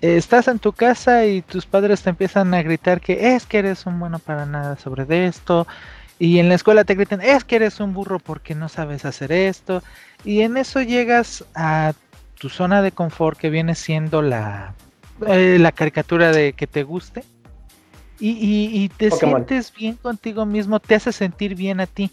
estás 0.00 0.48
en 0.48 0.58
tu 0.58 0.72
casa 0.72 1.24
y 1.26 1.42
tus 1.42 1.66
padres 1.66 2.02
te 2.02 2.10
empiezan 2.10 2.52
a 2.54 2.62
gritar 2.62 3.00
que 3.00 3.34
es 3.34 3.46
que 3.46 3.58
eres 3.58 3.86
un 3.86 3.98
bueno 3.98 4.18
para 4.18 4.46
nada 4.46 4.76
sobre 4.76 5.04
de 5.04 5.26
esto. 5.26 5.66
Y 6.18 6.38
en 6.38 6.48
la 6.48 6.54
escuela 6.54 6.84
te 6.84 6.94
gritan, 6.94 7.20
es 7.20 7.44
que 7.44 7.56
eres 7.56 7.80
un 7.80 7.92
burro 7.92 8.18
porque 8.18 8.54
no 8.54 8.68
sabes 8.68 9.04
hacer 9.04 9.32
esto. 9.32 9.82
Y 10.24 10.42
en 10.42 10.56
eso 10.56 10.80
llegas 10.80 11.44
a 11.54 11.92
tu 12.38 12.48
zona 12.48 12.82
de 12.82 12.92
confort 12.92 13.38
que 13.38 13.50
viene 13.50 13.74
siendo 13.74 14.22
la, 14.22 14.74
eh, 15.26 15.58
la 15.58 15.72
caricatura 15.72 16.30
de 16.32 16.52
que 16.52 16.66
te 16.66 16.82
guste. 16.82 17.24
Y, 18.20 18.30
y- 18.30 18.84
y 18.84 18.88
te 18.90 19.10
Pokémon. 19.10 19.34
sientes 19.48 19.72
bien 19.74 19.96
contigo 19.96 20.46
mismo, 20.46 20.78
te 20.78 20.94
hace 20.94 21.12
sentir 21.12 21.56
bien 21.56 21.80
a 21.80 21.86
ti. 21.86 22.10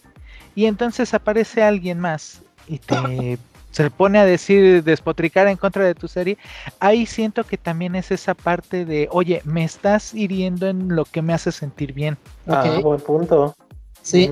Y 0.61 0.67
entonces 0.67 1.15
aparece 1.15 1.63
alguien 1.63 1.99
más 1.99 2.43
y 2.67 2.77
te 2.77 3.39
se 3.71 3.89
pone 3.89 4.19
a 4.19 4.25
decir, 4.25 4.83
despotricar 4.83 5.47
en 5.47 5.57
contra 5.57 5.83
de 5.83 5.95
tu 5.95 6.07
serie. 6.07 6.37
Ahí 6.79 7.07
siento 7.07 7.43
que 7.45 7.57
también 7.57 7.95
es 7.95 8.11
esa 8.11 8.35
parte 8.35 8.85
de, 8.85 9.07
oye, 9.11 9.41
me 9.43 9.63
estás 9.63 10.13
hiriendo 10.13 10.67
en 10.67 10.95
lo 10.95 11.05
que 11.05 11.23
me 11.23 11.33
hace 11.33 11.51
sentir 11.51 11.93
bien. 11.93 12.15
Ah, 12.45 12.75
Ok. 12.77 12.83
buen 12.83 12.99
punto. 12.99 13.55
sí. 14.03 14.29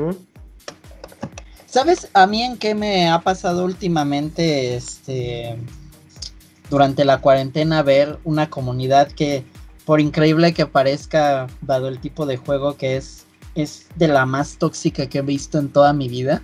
¿Sabes 1.65 2.09
a 2.13 2.27
mí 2.27 2.43
en 2.43 2.57
qué 2.57 2.75
me 2.75 3.09
ha 3.09 3.21
pasado 3.21 3.65
últimamente 3.65 4.75
este 4.75 5.57
durante 6.69 7.05
la 7.05 7.21
cuarentena 7.21 7.82
ver 7.82 8.19
una 8.23 8.51
comunidad 8.51 9.07
que 9.11 9.43
por 9.86 9.99
increíble 9.99 10.53
que 10.53 10.67
parezca 10.67 11.47
dado 11.61 11.88
el 11.88 11.99
tipo 11.99 12.27
de 12.27 12.38
juego 12.38 12.75
que 12.75 12.97
es 12.97 13.25
es 13.56 13.88
de 13.95 14.08
la 14.08 14.26
más 14.26 14.58
tóxica 14.58 15.08
que 15.08 15.20
he 15.20 15.22
visto 15.22 15.58
en 15.60 15.70
toda 15.70 15.93
mi 15.93 16.08
vida? 16.10 16.41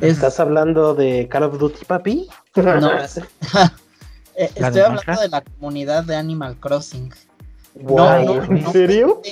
Es, 0.00 0.14
¿Estás 0.14 0.40
hablando 0.40 0.94
de 0.94 1.28
Call 1.28 1.44
of 1.44 1.58
Duty, 1.58 1.84
papi? 1.84 2.28
no, 2.56 2.92
es- 3.02 3.18
Eh, 4.36 4.50
¿La 4.56 4.66
estoy 4.68 4.80
de 4.80 4.86
hablando 4.86 5.20
de 5.22 5.28
la 5.28 5.42
comunidad 5.44 6.02
de 6.04 6.16
Animal 6.16 6.58
Crossing. 6.58 7.12
Guay, 7.76 8.26
no, 8.26 8.42
¿En 8.44 8.62
no. 8.62 8.72
serio? 8.72 9.22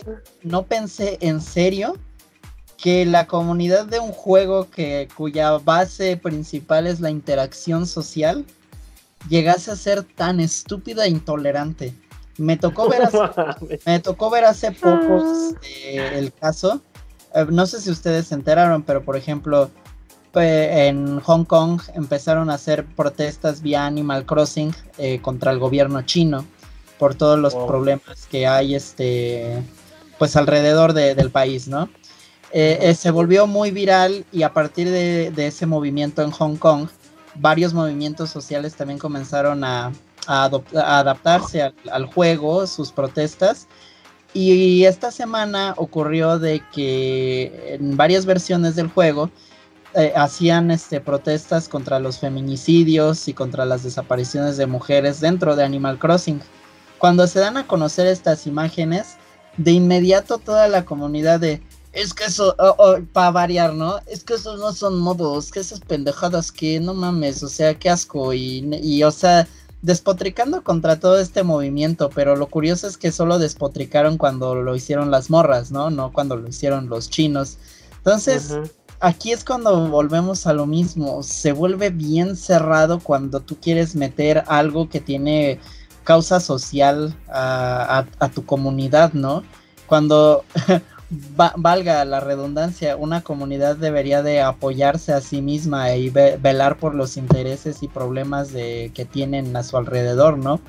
no 0.43 0.63
pensé 0.65 1.19
en 1.21 1.41
serio 1.41 1.97
que 2.77 3.05
la 3.05 3.27
comunidad 3.27 3.87
de 3.87 3.99
un 4.01 4.13
juego 4.13 4.71
que 4.71 5.09
cuya 5.17 5.59
base 5.59 6.17
principal 6.17 6.87
es 6.87 7.01
la 7.01 7.11
interacción 7.11 7.87
social 7.87 8.45
llegase 9.29 9.71
a 9.73 9.77
ser 9.77 10.03
tan 10.05 10.39
estúpida 10.41 11.05
e 11.07 11.09
intolerante. 11.11 11.95
Me 12.39 12.57
tocó 12.57 12.89
ver 12.89 13.03
hace, 13.03 13.19
me 13.87 13.99
tocó 14.01 14.31
ver 14.31 14.45
hace 14.45 14.71
poco 14.73 15.19
este, 15.19 16.17
el 16.19 16.33
caso. 16.33 16.81
Eh, 17.35 17.47
no 17.51 17.67
sé 17.67 17.81
si 17.81 17.91
ustedes 17.91 18.27
se 18.29 18.35
enteraron, 18.35 18.83
pero 18.83 19.03
por 19.03 19.17
ejemplo, 19.17 19.71
en 20.35 21.21
Hong 21.21 21.45
Kong 21.45 21.81
empezaron 21.95 22.49
a 22.51 22.55
hacer 22.55 22.87
protestas 22.87 23.61
vía 23.61 23.85
Animal 23.85 24.25
Crossing 24.25 24.75
eh, 24.97 25.21
contra 25.21 25.51
el 25.53 25.59
gobierno 25.59 26.01
chino 26.03 26.47
por 26.99 27.15
todos 27.15 27.39
los 27.39 27.53
Wow. 27.55 27.67
problemas 27.67 28.27
que 28.31 28.47
hay 28.47 28.75
este 28.75 29.63
pues 30.19 30.37
alrededor 30.37 30.93
de- 30.93 31.15
del 31.15 31.31
país, 31.31 31.67
¿no? 31.69 31.89
Eh, 32.53 32.79
eh, 32.81 32.95
se 32.95 33.11
volvió 33.11 33.47
muy 33.47 33.71
viral 33.73 34.25
y 34.31 34.43
a 34.43 34.53
partir 34.53 34.89
de, 34.89 35.31
de 35.33 35.47
ese 35.49 35.67
movimiento 35.67 36.23
en 36.23 36.31
Hong 36.31 36.57
Kong, 36.57 36.89
varios 37.35 37.75
movimientos 37.75 38.31
sociales 38.31 38.75
también 38.75 38.99
comenzaron 38.99 39.65
a, 39.65 39.91
a 40.27 40.45
adaptarse 41.01 41.63
al, 41.63 41.75
al 41.91 42.07
juego, 42.07 42.67
sus 42.67 42.93
protestas. 42.93 43.67
Y 44.35 44.85
esta 44.85 45.11
semana 45.11 45.75
ocurrió 45.77 46.39
de 46.39 46.63
que 46.73 47.75
en 47.75 47.97
varias 47.97 48.25
versiones 48.25 48.77
del 48.77 48.89
juego 48.89 49.31
eh, 49.95 50.13
hacían 50.17 50.71
este, 50.71 51.01
protestas 51.01 51.69
contra 51.69 51.99
los 51.99 52.19
feminicidios 52.19 53.29
y 53.29 53.35
contra 53.35 53.67
las 53.67 53.83
desapariciones 53.83 54.57
de 54.57 54.67
mujeres 54.67 55.21
dentro 55.21 55.55
de 55.55 55.65
Animal 55.65 55.99
Crossing. 55.99 56.41
Cuando 56.99 57.27
se 57.27 57.41
dan 57.41 57.59
a 57.59 57.67
conocer 57.67 58.07
estas 58.07 58.47
imágenes, 58.47 59.17
de 59.59 59.73
inmediato 59.73 60.39
toda 60.39 60.67
la 60.69 60.85
comunidad 60.85 61.41
de 61.41 61.61
es 61.93 62.15
que 62.15 62.25
eso, 62.25 62.57
para 63.13 63.31
variar, 63.31 63.75
¿no? 63.75 63.99
Es 64.07 64.25
que 64.25 64.35
esos 64.35 64.59
no 64.59 64.73
son 64.73 64.99
modos, 64.99 65.51
que 65.51 65.61
esas 65.61 65.81
pendejadas 65.81 66.51
que 66.51 66.81
no 66.81 66.95
mames, 66.95 67.43
o 67.43 67.49
sea, 67.49 67.79
qué 67.79 67.91
asco. 67.91 68.33
Y, 68.33 68.67
y, 68.83 69.03
o 69.05 69.11
sea, 69.11 69.47
despotricando 69.83 70.63
contra 70.63 70.99
todo 70.99 71.19
este 71.19 71.43
movimiento, 71.43 72.09
pero 72.15 72.37
lo 72.37 72.47
curioso 72.47 72.87
es 72.87 72.97
que 72.97 73.13
solo 73.13 73.39
despotricaron 73.39 74.17
cuando 74.17 74.55
lo 74.55 74.75
hicieron 74.77 75.11
las 75.11 75.29
morras, 75.29 75.71
¿no? 75.73 75.91
No 75.91 76.13
cuando 76.13 76.37
lo 76.37 76.49
hicieron 76.49 76.89
los 76.89 77.11
chinos. 77.11 77.59
Entonces, 77.99 78.51
aquí 79.01 79.33
es 79.33 79.45
cuando 79.45 79.89
volvemos 79.89 80.47
a 80.47 80.53
lo 80.53 80.67
mismo. 80.67 81.23
Se 81.23 81.53
vuelve 81.53 81.91
bien 81.91 82.37
cerrado 82.37 83.01
cuando 83.01 83.41
tú 83.41 83.57
quieres 83.61 83.95
meter 83.97 84.45
algo 84.47 84.89
que 84.89 85.01
tiene 85.01 85.59
causa 86.05 86.41
social 86.41 87.15
a, 87.29 87.99
a- 88.01 88.25
a 88.25 88.29
tu 88.31 88.45
comunidad, 88.47 89.13
¿no? 89.13 89.43
cuando 89.87 90.45
valga 91.57 92.05
la 92.05 92.21
redundancia, 92.21 92.97
una 92.97 93.21
comunidad 93.21 93.77
debería 93.77 94.23
de 94.23 94.41
apoyarse 94.41 95.13
a 95.13 95.21
sí 95.21 95.43
misma 95.43 95.95
y 95.95 96.11
velar 96.11 96.79
por 96.79 96.95
los 96.95 97.17
intereses 97.17 97.83
y 97.83 97.89
problemas 97.89 98.53
de, 98.53 98.91
que 98.95 99.05
tienen 99.05 99.55
a 99.57 99.63
su 99.63 99.77
alrededor, 99.77 100.39
¿no? 100.39 100.61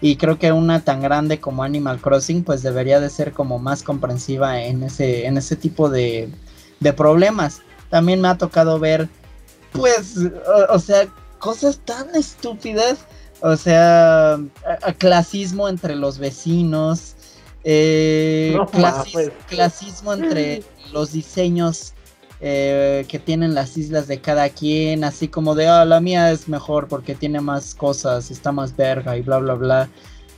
Y 0.00 0.16
creo 0.16 0.38
que 0.38 0.50
una 0.50 0.80
tan 0.80 1.00
grande 1.00 1.38
como 1.38 1.62
Animal 1.62 2.00
Crossing, 2.00 2.42
pues 2.42 2.62
debería 2.62 2.98
de 2.98 3.08
ser 3.08 3.32
como 3.32 3.60
más 3.60 3.84
comprensiva 3.84 4.60
en 4.60 4.82
ese, 4.82 5.26
en 5.26 5.38
ese 5.38 5.54
tipo 5.54 5.88
de, 5.88 6.28
de 6.80 6.92
problemas. 6.92 7.62
También 7.88 8.20
me 8.20 8.28
ha 8.28 8.36
tocado 8.36 8.80
ver, 8.80 9.08
pues, 9.70 10.16
o, 10.68 10.78
sea, 10.80 11.06
cosas 11.38 11.78
tan 11.84 12.14
estúpidas, 12.16 13.06
o 13.40 13.56
sea, 13.56 14.40
clasismo 14.98 15.68
entre 15.68 15.94
los 15.94 16.18
vecinos, 16.18 17.14
eh, 17.64 18.56
pues. 18.72 19.30
clasismo 19.48 20.14
entre 20.14 20.62
los 20.92 21.12
diseños 21.12 21.94
eh, 22.40 23.04
que 23.08 23.20
tienen 23.20 23.54
las 23.54 23.76
islas 23.76 24.08
de 24.08 24.20
cada 24.20 24.48
quien, 24.48 25.04
así 25.04 25.28
como 25.28 25.54
de, 25.54 25.68
ah, 25.68 25.84
la 25.84 26.00
mía 26.00 26.32
es 26.32 26.48
mejor 26.48 26.88
porque 26.88 27.14
tiene 27.14 27.40
más 27.40 27.72
cosas, 27.74 28.32
está 28.32 28.50
más 28.50 28.74
verga 28.74 29.16
y 29.16 29.22
bla, 29.22 29.38
bla, 29.38 29.54
bla. 29.54 29.88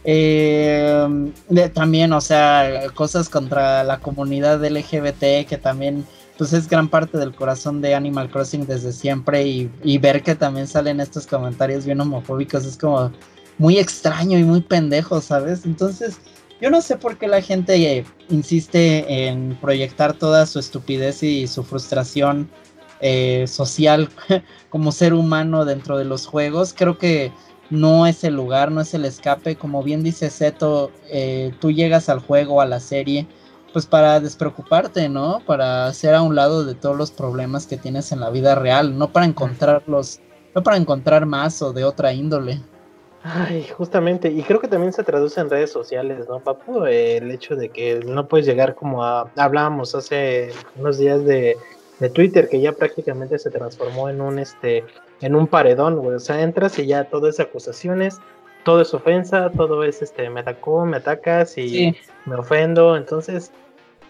Eh, 0.04 1.32
también, 1.72 2.12
o 2.12 2.20
sea, 2.20 2.90
cosas 2.94 3.30
contra 3.30 3.82
la 3.84 4.00
comunidad 4.00 4.62
LGBT 4.62 5.48
que 5.48 5.58
también, 5.58 6.04
pues 6.36 6.52
es 6.52 6.68
gran 6.68 6.88
parte 6.88 7.16
del 7.16 7.34
corazón 7.34 7.80
de 7.80 7.94
Animal 7.94 8.30
Crossing 8.30 8.66
desde 8.66 8.92
siempre 8.92 9.46
y, 9.46 9.70
y 9.82 9.96
ver 9.96 10.22
que 10.22 10.34
también 10.34 10.66
salen 10.66 11.00
estos 11.00 11.26
comentarios 11.26 11.86
bien 11.86 12.02
homofóbicos 12.02 12.66
es 12.66 12.76
como 12.76 13.12
muy 13.56 13.78
extraño 13.78 14.38
y 14.38 14.44
muy 14.44 14.60
pendejo, 14.60 15.22
¿sabes? 15.22 15.64
Entonces, 15.64 16.18
yo 16.60 16.70
no 16.70 16.80
sé 16.80 16.96
por 16.96 17.18
qué 17.18 17.28
la 17.28 17.42
gente 17.42 17.76
eh, 17.76 18.04
insiste 18.28 19.26
en 19.26 19.58
proyectar 19.60 20.14
toda 20.14 20.46
su 20.46 20.58
estupidez 20.58 21.22
y 21.22 21.46
su 21.46 21.62
frustración 21.62 22.48
eh, 23.00 23.46
social 23.46 24.08
como 24.70 24.92
ser 24.92 25.14
humano 25.14 25.64
dentro 25.64 25.98
de 25.98 26.04
los 26.04 26.26
juegos. 26.26 26.72
Creo 26.72 26.96
que 26.96 27.32
no 27.70 28.06
es 28.06 28.24
el 28.24 28.34
lugar, 28.34 28.70
no 28.70 28.80
es 28.80 28.94
el 28.94 29.04
escape. 29.04 29.56
Como 29.56 29.82
bien 29.82 30.02
dice 30.02 30.30
Seto, 30.30 30.90
eh, 31.10 31.52
tú 31.60 31.70
llegas 31.70 32.08
al 32.08 32.20
juego, 32.20 32.60
a 32.60 32.66
la 32.66 32.80
serie, 32.80 33.26
pues 33.72 33.86
para 33.86 34.20
despreocuparte, 34.20 35.08
¿no? 35.08 35.42
Para 35.46 35.86
hacer 35.86 36.14
a 36.14 36.22
un 36.22 36.34
lado 36.34 36.64
de 36.64 36.74
todos 36.74 36.96
los 36.96 37.10
problemas 37.10 37.66
que 37.66 37.76
tienes 37.76 38.12
en 38.12 38.20
la 38.20 38.30
vida 38.30 38.54
real, 38.54 38.96
no 38.96 39.12
para 39.12 39.26
encontrarlos, 39.26 40.20
no 40.54 40.62
para 40.62 40.76
encontrar 40.76 41.26
más 41.26 41.60
o 41.62 41.72
de 41.72 41.84
otra 41.84 42.12
índole. 42.12 42.62
Ay, 43.26 43.66
justamente, 43.68 44.28
y 44.28 44.42
creo 44.42 44.60
que 44.60 44.68
también 44.68 44.92
se 44.92 45.02
traduce 45.02 45.40
en 45.40 45.48
redes 45.48 45.72
sociales, 45.72 46.28
¿no, 46.28 46.40
Papu? 46.40 46.84
El 46.84 47.30
hecho 47.30 47.56
de 47.56 47.70
que 47.70 48.00
no 48.00 48.28
puedes 48.28 48.44
llegar 48.44 48.74
como 48.74 49.02
a... 49.02 49.30
Hablábamos 49.36 49.94
hace 49.94 50.50
unos 50.76 50.98
días 50.98 51.24
de, 51.24 51.56
de 52.00 52.10
Twitter, 52.10 52.50
que 52.50 52.60
ya 52.60 52.72
prácticamente 52.72 53.38
se 53.38 53.50
transformó 53.50 54.10
en 54.10 54.20
un, 54.20 54.38
este, 54.38 54.84
en 55.22 55.34
un 55.34 55.46
paredón, 55.46 55.96
güey. 56.00 56.16
O 56.16 56.20
sea, 56.20 56.42
entras 56.42 56.78
y 56.78 56.86
ya 56.86 57.04
todo 57.04 57.26
es 57.26 57.40
acusaciones, 57.40 58.20
todo 58.62 58.82
es 58.82 58.92
ofensa, 58.92 59.50
todo 59.56 59.84
es, 59.84 60.02
este, 60.02 60.28
me 60.28 60.40
atacó, 60.40 60.84
me 60.84 60.98
atacas 60.98 61.56
y 61.56 61.96
me 62.26 62.36
ofendo, 62.36 62.94
entonces... 62.94 63.52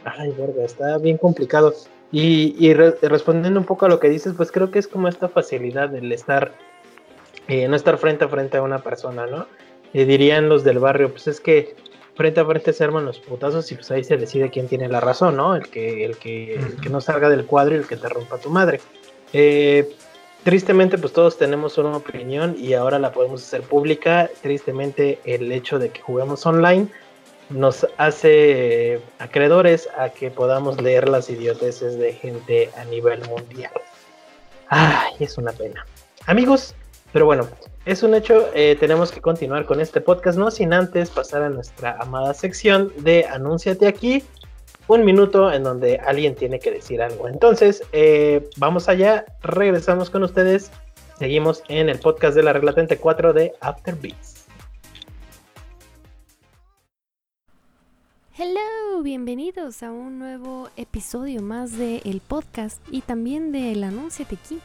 Ay, 0.04 0.32
verga, 0.32 0.64
está 0.64 0.98
bien 0.98 1.18
complicado. 1.18 1.72
Y, 2.10 2.56
y 2.58 2.74
respondiendo 2.74 3.60
un 3.60 3.66
poco 3.66 3.86
a 3.86 3.88
lo 3.88 4.00
que 4.00 4.08
dices, 4.08 4.34
pues 4.36 4.50
creo 4.50 4.72
que 4.72 4.80
es 4.80 4.88
como 4.88 5.06
esta 5.06 5.28
facilidad 5.28 5.88
del 5.88 6.10
estar 6.10 6.50
eh, 7.49 7.68
no 7.68 7.76
estar 7.76 7.99
frente 7.99 8.24
a 8.24 8.28
frente 8.28 8.57
a 8.57 8.62
una 8.62 8.78
persona, 8.78 9.26
¿no? 9.26 9.47
Y 9.92 10.05
dirían 10.05 10.49
los 10.49 10.64
del 10.64 10.78
barrio, 10.78 11.11
pues 11.11 11.26
es 11.28 11.40
que 11.40 11.76
frente 12.14 12.40
a 12.40 12.45
frente 12.45 12.72
se 12.72 12.84
arman 12.84 13.05
los 13.05 13.20
putazos 13.20 13.70
y 13.72 13.74
pues 13.74 13.90
ahí 13.90 14.05
se 14.05 14.16
decide 14.16 14.51
quién 14.51 14.68
tiene 14.68 14.88
la 14.88 15.01
razón, 15.01 15.36
¿no? 15.36 15.55
El 15.55 15.68
que, 15.68 16.05
el 16.05 16.16
que, 16.16 16.61
que 16.82 16.88
no 16.88 17.01
salga 17.01 17.28
del 17.28 17.45
cuadro 17.45 17.74
y 17.74 17.78
el 17.78 17.86
que 17.86 17.97
te 17.97 18.09
rompa 18.09 18.38
tu 18.38 18.51
madre. 18.51 18.80
Eh, 19.32 19.88
tristemente, 20.45 20.97
pues 20.99 21.12
todos 21.12 21.36
tenemos 21.36 21.76
una 21.78 21.97
opinión 21.97 22.57
y 22.59 22.74
ahora 22.74 22.99
la 22.99 23.12
podemos 23.12 23.42
hacer 23.42 23.62
pública. 23.62 24.30
Tristemente, 24.42 25.18
el 25.24 25.51
hecho 25.53 25.78
de 25.78 25.90
que 25.90 26.01
juguemos 26.01 26.45
online 26.47 26.88
nos 27.51 27.86
hace 27.99 29.01
acreedores 29.18 29.88
a 29.99 30.11
que 30.11 30.30
podamos 30.30 30.80
leer 30.80 31.09
las 31.09 31.28
idioteces 31.28 31.99
de 31.99 32.12
gente 32.14 32.70
a 32.76 32.84
nivel 32.84 33.20
mundial. 33.28 33.72
Ay, 34.68 35.14
es 35.20 35.36
una 35.36 35.53
pena. 35.53 35.84
Amigos, 36.26 36.74
pero 37.14 37.26
bueno, 37.26 37.46
es 37.86 38.02
un 38.02 38.12
hecho, 38.12 38.50
eh, 38.54 38.76
tenemos 38.80 39.12
que 39.12 39.20
continuar 39.20 39.66
con 39.66 39.80
este 39.80 40.00
podcast, 40.00 40.36
no 40.36 40.50
sin 40.50 40.72
antes 40.72 41.10
pasar 41.10 41.44
a 41.44 41.48
nuestra 41.48 41.96
amada 42.00 42.34
sección 42.34 42.92
de 43.04 43.24
Anúnciate 43.26 43.86
aquí, 43.86 44.24
un 44.88 45.04
minuto 45.04 45.52
en 45.52 45.62
donde 45.62 45.98
alguien 45.98 46.34
tiene 46.34 46.58
que 46.58 46.72
decir 46.72 47.00
algo. 47.00 47.28
Entonces, 47.28 47.84
eh, 47.92 48.50
vamos 48.56 48.88
allá, 48.88 49.26
regresamos 49.42 50.10
con 50.10 50.24
ustedes, 50.24 50.72
seguimos 51.16 51.62
en 51.68 51.88
el 51.88 52.00
podcast 52.00 52.34
de 52.34 52.42
la 52.42 52.52
regla 52.52 52.72
34 52.72 53.32
de 53.32 53.52
After 53.60 53.94
Beats. 53.94 54.46
Hello, 58.36 59.04
bienvenidos 59.04 59.84
a 59.84 59.92
un 59.92 60.18
nuevo 60.18 60.68
episodio 60.76 61.42
más 61.42 61.78
del 61.78 62.00
el 62.04 62.20
podcast 62.20 62.82
y 62.90 63.02
también 63.02 63.52
del 63.52 63.84
Anúnciate 63.84 64.34
aquí 64.34 64.58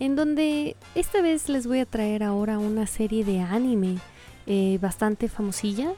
en 0.00 0.16
donde 0.16 0.76
esta 0.94 1.22
vez 1.22 1.48
les 1.48 1.66
voy 1.66 1.80
a 1.80 1.86
traer 1.86 2.22
ahora 2.22 2.58
una 2.58 2.86
serie 2.86 3.24
de 3.24 3.40
anime 3.40 3.98
eh, 4.46 4.78
bastante 4.80 5.28
famosilla. 5.28 5.92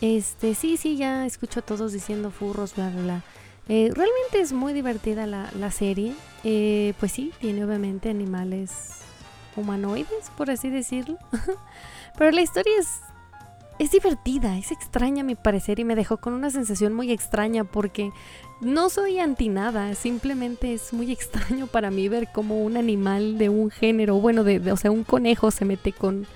Este, 0.00 0.54
sí, 0.54 0.76
sí, 0.76 0.96
ya 0.96 1.26
escucho 1.26 1.60
a 1.60 1.62
todos 1.62 1.92
diciendo 1.92 2.30
furros, 2.30 2.74
bla, 2.74 2.90
bla, 2.90 3.02
bla. 3.02 3.22
Eh, 3.68 3.90
realmente 3.94 4.40
es 4.40 4.52
muy 4.52 4.72
divertida 4.72 5.26
la, 5.26 5.50
la 5.58 5.70
serie. 5.70 6.14
Eh, 6.44 6.94
pues 6.98 7.12
sí, 7.12 7.32
tiene 7.40 7.64
obviamente 7.64 8.08
animales 8.08 9.00
humanoides, 9.56 10.30
por 10.36 10.50
así 10.50 10.70
decirlo. 10.70 11.18
Pero 12.18 12.30
la 12.30 12.40
historia 12.40 12.72
es 12.78 12.88
es 13.78 13.92
divertida, 13.92 14.58
es 14.58 14.72
extraña 14.72 15.22
a 15.22 15.24
mi 15.24 15.34
parecer 15.34 15.78
y 15.78 15.84
me 15.84 15.94
dejó 15.94 16.16
con 16.16 16.32
una 16.32 16.50
sensación 16.50 16.92
muy 16.94 17.12
extraña 17.12 17.64
porque 17.64 18.10
no 18.60 18.88
soy 18.88 19.20
anti 19.20 19.48
nada, 19.48 19.94
simplemente 19.94 20.74
es 20.74 20.92
muy 20.92 21.12
extraño 21.12 21.66
para 21.68 21.90
mí 21.90 22.08
ver 22.08 22.28
cómo 22.32 22.60
un 22.62 22.76
animal 22.76 23.38
de 23.38 23.48
un 23.48 23.70
género, 23.70 24.16
bueno, 24.16 24.42
de, 24.42 24.72
o 24.72 24.76
sea, 24.76 24.90
un 24.90 25.04
conejo 25.04 25.50
se 25.50 25.64
mete 25.64 25.92
con, 25.92 26.26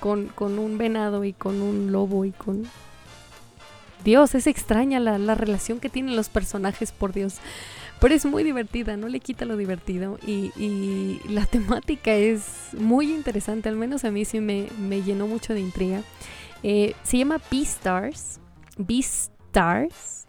con, 0.00 0.28
con, 0.28 0.58
un 0.58 0.78
venado 0.78 1.24
y 1.24 1.32
con 1.32 1.60
un 1.60 1.90
lobo 1.92 2.24
y 2.24 2.30
con... 2.30 2.64
Dios, 4.04 4.36
es 4.36 4.46
extraña 4.46 5.00
la, 5.00 5.18
la 5.18 5.34
relación 5.34 5.80
que 5.80 5.88
tienen 5.88 6.14
los 6.14 6.28
personajes, 6.28 6.92
por 6.92 7.12
Dios. 7.12 7.38
Pero 8.00 8.14
es 8.14 8.24
muy 8.24 8.44
divertida, 8.44 8.96
no 8.96 9.08
le 9.08 9.18
quita 9.18 9.44
lo 9.44 9.56
divertido. 9.56 10.20
Y, 10.24 10.52
y 10.56 11.20
la 11.28 11.44
temática 11.46 12.14
es 12.14 12.44
muy 12.78 13.12
interesante, 13.12 13.68
al 13.68 13.74
menos 13.74 14.04
a 14.04 14.12
mí 14.12 14.24
sí 14.24 14.38
me, 14.38 14.68
me 14.78 15.02
llenó 15.02 15.26
mucho 15.26 15.52
de 15.52 15.60
intriga. 15.60 16.02
Eh, 16.62 16.94
se 17.02 17.18
llama 17.18 17.40
Beastars. 17.50 18.40
Beastars. 18.76 20.26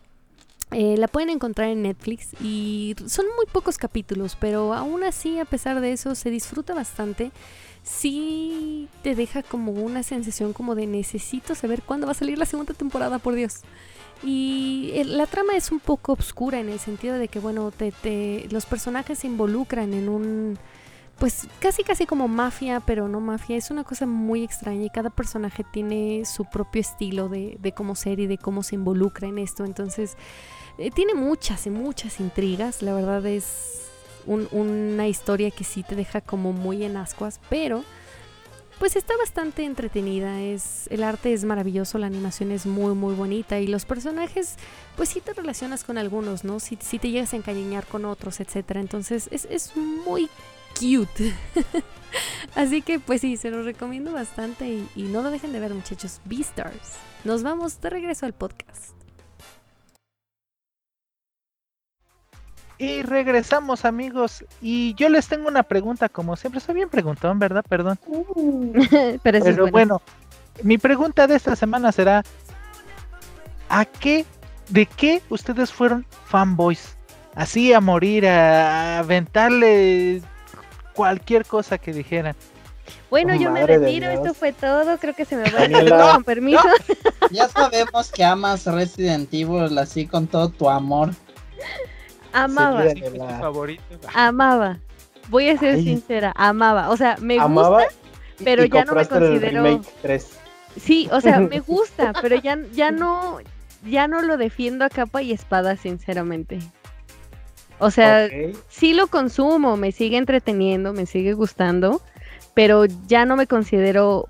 Eh, 0.72 0.98
la 0.98 1.08
pueden 1.08 1.30
encontrar 1.30 1.70
en 1.70 1.82
Netflix 1.82 2.30
y 2.44 2.96
son 3.08 3.26
muy 3.36 3.48
pocos 3.52 3.80
capítulos, 3.80 4.38
pero 4.40 4.76
aún 4.76 5.04
así, 5.04 5.40
a 5.40 5.46
pesar 5.46 5.82
de 5.82 5.94
eso, 5.94 6.14
se 6.14 6.30
disfruta 6.30 6.76
bastante. 6.76 7.32
Sí 7.82 8.88
te 9.02 9.16
deja 9.16 9.42
como 9.42 9.72
una 9.72 10.04
sensación 10.04 10.54
como 10.54 10.76
de 10.76 10.86
necesito 10.86 11.56
saber 11.56 11.82
cuándo 11.82 12.06
va 12.06 12.12
a 12.12 12.16
salir 12.16 12.38
la 12.38 12.46
segunda 12.46 12.74
temporada, 12.74 13.18
por 13.18 13.34
Dios. 13.34 13.62
Y 14.24 14.92
la 15.06 15.26
trama 15.26 15.54
es 15.56 15.72
un 15.72 15.80
poco 15.80 16.14
oscura 16.14 16.60
en 16.60 16.70
el 16.70 16.80
sentido 16.80 17.16
de 17.16 17.30
que, 17.30 17.40
bueno, 17.40 17.72
te, 17.72 18.48
los 18.52 18.66
personajes 18.66 19.20
se 19.20 19.28
involucran 19.28 19.94
en 19.94 20.10
un 20.10 20.60
pues 21.20 21.48
casi 21.60 21.84
casi 21.84 22.06
como 22.06 22.28
mafia, 22.28 22.80
pero 22.80 23.08
no 23.08 23.20
mafia. 23.20 23.58
Es 23.58 23.72
una 23.72 23.84
cosa 23.84 24.06
muy 24.06 24.44
extraña 24.44 24.86
y 24.86 24.90
cada 24.90 25.10
personaje 25.10 25.64
tiene 25.64 26.24
su 26.26 26.46
propio 26.46 26.82
estilo 26.82 27.28
de, 27.28 27.58
de 27.60 27.72
cómo 27.74 27.96
ser 27.96 28.20
y 28.20 28.28
de 28.28 28.38
cómo 28.38 28.64
se 28.64 28.76
involucra 28.76 29.28
en 29.28 29.38
esto. 29.38 29.66
Entonces, 29.66 30.16
eh, 30.78 30.92
tiene 30.92 31.14
muchas 31.14 31.68
y 31.68 31.70
muchas 31.70 32.22
intrigas. 32.22 32.82
La 32.82 32.94
verdad 32.94 33.26
es 33.26 33.90
una 34.26 35.08
historia 35.08 35.52
que 35.52 35.64
sí 35.64 35.84
te 35.84 35.96
deja 35.96 36.22
como 36.22 36.54
muy 36.54 36.84
en 36.84 36.98
ascuas, 36.98 37.40
pero 37.50 37.84
pues 38.78 38.96
está 38.96 39.18
bastante 39.18 39.66
entretenida. 39.66 40.42
Es, 40.42 40.88
el 40.90 41.04
arte 41.04 41.34
es 41.34 41.44
maravilloso, 41.44 41.98
la 41.98 42.08
animación 42.08 42.52
es 42.52 42.66
muy 42.66 42.94
muy 42.94 43.14
bonita 43.14 43.60
y 43.60 43.68
los 43.68 43.84
personajes, 43.84 44.56
pues 44.96 45.10
sí 45.10 45.20
te 45.20 45.34
relacionas 45.34 45.84
con 45.84 45.98
algunos, 45.98 46.46
¿no? 46.46 46.62
Si, 46.62 46.78
si 46.80 46.98
te 46.98 47.12
llegas 47.12 47.34
a 47.34 47.38
encariñar 47.38 47.86
con 47.86 48.06
otros, 48.06 48.40
etcétera. 48.40 48.80
Entonces 48.80 49.28
es, 49.32 49.46
es 49.52 49.76
muy 49.76 50.30
cute. 50.80 51.34
Así 52.56 52.82
que 52.82 53.00
pues 53.00 53.22
sí, 53.22 53.38
se 53.38 53.52
los 53.52 53.66
recomiendo 53.66 54.12
bastante 54.14 54.68
y, 54.96 55.04
no 55.04 55.22
lo 55.22 55.30
dejen 55.30 55.52
de 55.52 55.60
ver 55.60 55.74
muchachos. 55.74 56.22
Beastars. 56.26 56.98
Nos 57.24 57.44
vamos 57.44 57.80
de 57.82 57.90
regreso 57.90 58.26
al 58.26 58.34
podcast. 58.34 58.94
Y 62.78 63.02
regresamos 63.02 63.84
amigos 63.84 64.46
y 64.62 64.94
yo 64.96 65.10
les 65.10 65.28
tengo 65.28 65.50
una 65.50 65.64
pregunta 65.64 66.08
como 66.08 66.38
siempre, 66.38 66.62
soy 66.62 66.76
bien 66.76 66.90
preguntón, 66.90 67.38
¿verdad? 67.38 67.66
Perdón. 67.68 68.00
Pero, 69.22 69.40
bueno. 69.42 69.72
bueno, 69.72 70.02
mi 70.64 70.78
pregunta 70.78 71.28
de 71.28 71.36
esta 71.36 71.58
semana 71.58 71.92
será, 71.92 72.24
¿a 73.68 73.84
qué 73.84 74.26
¿De 74.70 74.86
qué 74.86 75.22
ustedes 75.30 75.74
fueron 75.74 76.06
fanboys? 76.26 76.96
Así 77.34 77.74
a 77.74 77.82
morir, 77.82 78.28
a 78.28 79.00
aventarle 79.00 80.22
cualquier 81.00 81.45
cosa 81.45 81.78
que 81.78 81.93
dijeran. 81.93 82.36
Bueno, 83.10 83.34
yo 83.36 83.52
me 83.52 83.62
Madre 83.62 83.78
retiro, 83.78 84.10
esto 84.10 84.34
fue 84.34 84.52
todo, 84.52 84.97
creo 84.97 85.14
que 85.16 85.24
se 85.24 85.38
me 85.38 85.50
va 85.50 85.62
Daniela. 85.62 86.12
con 86.14 86.24
permiso. 86.26 86.62
Ya 87.32 87.47
sabemos 87.47 88.12
que 88.12 88.22
amas 88.26 88.66
Resident 88.66 89.34
Evil 89.34 89.78
así 89.78 90.06
con 90.08 90.28
todo 90.28 90.50
tu 90.50 90.70
amor. 90.70 91.12
Amaba, 92.34 92.89
Sí, 92.89 93.02
amaba. 94.14 94.78
Voy 95.30 95.50
a 95.50 95.58
ser 95.58 95.76
Ay. 95.76 95.84
sincera, 95.84 96.34
amaba. 96.36 96.89
O 96.89 96.97
sea, 96.97 97.16
me 97.22 97.39
Amaba. 97.39 97.84
gusta, 97.84 97.93
pero 98.43 98.66
y 98.66 98.70
ya 98.70 98.84
no 98.84 98.93
me 98.93 99.06
considero- 99.08 99.64
remake 99.64 99.88
3. 100.02 100.28
sí, 100.82 101.08
o 101.14 101.22
sea, 101.22 101.39
me 101.39 101.60
gusta, 101.68 102.12
pero 102.22 102.36
ya, 102.36 102.58
ya 102.74 102.91
no, 102.91 103.38
ya 103.86 104.08
no 104.10 104.22
lo 104.22 104.36
defiendo 104.38 104.84
a 104.84 104.89
capa 104.89 105.22
y 105.22 105.32
espada, 105.32 105.78
sinceramente. 105.78 106.60
O 107.80 107.92
sea, 107.92 108.28
sí 108.68 108.94
lo 108.94 109.08
consumo, 109.08 109.78
me 109.78 109.92
sigue 109.92 110.18
entreteniendo, 110.18 110.94
me 110.94 111.06
sigue 111.06 111.34
gustando, 111.34 112.02
pero 112.54 112.86
ya 113.08 113.26
no 113.26 113.38
me 113.38 113.48
considero 113.48 114.28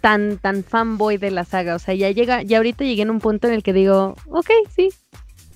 tan 0.00 0.38
tan 0.38 0.62
fanboy 0.62 1.16
de 1.16 1.30
la 1.30 1.44
saga, 1.44 1.74
o 1.74 1.78
sea, 1.78 1.94
ya 1.94 2.10
llega, 2.10 2.42
ya 2.42 2.58
ahorita 2.58 2.84
llegué 2.84 3.02
en 3.02 3.10
un 3.10 3.20
punto 3.20 3.48
en 3.48 3.54
el 3.54 3.62
que 3.62 3.72
digo, 3.72 4.14
ok, 4.28 4.50
sí, 4.68 4.90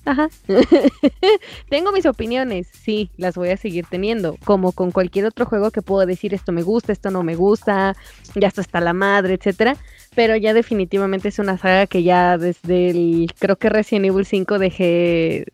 ajá, 0.05 0.27
tengo 1.69 1.91
mis 1.91 2.07
opiniones, 2.07 2.67
sí, 2.73 3.11
las 3.15 3.35
voy 3.35 3.49
a 3.49 3.57
seguir 3.57 3.85
teniendo, 3.87 4.37
como 4.43 4.71
con 4.71 4.91
cualquier 4.91 5.25
otro 5.25 5.45
juego 5.45 5.69
que 5.69 5.83
puedo 5.83 6.05
decir 6.07 6.33
esto 6.33 6.51
me 6.51 6.63
gusta, 6.63 6.91
esto 6.91 7.11
no 7.11 7.21
me 7.21 7.35
gusta, 7.35 7.95
ya 8.33 8.47
esto 8.47 8.61
está 8.61 8.81
la 8.81 8.93
madre, 8.93 9.35
etcétera, 9.35 9.77
pero 10.15 10.35
ya 10.35 10.55
definitivamente 10.55 11.29
es 11.29 11.37
una 11.37 11.59
saga 11.59 11.85
que 11.85 12.01
ya 12.01 12.39
desde 12.39 12.89
el, 12.89 13.31
creo 13.37 13.55
que 13.55 13.69
Resident 13.69 14.07
Evil 14.07 14.25
5 14.25 14.57
dejé 14.57 15.45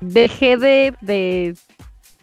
dejé 0.00 0.56
de, 0.56 0.94
de 1.00 1.54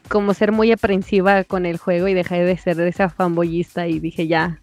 como 0.07 0.33
ser 0.33 0.51
muy 0.51 0.71
aprensiva 0.71 1.43
con 1.43 1.65
el 1.65 1.77
juego 1.77 2.07
y 2.07 2.13
dejé 2.13 2.43
de 2.43 2.57
ser 2.57 2.79
esa 2.81 3.09
fanboyista 3.09 3.87
y 3.87 3.99
dije 3.99 4.27
ya, 4.27 4.59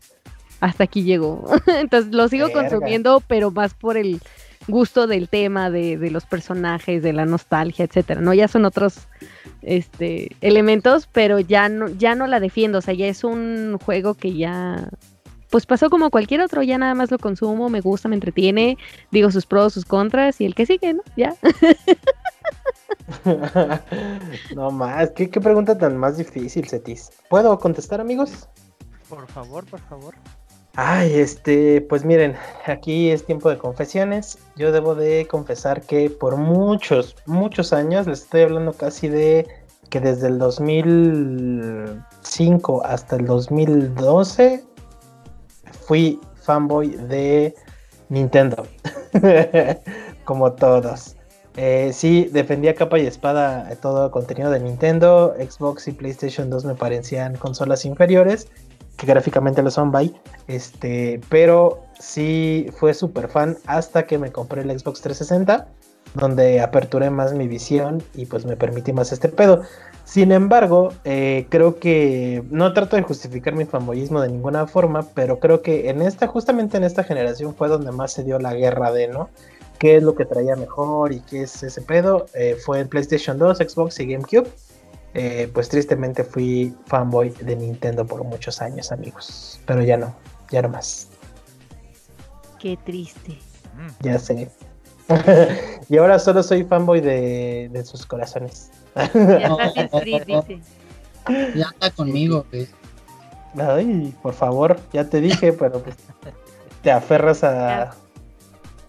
hasta 0.60 0.84
aquí 0.84 1.02
llegó. 1.02 1.48
Entonces 1.66 2.12
lo 2.12 2.28
sigo 2.28 2.48
Verga. 2.48 2.62
consumiendo, 2.62 3.22
pero 3.26 3.50
más 3.50 3.74
por 3.74 3.96
el 3.96 4.20
gusto 4.68 5.06
del 5.06 5.28
tema, 5.28 5.70
de, 5.70 5.96
de 5.96 6.10
los 6.10 6.26
personajes, 6.26 7.02
de 7.02 7.12
la 7.12 7.24
nostalgia, 7.24 7.84
etcétera. 7.84 8.20
No, 8.20 8.34
ya 8.34 8.48
son 8.48 8.64
otros 8.64 9.06
este 9.62 10.34
elementos, 10.40 11.08
pero 11.10 11.38
ya 11.38 11.68
no, 11.68 11.88
ya 11.88 12.14
no 12.14 12.26
la 12.26 12.40
defiendo. 12.40 12.78
O 12.78 12.82
sea, 12.82 12.94
ya 12.94 13.06
es 13.06 13.22
un 13.24 13.78
juego 13.78 14.14
que 14.14 14.34
ya 14.34 14.88
pues 15.56 15.64
pasó 15.64 15.88
como 15.88 16.10
cualquier 16.10 16.42
otro, 16.42 16.62
ya 16.62 16.76
nada 16.76 16.94
más 16.94 17.10
lo 17.10 17.18
consumo, 17.18 17.70
me 17.70 17.80
gusta, 17.80 18.10
me 18.10 18.14
entretiene, 18.14 18.76
digo 19.10 19.30
sus 19.30 19.46
pros, 19.46 19.72
sus 19.72 19.86
contras 19.86 20.38
y 20.38 20.44
el 20.44 20.54
que 20.54 20.66
sigue, 20.66 20.92
¿no? 20.92 21.00
Ya. 21.16 21.34
no 24.54 24.70
más, 24.70 25.12
¿qué, 25.12 25.30
qué 25.30 25.40
pregunta 25.40 25.78
tan 25.78 25.96
más 25.96 26.18
difícil, 26.18 26.68
Cetis. 26.68 27.10
¿Puedo 27.30 27.58
contestar, 27.58 28.02
amigos? 28.02 28.50
Por 29.08 29.26
favor, 29.28 29.64
por 29.64 29.80
favor. 29.80 30.14
Ay, 30.74 31.14
este, 31.14 31.80
pues 31.80 32.04
miren, 32.04 32.36
aquí 32.66 33.08
es 33.08 33.24
tiempo 33.24 33.48
de 33.48 33.56
confesiones. 33.56 34.36
Yo 34.56 34.72
debo 34.72 34.94
de 34.94 35.26
confesar 35.26 35.80
que 35.80 36.10
por 36.10 36.36
muchos, 36.36 37.16
muchos 37.24 37.72
años, 37.72 38.06
les 38.06 38.24
estoy 38.24 38.42
hablando 38.42 38.74
casi 38.74 39.08
de 39.08 39.48
que 39.88 40.00
desde 40.00 40.28
el 40.28 40.38
2005 40.38 42.84
hasta 42.84 43.16
el 43.16 43.24
2012 43.24 44.66
fui 45.86 46.20
fanboy 46.42 46.90
de 46.90 47.54
Nintendo, 48.08 48.66
como 50.24 50.52
todos. 50.52 51.16
Eh, 51.56 51.90
sí, 51.94 52.28
defendía 52.32 52.74
capa 52.74 52.98
y 52.98 53.06
espada 53.06 53.70
todo 53.80 54.10
contenido 54.10 54.50
de 54.50 54.60
Nintendo, 54.60 55.34
Xbox 55.38 55.88
y 55.88 55.92
PlayStation 55.92 56.50
2 56.50 56.66
me 56.66 56.74
parecían 56.74 57.36
consolas 57.36 57.86
inferiores, 57.86 58.48
que 58.96 59.06
gráficamente 59.06 59.62
lo 59.62 59.70
son, 59.70 59.90
bye. 59.90 60.12
Este, 60.48 61.20
pero 61.30 61.82
sí 61.98 62.66
fue 62.76 62.92
súper 62.92 63.28
fan 63.28 63.56
hasta 63.66 64.06
que 64.06 64.18
me 64.18 64.32
compré 64.32 64.62
el 64.62 64.78
Xbox 64.78 65.00
360, 65.00 65.66
donde 66.14 66.60
aperturé 66.60 67.10
más 67.10 67.32
mi 67.32 67.48
visión 67.48 68.02
y 68.14 68.26
pues 68.26 68.44
me 68.44 68.56
permití 68.56 68.92
más 68.92 69.12
este 69.12 69.28
pedo. 69.28 69.62
Sin 70.06 70.30
embargo, 70.30 70.92
eh, 71.04 71.48
creo 71.50 71.80
que 71.80 72.44
no 72.50 72.72
trato 72.72 72.94
de 72.94 73.02
justificar 73.02 73.56
mi 73.56 73.64
fanboyismo 73.64 74.20
de 74.20 74.28
ninguna 74.28 74.68
forma, 74.68 75.02
pero 75.14 75.40
creo 75.40 75.62
que 75.62 75.90
en 75.90 76.00
esta, 76.00 76.28
justamente 76.28 76.76
en 76.76 76.84
esta 76.84 77.02
generación 77.02 77.56
fue 77.56 77.66
donde 77.66 77.90
más 77.90 78.12
se 78.12 78.22
dio 78.22 78.38
la 78.38 78.54
guerra 78.54 78.92
de, 78.92 79.08
¿no? 79.08 79.28
¿Qué 79.80 79.96
es 79.96 80.04
lo 80.04 80.14
que 80.14 80.24
traía 80.24 80.54
mejor 80.54 81.12
y 81.12 81.20
qué 81.20 81.42
es 81.42 81.60
ese 81.64 81.82
pedo? 81.82 82.26
Eh, 82.34 82.56
fue 82.64 82.80
el 82.80 82.88
PlayStation 82.88 83.36
2, 83.36 83.58
Xbox 83.58 83.98
y 83.98 84.06
GameCube. 84.06 84.48
Eh, 85.12 85.50
pues 85.52 85.68
tristemente 85.68 86.22
fui 86.22 86.72
fanboy 86.86 87.30
de 87.30 87.56
Nintendo 87.56 88.06
por 88.06 88.22
muchos 88.22 88.62
años, 88.62 88.92
amigos. 88.92 89.60
Pero 89.66 89.82
ya 89.82 89.96
no, 89.96 90.14
ya 90.52 90.62
no 90.62 90.68
más. 90.68 91.08
Qué 92.60 92.78
triste. 92.84 93.38
Ya 94.02 94.20
sé. 94.20 94.48
y 95.88 95.96
ahora 95.96 96.20
solo 96.20 96.44
soy 96.44 96.62
fanboy 96.62 97.00
de, 97.00 97.70
de 97.72 97.84
sus 97.84 98.06
corazones. 98.06 98.70
Dice. 100.04 100.60
Ya 101.54 101.68
anda 101.68 101.90
conmigo, 101.94 102.46
güey. 102.50 102.68
Ay, 103.58 104.14
por 104.22 104.34
favor, 104.34 104.78
ya 104.92 105.08
te 105.08 105.20
dije, 105.20 105.52
pero 105.52 105.82
pues, 105.82 105.96
te 106.82 106.90
aferras 106.90 107.44
a. 107.44 107.94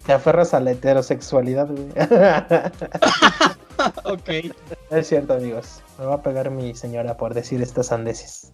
Te 0.06 0.12
aferras 0.12 0.54
a 0.54 0.60
la 0.60 0.70
heterosexualidad, 0.70 1.68
güey. 1.68 1.88
ok. 4.04 4.54
es 4.90 5.08
cierto, 5.08 5.34
amigos. 5.34 5.82
Me 5.98 6.06
va 6.06 6.14
a 6.14 6.22
pegar 6.22 6.50
mi 6.50 6.74
señora 6.74 7.16
por 7.16 7.34
decir 7.34 7.60
estas 7.60 7.86
sandeces. 7.88 8.50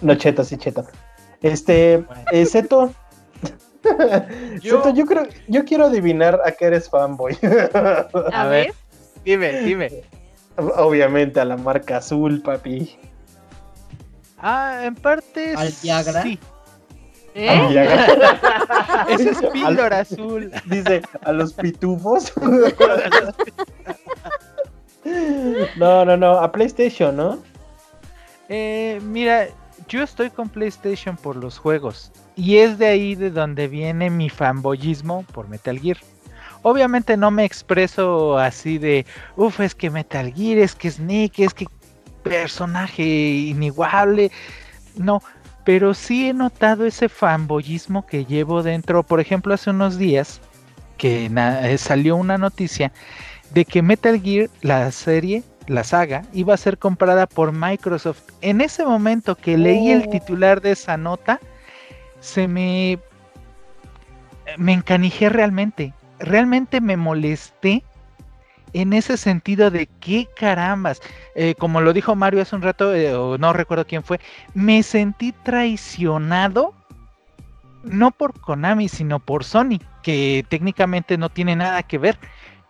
No, 0.00 0.14
cheto, 0.14 0.44
sí, 0.44 0.56
cheto. 0.56 0.84
Este, 1.42 2.04
eh, 2.32 2.46
Zeto. 2.46 2.92
Yo- 4.62 4.82
Zeto, 4.82 4.90
yo 4.94 5.06
creo, 5.06 5.24
yo 5.48 5.64
quiero 5.64 5.86
adivinar 5.86 6.40
a 6.44 6.52
qué 6.52 6.66
eres 6.66 6.88
fanboy. 6.88 7.36
A, 8.32 8.46
ver. 8.46 8.72
Dime, 9.24 9.60
dime. 9.60 10.02
Obviamente 10.56 11.40
a 11.40 11.44
la 11.44 11.56
marca 11.56 11.96
azul, 11.98 12.40
papi. 12.42 12.96
Ah, 14.38 14.82
en 14.84 14.94
parte 14.94 15.54
¿Al 15.56 15.72
Viagra? 15.82 16.22
sí. 16.22 16.38
¿Eh? 17.36 17.68
Y 17.72 17.76
haga- 17.78 19.06
Ese 19.08 19.30
es 19.30 19.42
píldora 19.52 20.00
azul. 20.00 20.52
Dice, 20.66 21.02
a 21.24 21.32
los 21.32 21.52
pitufos. 21.54 22.32
no, 25.76 26.04
no, 26.04 26.16
no, 26.16 26.38
a 26.38 26.52
PlayStation, 26.52 27.16
¿no? 27.16 27.38
Eh, 28.48 29.00
mira, 29.02 29.48
yo 29.88 30.02
estoy 30.02 30.30
con 30.30 30.48
PlayStation 30.48 31.16
por 31.16 31.36
los 31.36 31.58
juegos. 31.58 32.12
Y 32.36 32.58
es 32.58 32.78
de 32.78 32.86
ahí 32.86 33.14
de 33.14 33.30
donde 33.30 33.68
viene 33.68 34.10
mi 34.10 34.28
fanboyismo 34.28 35.24
por 35.32 35.48
Metal 35.48 35.78
Gear. 35.78 35.98
Obviamente 36.64 37.16
no 37.18 37.30
me 37.30 37.44
expreso 37.44 38.38
así 38.38 38.78
de, 38.78 39.04
uff, 39.36 39.60
es 39.60 39.74
que 39.74 39.90
Metal 39.90 40.32
Gear, 40.32 40.58
es 40.58 40.74
que 40.74 40.90
Snake, 40.90 41.44
es 41.44 41.52
que 41.52 41.66
personaje 42.22 43.04
inigualable. 43.04 44.32
No, 44.96 45.22
pero 45.64 45.92
sí 45.92 46.28
he 46.28 46.32
notado 46.32 46.86
ese 46.86 47.10
fanboyismo 47.10 48.06
que 48.06 48.24
llevo 48.24 48.62
dentro. 48.62 49.02
Por 49.02 49.20
ejemplo, 49.20 49.52
hace 49.52 49.70
unos 49.70 49.98
días 49.98 50.40
que 50.96 51.30
eh, 51.34 51.78
salió 51.78 52.16
una 52.16 52.38
noticia 52.38 52.92
de 53.50 53.66
que 53.66 53.82
Metal 53.82 54.18
Gear, 54.20 54.48
la 54.62 54.90
serie, 54.90 55.42
la 55.66 55.84
saga, 55.84 56.22
iba 56.32 56.54
a 56.54 56.58
ser 56.58 56.78
comprada 56.78 57.26
por 57.26 57.52
Microsoft. 57.52 58.22
En 58.40 58.62
ese 58.62 58.86
momento 58.86 59.34
que 59.36 59.58
leí 59.58 59.90
el 59.90 60.06
Oh. 60.08 60.10
titular 60.10 60.62
de 60.62 60.72
esa 60.72 60.96
nota, 60.96 61.40
se 62.20 62.48
me 62.48 62.98
me 64.56 64.72
encanijé 64.72 65.28
realmente. 65.28 65.92
Realmente 66.18 66.80
me 66.80 66.96
molesté 66.96 67.82
en 68.74 68.92
ese 68.92 69.16
sentido 69.16 69.70
de 69.70 69.86
qué 70.00 70.28
carambas. 70.36 71.00
Eh, 71.34 71.54
como 71.58 71.80
lo 71.80 71.92
dijo 71.92 72.14
Mario 72.14 72.42
hace 72.42 72.56
un 72.56 72.62
rato, 72.62 72.94
eh, 72.94 73.14
o 73.14 73.38
no 73.38 73.52
recuerdo 73.52 73.86
quién 73.86 74.02
fue, 74.02 74.20
me 74.52 74.82
sentí 74.82 75.32
traicionado. 75.32 76.74
No 77.84 78.10
por 78.10 78.38
Konami, 78.40 78.88
sino 78.88 79.20
por 79.20 79.44
Sony, 79.44 79.78
que 80.02 80.44
técnicamente 80.48 81.18
no 81.18 81.28
tiene 81.28 81.54
nada 81.54 81.82
que 81.82 81.98
ver. 81.98 82.18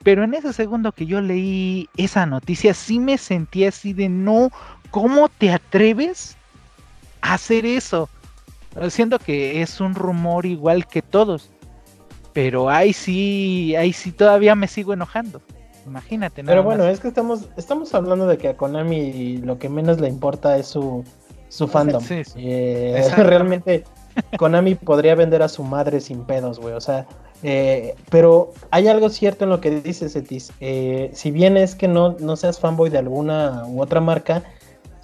Pero 0.03 0.22
en 0.22 0.34
ese 0.34 0.53
segundo 0.53 0.92
que 0.92 1.07
yo 1.07 1.20
leí 1.20 1.88
esa 1.97 2.26
noticia, 2.26 2.74
sí 2.74 2.99
me 2.99 3.16
sentí 3.16 3.64
así 3.64 3.92
de 3.92 4.09
no, 4.09 4.51
¿cómo 4.90 5.28
te 5.28 5.51
atreves 5.51 6.36
a 7.22 7.34
hacer 7.34 7.64
eso? 7.64 8.11
Siendo 8.90 9.18
que 9.18 9.62
es 9.62 9.80
un 9.80 9.95
rumor 9.95 10.47
igual 10.47 10.86
que 10.86 11.01
todos. 11.01 11.51
Pero 12.35 12.68
ahí 12.68 12.93
sí, 12.93 13.74
ahí 13.76 13.95
sí 13.95 14.12
todavía 14.12 14.55
me 14.55 14.68
sigo 14.68 14.93
enojando. 14.93 15.41
Imagínate, 15.87 16.43
nada 16.43 16.53
Pero 16.53 16.62
bueno, 16.64 16.85
más. 16.85 16.93
es 16.95 17.01
que 17.01 17.09
estamos, 17.09 17.49
estamos 17.57 17.95
hablando 17.95 18.26
de 18.26 18.37
que 18.39 18.49
a 18.49 18.57
Konami 18.57 19.39
lo 19.39 19.59
que 19.59 19.68
menos 19.70 20.01
le 20.01 20.09
importa 20.09 20.57
es 20.59 20.66
su, 20.66 21.05
su 21.49 21.68
fandom. 21.68 22.03
Sí, 22.03 22.24
sí. 22.24 22.41
Eh, 22.43 23.03
realmente 23.16 23.85
Konami 24.37 24.74
podría 24.74 25.14
vender 25.14 25.43
a 25.43 25.49
su 25.49 25.62
madre 25.62 26.01
sin 26.01 26.24
pedos, 26.24 26.59
güey. 26.61 26.74
O 26.74 26.80
sea, 26.80 27.07
Eh, 27.47 27.95
pero 28.11 28.53
hay 28.70 28.89
algo 28.89 29.11
cierto 29.11 29.45
en 29.45 29.51
lo 29.51 29.61
que 29.61 29.70
dices, 29.82 30.14
Cetis. 30.14 30.51
Eh, 30.61 31.11
si 31.12 31.30
bien 31.30 31.59
es 31.59 31.74
que 31.74 31.89
no, 31.89 32.16
no 32.18 32.37
seas 32.37 32.59
fanboy 32.59 32.89
de 32.89 32.97
alguna 32.99 33.64
u 33.66 33.82
otra 33.82 34.01
marca, 34.01 34.43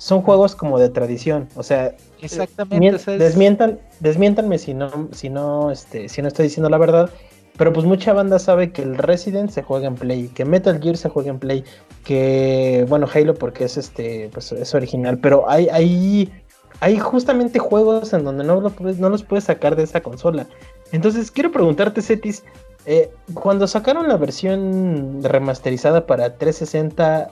son 0.01 0.23
juegos 0.23 0.57
como 0.57 0.79
de 0.79 0.89
tradición. 0.89 1.47
O 1.57 1.63
sea, 1.63 1.95
Exactamente. 2.23 2.89
es- 2.97 3.05
desmientan, 3.05 3.79
desmiéntanme 4.01 4.57
si 4.57 4.73
no, 4.73 5.09
si 5.13 5.29
no, 5.29 5.71
este, 5.71 6.09
si 6.09 6.23
no 6.23 6.29
estoy 6.29 6.45
diciendo 6.45 6.71
la 6.71 6.79
verdad. 6.79 7.11
Pero 7.59 7.75
pues 7.75 7.85
mucha 7.85 8.15
banda 8.15 8.39
sabe 8.39 8.73
que 8.73 8.81
el 8.81 8.97
Resident 8.97 9.51
se 9.51 9.63
juega 9.63 9.87
en 9.89 9.95
Play, 9.97 10.29
que 10.29 10.47
Metal 10.47 10.81
Gear 10.83 10.97
se 10.97 11.11
juega 11.11 11.29
en 11.29 11.39
Play, 11.39 11.65
que 12.05 12.87
bueno, 12.89 13.07
Halo 13.13 13.35
porque 13.35 13.65
es 13.65 13.77
este, 13.77 14.31
pues 14.33 14.51
es 14.53 14.75
original, 14.75 15.19
pero 15.19 15.51
hay, 15.51 15.69
hay, 15.69 16.33
hay 16.81 16.99
justamente 16.99 17.59
juegos 17.59 18.15
en 18.15 18.25
donde 18.25 18.43
no, 18.45 18.59
lo 18.63 18.71
puedes- 18.71 18.99
no 18.99 19.11
los 19.11 19.23
puedes 19.23 19.45
sacar 19.45 19.77
de 19.77 19.83
esa 19.83 20.01
consola. 20.01 20.47
Entonces 20.93 21.31
quiero 21.31 21.53
preguntarte, 21.53 22.01
Cetis, 22.01 22.43
eh, 22.87 23.11
cuando 23.35 23.67
sacaron 23.67 24.09
la 24.09 24.17
versión 24.17 25.23
remasterizada 25.23 26.07
para 26.07 26.39
360, 26.39 27.31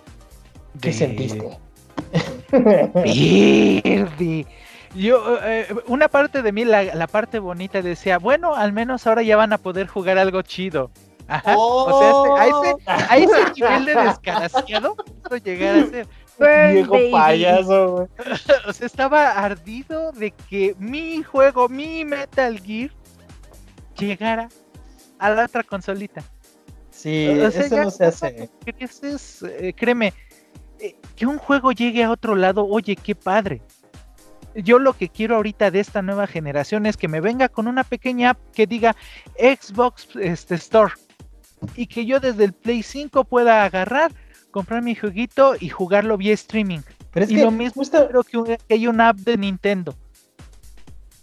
¿qué 0.82 0.88
de- 0.88 0.94
sentiste? 0.94 1.58
Verde. 2.50 4.46
Yo, 4.94 5.38
eh, 5.42 5.66
una 5.86 6.08
parte 6.08 6.40
de 6.42 6.50
mí, 6.52 6.64
la, 6.64 6.82
la 6.82 7.06
parte 7.06 7.38
bonita, 7.38 7.82
decía, 7.82 8.18
bueno, 8.18 8.54
al 8.54 8.72
menos 8.72 9.06
ahora 9.06 9.22
ya 9.22 9.36
van 9.36 9.52
a 9.52 9.58
poder 9.58 9.86
jugar 9.86 10.16
algo 10.18 10.40
chido. 10.42 10.90
Ajá. 11.26 11.54
O 11.58 11.98
sea, 12.00 12.46
este- 12.46 12.82
a, 12.88 13.16
ese, 13.18 13.34
a 13.36 13.40
ese 13.42 13.52
nivel 13.54 13.84
de 13.84 13.94
descaraciado 13.96 14.96
pudo 14.96 15.36
llegar 15.36 15.76
a 15.76 15.86
ser. 15.86 16.06
Viejo 16.72 16.94
payaso, 17.10 17.92
güey. 17.92 18.06
O 18.68 18.72
sea, 18.72 18.86
estaba 18.86 19.32
ardido 19.32 20.12
de 20.12 20.30
que 20.30 20.74
mi 20.78 21.22
juego, 21.22 21.68
mi 21.68 22.04
Metal 22.06 22.58
Gear, 22.60 22.90
llegara 23.98 24.48
a 25.18 25.30
la 25.30 25.44
otra 25.44 25.62
consolita. 25.64 26.22
Sí, 26.90 27.28
O 27.28 27.50
sea, 27.50 27.62
eso 27.64 27.74
ya 27.76 27.84
no 27.84 27.90
se 27.90 28.04
hace. 28.06 28.48
creces, 28.64 29.42
eh, 29.46 29.72
créeme, 29.76 30.08
eh, 30.08 30.14
que 31.18 31.26
un 31.26 31.38
juego 31.38 31.72
llegue 31.72 32.04
a 32.04 32.10
otro 32.10 32.36
lado, 32.36 32.66
oye, 32.66 32.94
qué 32.96 33.14
padre. 33.14 33.60
Yo 34.54 34.78
lo 34.78 34.92
que 34.92 35.08
quiero 35.08 35.36
ahorita 35.36 35.70
de 35.70 35.80
esta 35.80 36.00
nueva 36.02 36.26
generación 36.26 36.86
es 36.86 36.96
que 36.96 37.08
me 37.08 37.20
venga 37.20 37.48
con 37.48 37.66
una 37.68 37.84
pequeña 37.84 38.30
app 38.30 38.38
que 38.52 38.66
diga 38.66 38.94
Xbox 39.36 40.08
este, 40.20 40.54
Store 40.54 40.92
y 41.76 41.86
que 41.86 42.06
yo 42.06 42.20
desde 42.20 42.44
el 42.44 42.52
Play 42.52 42.82
5 42.82 43.24
pueda 43.24 43.64
agarrar, 43.64 44.12
comprar 44.50 44.82
mi 44.82 44.94
jueguito 44.94 45.54
y 45.58 45.68
jugarlo 45.68 46.16
vía 46.16 46.34
streaming. 46.34 46.80
Pero 47.12 47.24
es 47.24 47.30
y 47.32 47.36
que 47.36 47.42
lo 47.42 47.50
mismo 47.50 47.82
creo 47.82 48.22
que, 48.22 48.38
un- 48.38 48.46
que 48.46 48.74
hay 48.74 48.86
una 48.86 49.08
app 49.10 49.16
de 49.18 49.36
Nintendo. 49.36 49.94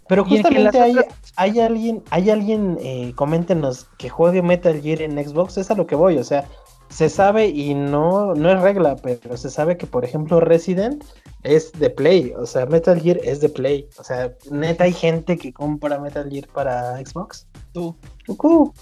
pero 0.07 0.23
justamente 0.25 0.79
hay, 0.79 0.91
otras- 0.97 1.13
hay 1.35 1.59
alguien, 1.59 2.03
hay 2.11 2.29
alguien, 2.29 2.77
eh, 2.81 3.13
coméntenos 3.15 3.85
que 3.97 4.09
juegue 4.09 4.41
Metal 4.41 4.79
Gear 4.81 5.01
en 5.01 5.13
Xbox, 5.23 5.57
es 5.57 5.71
a 5.71 5.75
lo 5.75 5.87
que 5.87 5.95
voy, 5.95 6.17
o 6.17 6.23
sea, 6.23 6.45
se 6.89 7.09
sabe 7.09 7.47
y 7.47 7.73
no, 7.73 8.33
no 8.36 8.51
es 8.51 8.61
regla, 8.61 8.95
pero 8.95 9.38
se 9.38 9.49
sabe 9.49 9.77
que 9.77 9.88
por 9.88 10.05
ejemplo 10.05 10.39
Resident 10.39 11.03
es 11.43 11.71
de 11.73 11.89
Play, 11.89 12.33
o 12.38 12.45
sea, 12.45 12.65
Metal 12.65 12.99
Gear 12.99 13.19
es 13.23 13.39
de 13.41 13.49
Play, 13.49 13.88
o 13.99 14.03
sea, 14.03 14.33
neta 14.49 14.86
hay 14.86 14.93
gente 14.93 15.38
que 15.38 15.53
compra 15.53 15.99
Metal 15.99 16.29
Gear 16.29 16.47
para 16.47 16.97
Xbox. 16.97 17.47
Tú. 17.73 17.95
Cucú. 18.25 18.73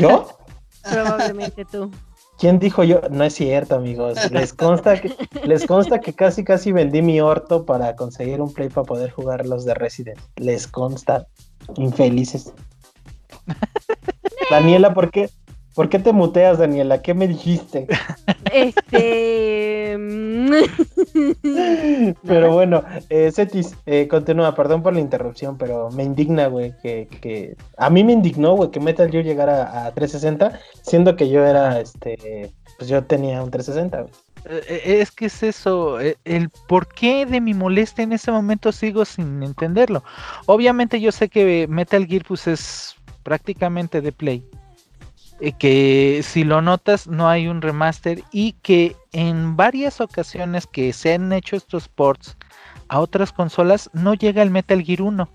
¿Yo? 0.00 0.28
Probablemente 0.90 1.64
tú. 1.64 1.90
¿Quién 2.38 2.58
dijo 2.58 2.84
yo? 2.84 3.00
No 3.10 3.24
es 3.24 3.34
cierto, 3.34 3.76
amigos. 3.76 4.30
Les 4.30 4.52
consta 4.52 5.00
que, 5.00 5.14
les 5.44 5.66
consta 5.66 6.00
que 6.00 6.12
casi 6.12 6.44
casi 6.44 6.70
vendí 6.70 7.00
mi 7.00 7.20
orto 7.20 7.64
para 7.64 7.96
conseguir 7.96 8.42
un 8.42 8.52
play 8.52 8.68
para 8.68 8.84
poder 8.84 9.10
jugar 9.10 9.46
los 9.46 9.64
de 9.64 9.72
Resident. 9.72 10.20
Les 10.36 10.66
consta. 10.66 11.26
Infelices. 11.76 12.52
Daniela, 14.50 14.92
¿por 14.92 15.10
qué? 15.10 15.30
¿Por 15.76 15.90
qué 15.90 15.98
te 15.98 16.14
muteas, 16.14 16.58
Daniela? 16.58 17.02
¿Qué 17.02 17.12
me 17.12 17.28
dijiste? 17.28 17.86
Este. 18.50 19.94
Pero 22.26 22.52
bueno, 22.52 22.82
eh, 23.10 23.30
Cetis, 23.30 23.76
eh, 23.84 24.08
continúa, 24.08 24.54
perdón 24.54 24.82
por 24.82 24.94
la 24.94 25.00
interrupción, 25.00 25.58
pero 25.58 25.90
me 25.90 26.02
indigna, 26.02 26.46
güey, 26.46 26.72
que, 26.82 27.08
que... 27.20 27.56
A 27.76 27.90
mí 27.90 28.04
me 28.04 28.14
indignó, 28.14 28.54
güey, 28.54 28.70
que 28.70 28.80
Metal 28.80 29.10
Gear 29.10 29.24
llegara 29.24 29.84
a 29.86 29.92
360, 29.92 30.58
siendo 30.80 31.14
que 31.14 31.28
yo 31.28 31.44
era, 31.44 31.78
este... 31.78 32.54
Pues 32.78 32.88
yo 32.88 33.04
tenía 33.04 33.42
un 33.42 33.50
360, 33.50 34.00
güey. 34.02 34.12
Eh, 34.48 34.62
eh, 34.68 35.00
Es 35.02 35.10
que 35.10 35.26
es 35.26 35.42
eso, 35.42 35.98
el 36.00 36.48
por 36.68 36.88
qué 36.88 37.26
de 37.26 37.42
mi 37.42 37.52
molestia 37.52 38.04
en 38.04 38.12
ese 38.12 38.30
momento 38.30 38.72
sigo 38.72 39.04
sin 39.04 39.42
entenderlo. 39.42 40.02
Obviamente 40.46 41.00
yo 41.00 41.12
sé 41.12 41.28
que 41.28 41.66
Metal 41.68 42.06
Gear 42.06 42.22
pues 42.26 42.46
es 42.46 42.94
prácticamente 43.22 44.00
de 44.00 44.12
Play. 44.12 44.42
Eh, 45.40 45.52
que 45.52 46.22
si 46.22 46.44
lo 46.44 46.62
notas 46.62 47.06
no 47.06 47.28
hay 47.28 47.48
un 47.48 47.60
remaster 47.60 48.22
y 48.32 48.52
que 48.62 48.96
en 49.12 49.56
varias 49.56 50.00
ocasiones 50.00 50.66
que 50.66 50.92
se 50.92 51.14
han 51.14 51.32
hecho 51.32 51.56
estos 51.56 51.88
ports 51.88 52.36
a 52.88 53.00
otras 53.00 53.32
consolas 53.32 53.90
no 53.92 54.14
llega 54.14 54.42
el 54.42 54.50
Metal 54.50 54.82
Gear 54.82 55.02
1. 55.02 55.28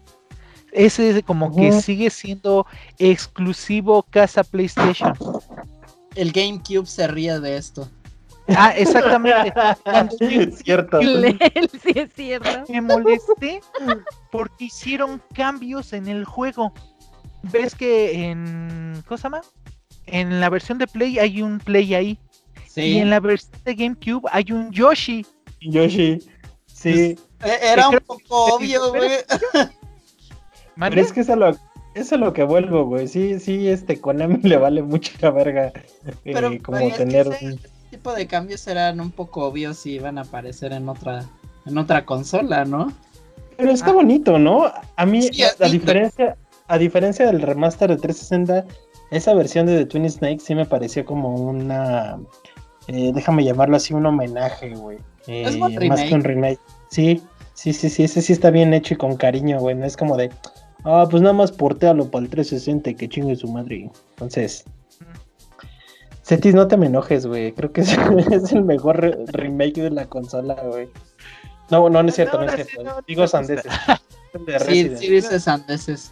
Ese 0.72 1.22
como 1.24 1.54
que 1.54 1.72
sigue 1.74 2.10
siendo 2.10 2.66
exclusivo 2.98 4.04
casa 4.04 4.44
PlayStation. 4.44 5.14
El 6.16 6.32
GameCube 6.32 6.86
se 6.86 7.08
ríe 7.08 7.40
de 7.40 7.58
esto. 7.58 7.90
Ah, 8.48 8.74
exactamente. 8.76 9.54
Cuando 9.84 10.16
Cierto. 10.18 11.00
Sí 11.82 11.94
es 11.96 12.14
cierto. 12.14 12.50
me 12.70 12.82
molesté 12.82 13.62
porque 14.32 14.66
hicieron 14.66 15.22
cambios 15.34 15.94
en 15.94 16.08
el 16.08 16.26
juego. 16.26 16.74
¿Ves 17.44 17.76
que 17.76 18.30
en. 18.30 19.04
¿Cómo 19.08 19.18
se 19.18 19.24
llama? 19.24 19.42
En 20.08 20.40
la 20.40 20.50
versión 20.50 20.78
de 20.78 20.88
Play 20.88 21.20
hay 21.20 21.42
un 21.42 21.60
Play 21.60 21.94
ahí. 21.96 22.18
Sí. 22.68 22.82
Y 22.82 22.98
en 23.00 23.10
la 23.10 23.20
versión 23.20 23.52
de 23.66 23.76
GameCube 23.76 24.30
hay 24.32 24.52
un 24.52 24.72
Yoshi. 24.72 25.26
Yoshi. 25.62 26.20
Sí. 26.68 27.18
Eh, 27.44 27.58
Era 27.74 27.90
un 27.90 27.98
poco 28.00 28.56
obvio, 28.56 28.90
güey. 28.90 29.10
Pero 30.80 31.02
es 31.02 31.12
que 31.14 31.22
eso 31.22 31.34
es 31.34 31.38
lo, 31.40 31.50
eso 31.50 31.60
es 31.96 32.12
lo 32.20 32.34
que 32.34 32.44
vuelvo, 32.44 32.86
güey. 32.86 33.08
Sí, 33.08 33.40
sí, 33.40 33.68
este 33.68 34.00
Konami 34.00 34.38
le 34.44 34.58
vale 34.58 34.82
mucha 34.82 35.30
verga. 35.30 35.68
eh, 35.68 36.14
Pero, 36.24 36.50
como 36.64 36.78
pero 36.78 36.90
es 36.90 36.94
que 36.98 37.06
tener 37.06 37.28
ese 37.28 37.46
un- 37.46 37.60
tipo 37.90 38.14
de 38.14 38.26
cambios 38.26 38.66
eran 38.68 39.00
un 39.02 39.12
poco 39.12 39.46
obvios 39.46 39.86
y 39.86 39.92
iban 39.96 40.18
a 40.18 40.22
aparecer 40.22 40.72
en 40.72 40.88
otra 40.88 41.26
en 41.66 41.78
otra 41.78 42.06
consola, 42.06 42.64
¿no? 42.66 42.92
Pero 43.58 43.72
está 43.72 43.92
bonito, 43.92 44.40
¿no? 44.40 44.72
A 44.96 45.06
mí, 45.06 45.22
Sí, 45.22 45.44
a, 45.44 45.50
es 45.60 45.72
diferencia, 45.72 46.36
a 46.68 46.78
diferencia 46.80 47.28
del 47.28 47.42
remaster 47.42 47.90
de 47.90 47.98
360, 47.98 48.66
esa 49.12 49.34
versión 49.34 49.66
de 49.68 49.78
The 49.78 49.86
Twin 49.86 50.10
Snakes 50.10 50.44
sí 50.44 50.56
me 50.56 50.66
pareció 50.66 51.06
como 51.06 51.36
una. 51.36 52.20
eh, 52.88 53.12
déjame 53.14 53.44
llamarlo 53.44 53.78
así, 53.78 53.94
un 53.94 54.06
homenaje, 54.06 54.70
güey. 54.76 54.98
Eh, 55.28 55.44
Es 55.46 55.58
más 55.58 55.76
remake. 55.76 56.10
que 56.10 56.16
un 56.16 56.24
remake. 56.24 56.60
Sí, 56.90 57.22
sí, 57.54 57.74
sí, 57.74 57.90
sí, 57.90 58.04
ese 58.04 58.22
sí 58.22 58.34
está 58.34 58.50
bien 58.50 58.74
hecho 58.74 58.96
y 58.96 58.98
con 58.98 59.16
cariño, 59.18 59.60
güey. 59.60 59.76
No 59.76 59.86
es 59.86 59.96
como 59.96 60.18
de. 60.18 60.32
Ah, 60.84 61.06
pues 61.10 61.22
nada 61.22 61.34
más 61.34 61.52
portealo 61.52 62.10
para 62.10 62.24
el 62.26 62.32
360 62.32 62.90
y 62.90 62.96
que 62.96 63.08
chingue 63.08 63.36
su 63.36 63.48
madre. 63.48 63.92
Entonces. 64.12 64.66
Cetis, 66.24 66.54
no 66.56 66.68
te 66.68 66.78
me 66.78 66.86
enojes, 66.88 67.26
güey. 67.26 67.52
Creo 67.52 67.72
que 67.72 67.82
es, 67.82 67.90
es 68.32 68.52
el 68.54 68.64
mejor 68.64 69.00
re- 69.02 69.18
remake 69.28 69.82
de 69.82 69.92
la 69.92 70.06
consola, 70.08 70.56
güey. 70.64 70.90
No, 71.70 71.90
no, 71.90 72.02
no 72.04 72.10
es 72.10 72.16
cierto, 72.16 72.38
no, 72.40 72.46
No, 72.46 72.52
es 72.54 72.68
cierto. 72.68 73.02
Digo 73.08 73.22
no, 73.22 73.28
sandeces. 73.28 73.66
Es 73.66 74.02
el 74.34 74.46
de 74.46 74.60
Sí, 74.60 74.96
sí 74.98 75.10
dices 75.12 75.44
sandeces. 75.44 76.12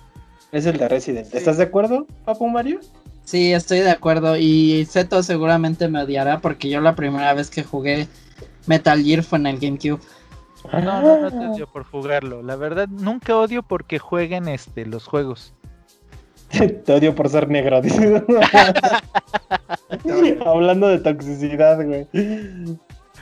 Es 0.51 0.65
el 0.65 0.77
de 0.77 0.87
Resident. 0.87 1.33
¿Estás 1.33 1.57
de 1.57 1.63
acuerdo, 1.63 2.07
Papu 2.25 2.47
Mario? 2.47 2.79
Sí, 3.23 3.53
estoy 3.53 3.79
de 3.79 3.91
acuerdo. 3.91 4.37
Y 4.37 4.85
Zeto 4.89 5.21
seguramente 5.21 5.87
me 5.87 6.01
odiará 6.01 6.39
porque 6.39 6.69
yo 6.69 6.81
la 6.81 6.95
primera 6.95 7.33
vez 7.33 7.49
que 7.49 7.63
jugué 7.63 8.07
Metal 8.65 9.03
Gear 9.03 9.23
fue 9.23 9.39
en 9.39 9.47
el 9.47 9.59
GameCube. 9.59 10.01
No, 10.73 11.01
no, 11.01 11.21
no 11.21 11.31
te 11.31 11.47
odio 11.47 11.67
por 11.67 11.83
jugarlo. 11.83 12.41
La 12.41 12.55
verdad, 12.55 12.87
nunca 12.87 13.37
odio 13.37 13.63
porque 13.63 13.99
jueguen 13.99 14.47
este, 14.47 14.85
los 14.85 15.05
juegos. 15.05 15.53
Te 16.85 16.93
odio 16.93 17.15
por 17.15 17.29
ser 17.29 17.49
negro. 17.49 17.81
dice. 17.81 18.23
Hablando 20.45 20.87
de 20.87 20.99
toxicidad, 20.99 21.85
güey. 21.85 22.07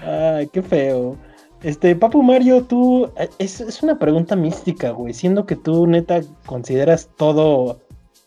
Ay, 0.02 0.48
qué 0.48 0.62
feo. 0.62 1.18
Este, 1.64 1.96
Papu 1.96 2.22
Mario, 2.24 2.64
tú. 2.64 3.12
eh, 3.18 3.30
Es, 3.40 3.62
es 3.62 3.82
una 3.84 3.98
pregunta 3.98 4.36
mística, 4.36 4.92
güey. 4.92 5.14
Siendo 5.14 5.46
que 5.46 5.56
tú, 5.56 5.88
neta, 5.88 6.22
consideras 6.46 7.10
todo. 7.18 7.80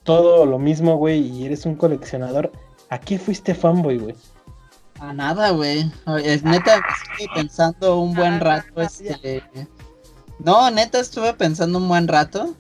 Todo 0.03 0.47
lo 0.47 0.59
mismo, 0.59 0.97
güey, 0.97 1.21
y 1.21 1.45
eres 1.45 1.67
un 1.67 1.75
coleccionador. 1.75 2.51
¿A 2.89 2.99
qué 2.99 3.19
fuiste 3.19 3.55
fanboy, 3.55 3.99
güey? 3.99 4.15
A 4.99 5.13
nada, 5.13 5.51
güey. 5.51 5.91
Es 6.25 6.43
neta, 6.43 6.77
estuve 6.77 7.29
pensando 7.35 8.01
un 8.01 8.15
buen 8.15 8.41
rato, 8.41 8.81
este... 8.81 9.43
No, 10.39 10.71
neta, 10.71 10.99
estuve 11.01 11.35
pensando 11.35 11.79
un 11.79 11.87
buen 11.87 12.09
rato 12.09 12.55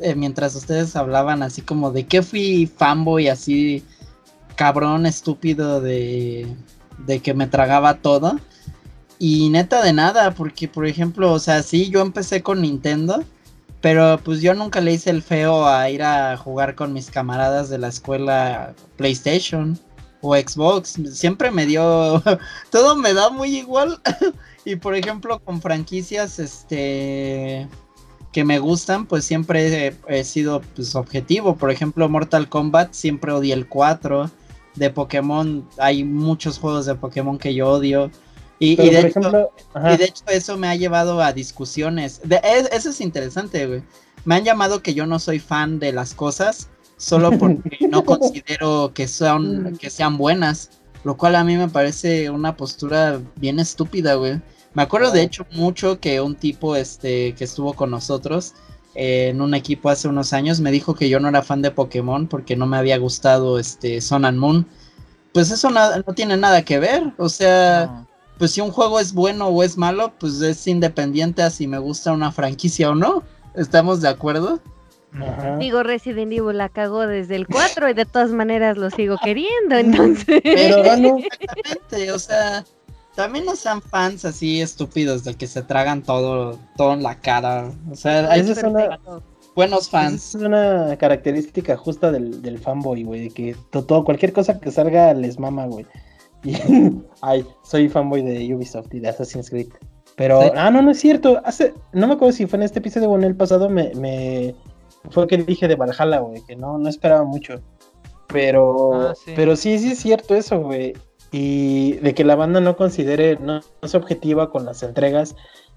eh, 0.00 0.14
mientras 0.14 0.54
ustedes 0.54 0.96
hablaban 0.96 1.42
así 1.42 1.60
como 1.60 1.90
de 1.90 2.06
qué 2.06 2.22
fui 2.22 2.66
fanboy 2.66 3.28
así 3.28 3.84
cabrón, 4.56 5.04
estúpido 5.04 5.82
de, 5.82 6.46
de 7.06 7.20
que 7.20 7.34
me 7.34 7.46
tragaba 7.46 7.98
todo. 7.98 8.40
Y 9.18 9.48
neta 9.50 9.82
de 9.82 9.92
nada, 9.92 10.32
porque 10.32 10.68
por 10.68 10.86
ejemplo, 10.86 11.32
o 11.32 11.38
sea, 11.38 11.62
sí, 11.62 11.90
yo 11.90 12.02
empecé 12.02 12.42
con 12.42 12.62
Nintendo, 12.62 13.24
pero 13.80 14.20
pues 14.22 14.40
yo 14.40 14.54
nunca 14.54 14.80
le 14.80 14.92
hice 14.92 15.10
el 15.10 15.22
feo 15.22 15.66
a 15.66 15.88
ir 15.90 16.02
a 16.02 16.36
jugar 16.36 16.74
con 16.74 16.92
mis 16.92 17.10
camaradas 17.10 17.70
de 17.70 17.78
la 17.78 17.88
escuela 17.88 18.74
PlayStation 18.96 19.78
o 20.20 20.34
Xbox. 20.34 20.98
Siempre 21.12 21.50
me 21.50 21.66
dio, 21.66 22.22
todo 22.70 22.96
me 22.96 23.14
da 23.14 23.30
muy 23.30 23.56
igual. 23.56 24.00
y 24.64 24.76
por 24.76 24.94
ejemplo 24.94 25.40
con 25.40 25.62
franquicias, 25.62 26.38
este, 26.38 27.68
que 28.36 28.44
me 28.44 28.58
gustan, 28.58 29.06
pues 29.06 29.24
siempre 29.24 29.94
he, 30.08 30.24
sido 30.24 30.60
pues, 30.74 30.94
objetivo. 30.94 31.56
Por 31.56 31.70
ejemplo, 31.70 32.06
Mortal 32.08 32.50
Kombat, 32.50 32.92
siempre 32.92 33.32
odié 33.32 33.54
el 33.54 33.66
4. 33.66 34.30
De 34.74 34.90
Pokémon, 34.90 35.66
hay 35.78 36.04
muchos 36.04 36.58
juegos 36.58 36.84
de 36.84 36.94
Pokémon 36.94 37.38
que 37.38 37.54
yo 37.54 37.70
odio. 37.70 38.10
Y, 38.58 38.76
de 38.76 38.84
por 38.86 38.94
hecho, 38.94 39.06
ejemplo, 39.20 39.52
ajá. 39.74 39.92
y 39.94 39.96
de 39.98 40.04
hecho 40.06 40.24
eso 40.28 40.56
me 40.56 40.68
ha 40.68 40.74
llevado 40.76 41.20
a 41.20 41.32
discusiones. 41.32 42.20
De, 42.24 42.40
es- 42.42 42.70
eso 42.72 42.90
es 42.90 43.00
interesante, 43.00 43.66
güey. 43.66 43.82
Me 44.24 44.34
han 44.36 44.44
llamado 44.44 44.82
que 44.82 44.94
yo 44.94 45.06
no 45.06 45.18
soy 45.18 45.38
fan 45.38 45.78
de 45.78 45.92
las 45.92 46.14
cosas 46.14 46.68
solo 46.96 47.30
porque 47.38 47.78
no 47.88 48.04
considero 48.04 48.92
que 48.94 49.06
son 49.08 49.76
que 49.78 49.90
sean 49.90 50.16
buenas, 50.16 50.70
lo 51.04 51.16
cual 51.16 51.36
a 51.36 51.44
mí 51.44 51.56
me 51.56 51.68
parece 51.68 52.30
una 52.30 52.56
postura 52.56 53.20
bien 53.36 53.58
estúpida, 53.60 54.14
güey. 54.14 54.40
Me 54.74 54.82
acuerdo 54.82 55.10
de 55.10 55.22
hecho 55.22 55.46
mucho 55.52 56.00
que 56.00 56.20
un 56.20 56.34
tipo 56.34 56.76
este 56.76 57.34
que 57.34 57.44
estuvo 57.44 57.72
con 57.74 57.90
nosotros 57.90 58.54
eh, 58.94 59.28
en 59.28 59.40
un 59.42 59.54
equipo 59.54 59.88
hace 59.90 60.08
unos 60.08 60.32
años 60.32 60.60
me 60.60 60.70
dijo 60.70 60.94
que 60.94 61.08
yo 61.10 61.20
no 61.20 61.28
era 61.28 61.42
fan 61.42 61.60
de 61.62 61.70
Pokémon 61.70 62.26
porque 62.26 62.56
no 62.56 62.66
me 62.66 62.76
había 62.78 62.96
gustado 62.98 63.58
este 63.58 64.00
Sun 64.00 64.24
and 64.24 64.38
Moon. 64.38 64.66
Pues 65.32 65.50
eso 65.50 65.68
no 65.70 66.02
tiene 66.14 66.36
nada 66.38 66.62
que 66.62 66.78
ver, 66.78 67.12
o 67.18 67.28
sea, 67.28 67.86
No. 67.86 68.06
Pues 68.38 68.52
si 68.52 68.60
un 68.60 68.70
juego 68.70 69.00
es 69.00 69.12
bueno 69.12 69.48
o 69.48 69.62
es 69.62 69.76
malo, 69.76 70.12
pues 70.18 70.40
es 70.42 70.66
independiente 70.66 71.42
a 71.42 71.50
si 71.50 71.66
me 71.66 71.78
gusta 71.78 72.12
una 72.12 72.32
franquicia 72.32 72.90
o 72.90 72.94
no. 72.94 73.22
¿Estamos 73.54 74.00
de 74.02 74.08
acuerdo? 74.08 74.60
Ajá. 75.14 75.56
Digo, 75.56 75.82
Resident 75.82 76.30
Evil 76.32 76.58
la 76.58 76.68
cagó 76.68 77.06
desde 77.06 77.36
el 77.36 77.46
4 77.46 77.88
y 77.88 77.94
de 77.94 78.04
todas 78.04 78.30
maneras 78.30 78.76
lo 78.76 78.90
sigo 78.90 79.16
queriendo, 79.22 79.74
entonces. 79.78 80.40
Pero 80.42 80.82
Danu, 80.82 81.18
Exactamente, 81.18 82.12
o 82.12 82.18
sea, 82.18 82.64
también 83.14 83.46
no 83.46 83.56
sean 83.56 83.80
fans 83.80 84.26
así 84.26 84.60
estúpidos 84.60 85.24
del 85.24 85.38
que 85.38 85.46
se 85.46 85.62
tragan 85.62 86.02
todo, 86.02 86.58
todo 86.76 86.92
en 86.92 87.02
la 87.02 87.18
cara. 87.20 87.70
O 87.90 87.94
sea, 87.96 88.30
hay 88.30 88.40
es 88.40 88.62
una, 88.62 88.98
buenos 89.54 89.82
esa 89.82 89.90
fans. 89.90 90.34
es 90.34 90.42
una 90.42 90.94
característica 90.98 91.78
justa 91.78 92.12
del, 92.12 92.42
del 92.42 92.58
fanboy, 92.58 93.04
güey, 93.04 93.20
de 93.22 93.30
que 93.30 93.56
to- 93.70 93.84
todo, 93.84 94.04
cualquier 94.04 94.34
cosa 94.34 94.60
que 94.60 94.70
salga 94.70 95.14
les 95.14 95.38
mama, 95.38 95.64
güey. 95.64 95.86
Y, 96.46 96.56
ay, 97.22 97.44
soy 97.62 97.88
fanboy 97.88 98.22
de 98.22 98.54
Ubisoft 98.54 98.92
y 98.94 99.00
de 99.00 99.08
Assassin's 99.08 99.50
Creed. 99.50 99.68
Pero, 100.16 100.40
Sí. 100.42 100.48
ah, 100.56 100.70
no, 100.70 100.80
no 100.82 100.90
es 100.92 100.98
cierto. 101.00 101.40
Hace, 101.44 101.74
no 101.92 102.06
me 102.06 102.14
acuerdo 102.14 102.32
si 102.32 102.46
fue 102.46 102.58
en 102.58 102.62
este 102.62 102.78
episodio 102.78 103.10
o 103.10 103.16
en 103.16 103.24
el 103.24 103.36
pasado, 103.36 103.68
me, 103.68 103.92
me 103.94 104.54
fue 105.10 105.26
que 105.26 105.36
dije 105.38 105.68
de 105.68 105.74
Valhalla, 105.76 106.20
güey, 106.20 106.42
que 106.46 106.56
no, 106.56 106.78
no 106.78 106.88
esperaba 106.88 107.24
mucho. 107.24 107.60
Pero, 108.28 109.08
Ah, 109.10 109.14
sí. 109.14 109.32
pero 109.36 109.56
sí, 109.56 109.78
sí 109.78 109.92
es 109.92 109.98
cierto 109.98 110.34
eso, 110.34 110.60
güey. 110.60 110.94
Y 111.32 111.92
de 111.94 112.14
que 112.14 112.24
la 112.24 112.34
banda 112.36 112.60
no 112.60 112.76
considere, 112.76 113.36
no, 113.36 113.54
no 113.60 113.62
es 113.82 113.94
objetiva 113.94 114.50
con 114.50 114.64
las 114.64 114.82
entregas 114.82 115.34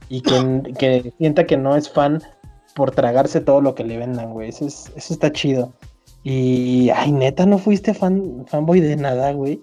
y 0.08 0.22
que, 0.22 0.62
que 0.80 1.14
sienta 1.18 1.46
que 1.46 1.58
no 1.58 1.76
es 1.76 1.90
fan 1.90 2.22
por 2.76 2.92
tragarse 2.92 3.42
todo 3.42 3.60
lo 3.62 3.76
que 3.76 3.84
le 3.84 3.98
vendan, 3.98 4.32
güey. 4.32 4.50
Eso, 4.50 4.66
es, 4.68 4.92
eso 4.96 5.14
está 5.14 5.32
chido. 5.32 5.74
Y, 6.24 6.90
ay, 6.92 7.12
neta, 7.12 7.46
¿no 7.46 7.58
fuiste 7.58 7.94
fan, 7.94 8.46
fanboy 8.48 8.80
de 8.80 8.96
nada, 8.96 9.32
güey? 9.34 9.62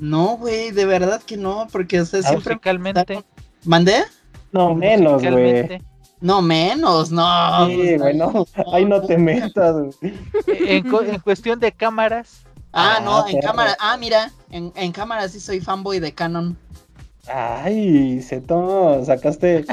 No, 0.00 0.36
güey, 0.38 0.70
de 0.72 0.86
verdad 0.86 1.22
que 1.22 1.36
no, 1.36 1.68
porque 1.70 2.00
o 2.00 2.04
sea, 2.06 2.22
siempre... 2.22 2.54
Musicalmente. 2.54 3.22
¿Mandé? 3.64 4.02
No, 4.50 4.74
menos, 4.74 5.22
güey. 5.22 5.80
No, 6.20 6.42
menos, 6.42 7.10
no. 7.10 7.66
Sí, 7.68 7.76
pues, 7.76 8.00
güey, 8.00 8.16
no. 8.16 8.46
Ay, 8.72 8.84
no 8.84 9.00
te 9.02 9.16
metas, 9.16 9.74
güey. 9.76 10.14
En, 10.48 10.86
en 10.86 11.18
cuestión 11.20 11.60
de 11.60 11.70
cámaras, 11.72 12.42
Ah, 12.72 12.96
Ah, 12.96 13.00
no, 13.00 13.26
en 13.26 13.36
perro. 13.40 13.48
cámara. 13.48 13.76
Ah, 13.80 13.96
mira, 13.98 14.30
en, 14.50 14.72
en 14.76 14.92
cámara 14.92 15.28
sí 15.28 15.40
soy 15.40 15.60
fanboy 15.60 15.98
de 15.98 16.12
Canon. 16.12 16.56
Ay, 17.26 18.20
Zeto, 18.22 19.04
sacaste, 19.04 19.64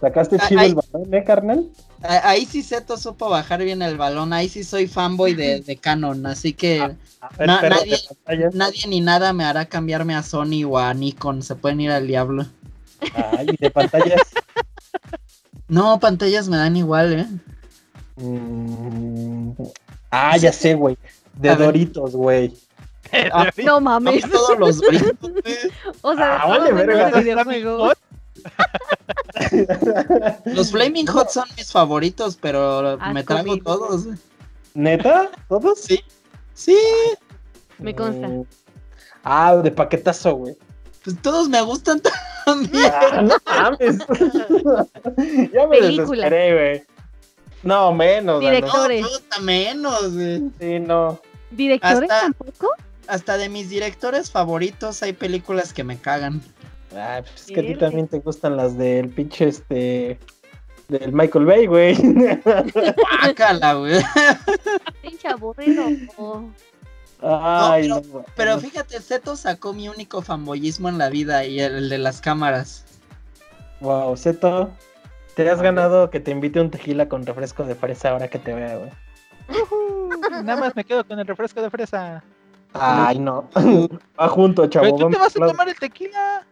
sacaste 0.00 0.36
Ah, 0.40 0.48
chido 0.48 0.60
el 0.62 0.74
balón, 0.74 1.14
¿eh, 1.14 1.24
carnal? 1.24 1.70
Ah, 2.02 2.30
Ahí 2.30 2.46
sí 2.46 2.62
Zeto 2.62 2.96
supo 2.96 3.28
bajar 3.28 3.62
bien 3.62 3.82
el 3.82 3.96
balón. 3.98 4.32
Ahí 4.32 4.48
sí 4.48 4.64
soy 4.64 4.86
fanboy 4.86 5.34
de, 5.34 5.60
de 5.60 5.76
Canon. 5.76 6.24
Así 6.26 6.52
que 6.54 6.80
A 6.80 6.88
ver, 7.36 7.46
Na- 7.46 7.60
perro, 7.60 7.76
nadie- 8.52 8.86
ni 8.88 9.00
nada 9.00 9.32
me 9.32 9.44
hará 9.44 9.66
cambiarme 9.66 10.14
a 10.14 10.22
Sony 10.22 10.64
o 10.66 10.78
a 10.78 10.94
Nikon. 10.94 11.42
Se 11.42 11.54
pueden 11.56 11.80
ir 11.80 11.90
al 11.90 12.06
diablo. 12.06 12.46
Ay, 13.36 13.46
de 13.58 13.70
pantallas. 13.70 14.20
No, 15.68 16.00
pantallas 16.00 16.48
me 16.48 16.56
dan 16.56 16.76
igual, 16.76 17.12
¿eh? 17.12 17.26
Mm, 18.16 19.52
Ah, 20.10 20.36
ya 20.36 20.52
sé, 20.52 20.74
güey. 20.74 20.98
De 21.34 21.48
A. 21.50 21.54
Doritos, 21.56 22.12
güey. 22.16 22.52
Ah, 23.32 23.50
No 23.64 23.80
mames. 23.80 24.28
todos 24.30 24.58
los 24.58 24.78
brincos. 24.80 25.30
O 26.02 26.14
sea, 26.14 26.40
Ah, 26.42 26.46
vale, 26.48 26.72
verga. 26.72 27.10
Los 30.44 30.70
Flaming 30.70 31.06
Hot 31.06 31.30
son 31.30 31.44
mis 31.56 31.70
favoritos, 31.72 32.36
pero 32.40 32.98
me 33.12 33.20
Asco, 33.20 33.34
trago 33.34 33.56
todos. 33.58 34.06
¿Neta? 34.74 35.30
¿Todos? 35.48 35.80
Sí. 35.80 36.00
Sí, 36.54 36.76
Me 37.78 37.94
consta. 37.94 38.28
Mm. 38.28 38.44
Ah, 39.24 39.56
de 39.56 39.70
paquetazo, 39.70 40.34
güey. 40.34 40.56
pues 41.02 41.16
todos 41.22 41.48
me 41.48 41.60
gustan 41.62 42.00
también. 42.44 42.92
Ah, 42.92 43.22
no 43.22 43.36
mames. 43.46 43.98
ya 45.52 45.66
me 45.66 45.78
Película. 45.78 46.28
desesperé, 46.28 46.54
güey. 46.54 46.84
No, 47.62 47.92
menos. 47.92 48.40
Directo. 48.40 48.66
Dano. 48.66 48.78
No, 48.78 48.82
Actores. 48.82 49.06
puta, 49.08 49.38
menos, 49.40 50.14
güey. 50.14 50.42
Sí, 50.60 50.78
no. 50.80 51.20
¿Directores 51.50 52.10
Hasta- 52.10 52.20
tampoco? 52.20 52.68
Hasta 53.06 53.36
de 53.38 53.48
mis 53.48 53.68
directores 53.68 54.30
favoritos 54.30 55.02
hay 55.02 55.12
películas 55.14 55.72
que 55.72 55.82
me 55.82 55.98
cagan. 55.98 56.40
Ah, 56.94 57.20
pues 57.22 57.42
es 57.42 57.46
que 57.54 57.60
a 57.60 57.62
ti 57.62 57.74
también 57.76 58.08
te 58.08 58.18
gustan 58.18 58.56
las 58.56 58.76
del 58.76 59.08
pinche 59.10 59.48
este. 59.48 60.18
Del 60.88 61.12
Michael 61.12 61.44
Bay, 61.46 61.66
güey. 61.66 61.94
Guácala, 63.22 63.74
güey. 63.74 64.02
Pinche 65.02 65.28
aburrido. 65.28 65.84
Ay, 67.22 67.86
No, 67.88 68.00
no, 68.00 68.24
Pero 68.34 68.54
no. 68.54 68.60
fíjate, 68.60 68.98
Zeto 69.00 69.36
sacó 69.36 69.72
mi 69.72 69.88
único 69.88 70.20
fanboyismo 70.22 70.88
en 70.88 70.98
la 70.98 71.08
vida 71.10 71.44
y 71.44 71.60
el 71.60 71.88
de 71.88 71.98
las 71.98 72.20
cámaras. 72.20 72.84
Wow, 73.80 74.16
Zeto. 74.16 74.70
Te 75.36 75.48
has 75.48 75.62
ganado 75.62 76.10
que 76.10 76.18
te 76.18 76.32
invite 76.32 76.60
un 76.60 76.70
tequila 76.70 77.08
con 77.08 77.24
refresco 77.24 77.64
de 77.64 77.74
fresa 77.76 78.10
ahora 78.10 78.28
que 78.28 78.38
te 78.40 78.52
vea, 78.52 78.76
güey. 78.76 78.90
nada 80.42 80.56
más 80.60 80.74
me 80.74 80.84
quedo 80.84 81.04
con 81.06 81.18
el 81.20 81.26
refresco 81.26 81.62
de 81.62 81.70
fresa. 81.70 82.22
Ay, 82.74 83.18
no. 83.18 83.48
Va 84.20 84.28
junto, 84.28 84.66
chavo. 84.66 84.84
Pero 84.84 84.96
tú 84.96 85.10
te 85.10 85.18
vas 85.18 85.36
a 85.36 85.46
tomar 85.46 85.68
el 85.68 85.78
tequila. 85.78 86.46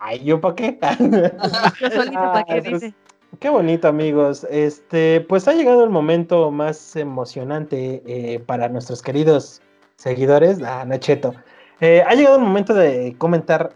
Ay, 0.00 0.24
¿yo 0.24 0.40
para 0.40 0.54
qué? 0.54 0.78
Solito, 1.94 2.20
¿para 2.20 2.44
qué 2.44 2.62
pues, 2.62 2.80
dice? 2.80 2.94
Qué 3.40 3.48
bonito, 3.48 3.88
amigos. 3.88 4.46
Este, 4.50 5.20
pues 5.22 5.46
ha 5.48 5.52
llegado 5.52 5.84
el 5.84 5.90
momento 5.90 6.50
más 6.50 6.96
emocionante 6.96 8.02
eh, 8.06 8.40
para 8.40 8.68
nuestros 8.68 9.02
queridos 9.02 9.60
seguidores. 9.96 10.62
Ah, 10.62 10.84
Nacheto. 10.86 11.34
Eh, 11.80 12.02
ha 12.06 12.14
llegado 12.14 12.36
el 12.36 12.42
momento 12.42 12.74
de 12.74 13.14
comentar 13.18 13.74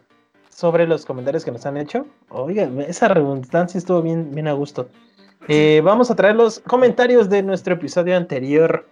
sobre 0.49 0.87
los 0.87 1.05
comentarios 1.05 1.45
que 1.45 1.53
nos 1.53 1.65
han 1.67 1.77
hecho. 1.77 2.07
Oiga, 2.29 2.69
esa 2.87 3.09
redundancia 3.09 3.79
estuvo 3.79 4.03
bien, 4.03 4.31
bien 4.33 4.49
a 4.49 4.53
gusto. 4.53 4.89
Eh, 5.49 5.81
vamos 5.85 6.11
a 6.11 6.17
traer 6.17 6.37
los 6.37 6.61
comentarios 6.61 7.29
de 7.29 7.43
nuestro 7.43 7.75
episodio 7.75 8.17
anterior. 8.17 8.87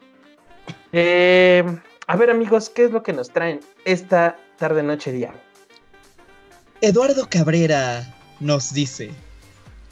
Eh, 0.92 1.64
a 2.10 2.16
ver, 2.16 2.28
amigos, 2.28 2.70
¿qué 2.70 2.86
es 2.86 2.90
lo 2.90 3.04
que 3.04 3.12
nos 3.12 3.30
traen 3.30 3.60
esta 3.84 4.36
tarde, 4.58 4.82
noche, 4.82 5.12
día? 5.12 5.32
Eduardo 6.80 7.28
Cabrera 7.30 8.16
nos 8.40 8.74
dice: 8.74 9.12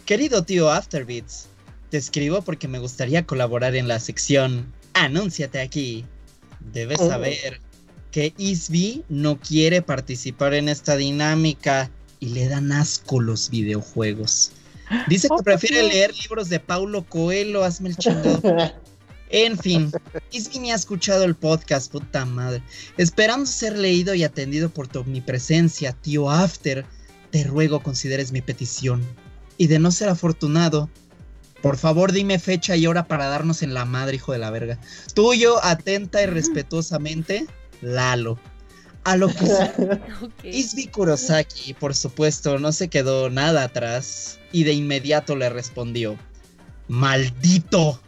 Querido 0.04 0.42
tío 0.42 0.68
Afterbeats, 0.68 1.46
te 1.90 1.96
escribo 1.96 2.42
porque 2.42 2.66
me 2.66 2.80
gustaría 2.80 3.24
colaborar 3.24 3.76
en 3.76 3.86
la 3.86 4.00
sección 4.00 4.66
Anúnciate 4.94 5.60
aquí. 5.60 6.04
Debes 6.72 6.98
Oh. 6.98 7.08
saber 7.08 7.60
que 8.10 8.34
Isby 8.36 9.04
no 9.08 9.38
quiere 9.38 9.80
participar 9.80 10.54
en 10.54 10.68
esta 10.68 10.96
dinámica 10.96 11.88
y 12.18 12.30
le 12.30 12.48
dan 12.48 12.72
asco 12.72 13.20
los 13.20 13.48
videojuegos. 13.48 14.50
Dice 15.06 15.28
que 15.28 15.42
prefiere 15.44 15.84
leer 15.84 16.12
libros 16.16 16.48
de 16.48 16.58
Paulo 16.58 17.04
Coelho, 17.04 17.62
hazme 17.62 17.90
el 17.90 17.96
chingado. 17.96 18.42
En 19.30 19.58
fin, 19.58 19.92
Isby 20.32 20.60
me 20.60 20.72
ha 20.72 20.76
escuchado 20.76 21.24
el 21.24 21.34
podcast, 21.34 21.92
puta 21.92 22.24
madre. 22.24 22.62
Esperando 22.96 23.46
ser 23.46 23.78
leído 23.78 24.14
y 24.14 24.24
atendido 24.24 24.70
por 24.70 24.88
tu 24.88 25.00
omnipresencia, 25.00 25.92
tío 25.92 26.30
After, 26.30 26.86
te 27.30 27.44
ruego 27.44 27.82
consideres 27.82 28.32
mi 28.32 28.40
petición. 28.40 29.04
Y 29.58 29.66
de 29.66 29.78
no 29.78 29.90
ser 29.90 30.08
afortunado, 30.08 30.88
por 31.62 31.76
favor 31.76 32.12
dime 32.12 32.38
fecha 32.38 32.76
y 32.76 32.86
hora 32.86 33.06
para 33.06 33.26
darnos 33.26 33.62
en 33.62 33.74
la 33.74 33.84
madre, 33.84 34.16
hijo 34.16 34.32
de 34.32 34.38
la 34.38 34.50
verga. 34.50 34.78
Tuyo, 35.14 35.62
atenta 35.64 36.22
y 36.22 36.26
respetuosamente, 36.26 37.46
Lalo. 37.82 38.38
A 39.04 39.16
lo 39.16 39.28
que. 39.28 39.46
Isbi 40.48 40.86
Kurosaki, 40.88 41.74
por 41.74 41.94
supuesto, 41.94 42.58
no 42.58 42.72
se 42.72 42.88
quedó 42.88 43.30
nada 43.30 43.64
atrás 43.64 44.38
y 44.52 44.64
de 44.64 44.72
inmediato 44.72 45.36
le 45.36 45.48
respondió. 45.48 46.16
Maldito. 46.88 48.00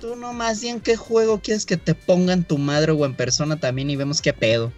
Tú 0.00 0.16
no 0.16 0.32
más 0.32 0.62
bien 0.62 0.80
qué 0.80 0.96
juego 0.96 1.40
quieres 1.40 1.66
que 1.66 1.76
te 1.76 1.94
pongan 1.94 2.44
tu 2.44 2.58
madre 2.58 2.92
o 2.92 3.04
en 3.04 3.14
persona 3.14 3.60
también 3.60 3.90
y 3.90 3.96
vemos 3.96 4.22
qué 4.22 4.32
pedo. 4.32 4.72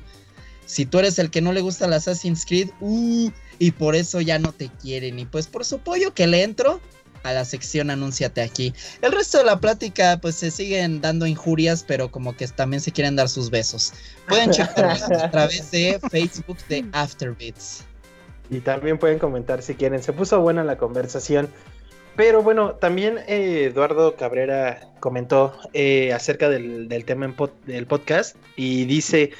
Si 0.67 0.87
tú 0.87 0.99
eres 0.99 1.19
el 1.19 1.31
que 1.31 1.41
no 1.41 1.53
le 1.53 1.61
gusta 1.61 1.87
el 1.87 1.93
Assassin's 1.93 2.45
Creed, 2.45 2.71
uh, 2.81 3.31
y 3.59 3.71
por 3.71 3.95
eso 3.95 4.21
ya 4.21 4.39
no 4.39 4.53
te 4.53 4.69
quieren. 4.69 5.19
Y 5.19 5.27
pues 5.27 5.47
por 5.47 5.65
su 5.65 5.79
pollo 5.79 6.15
que 6.15 6.27
le 6.27 6.43
entro 6.43 6.81
a 7.23 7.33
la 7.33 7.45
sección 7.45 7.91
Anúnciate 7.91 8.43
aquí. 8.43 8.75
El 9.01 9.13
resto 9.13 9.39
de 9.39 9.45
la 9.45 9.61
plática, 9.61 10.19
pues 10.21 10.35
se 10.35 10.51
siguen 10.51 11.01
dando 11.01 11.27
injurias, 11.27 11.85
pero 11.87 12.11
como 12.11 12.37
que 12.37 12.49
también 12.49 12.81
se 12.81 12.91
quieren 12.93 13.17
dar 13.17 13.29
sus 13.29 13.51
besos. 13.51 13.93
Pueden 14.29 14.51
checarlo 14.53 15.23
a 15.23 15.31
través 15.31 15.71
de 15.71 16.01
Facebook 16.11 16.59
de 16.69 16.85
Afterbeats. 16.93 17.85
Y 18.51 18.61
también 18.61 18.99
pueden 18.99 19.19
comentar 19.19 19.63
si 19.63 19.75
quieren. 19.75 20.03
Se 20.03 20.13
puso 20.13 20.41
buena 20.41 20.65
la 20.65 20.77
conversación. 20.77 21.49
Pero 22.17 22.43
bueno, 22.43 22.75
también 22.75 23.19
eh, 23.27 23.65
Eduardo 23.73 24.17
Cabrera 24.17 24.81
comentó 25.01 25.55
eh, 25.73 26.13
acerca 26.13 26.51
del, 26.51 26.89
tema 27.07 27.35
del 27.65 27.87
podcast 27.87 28.37
y 28.55 28.85
dice, 28.85 29.31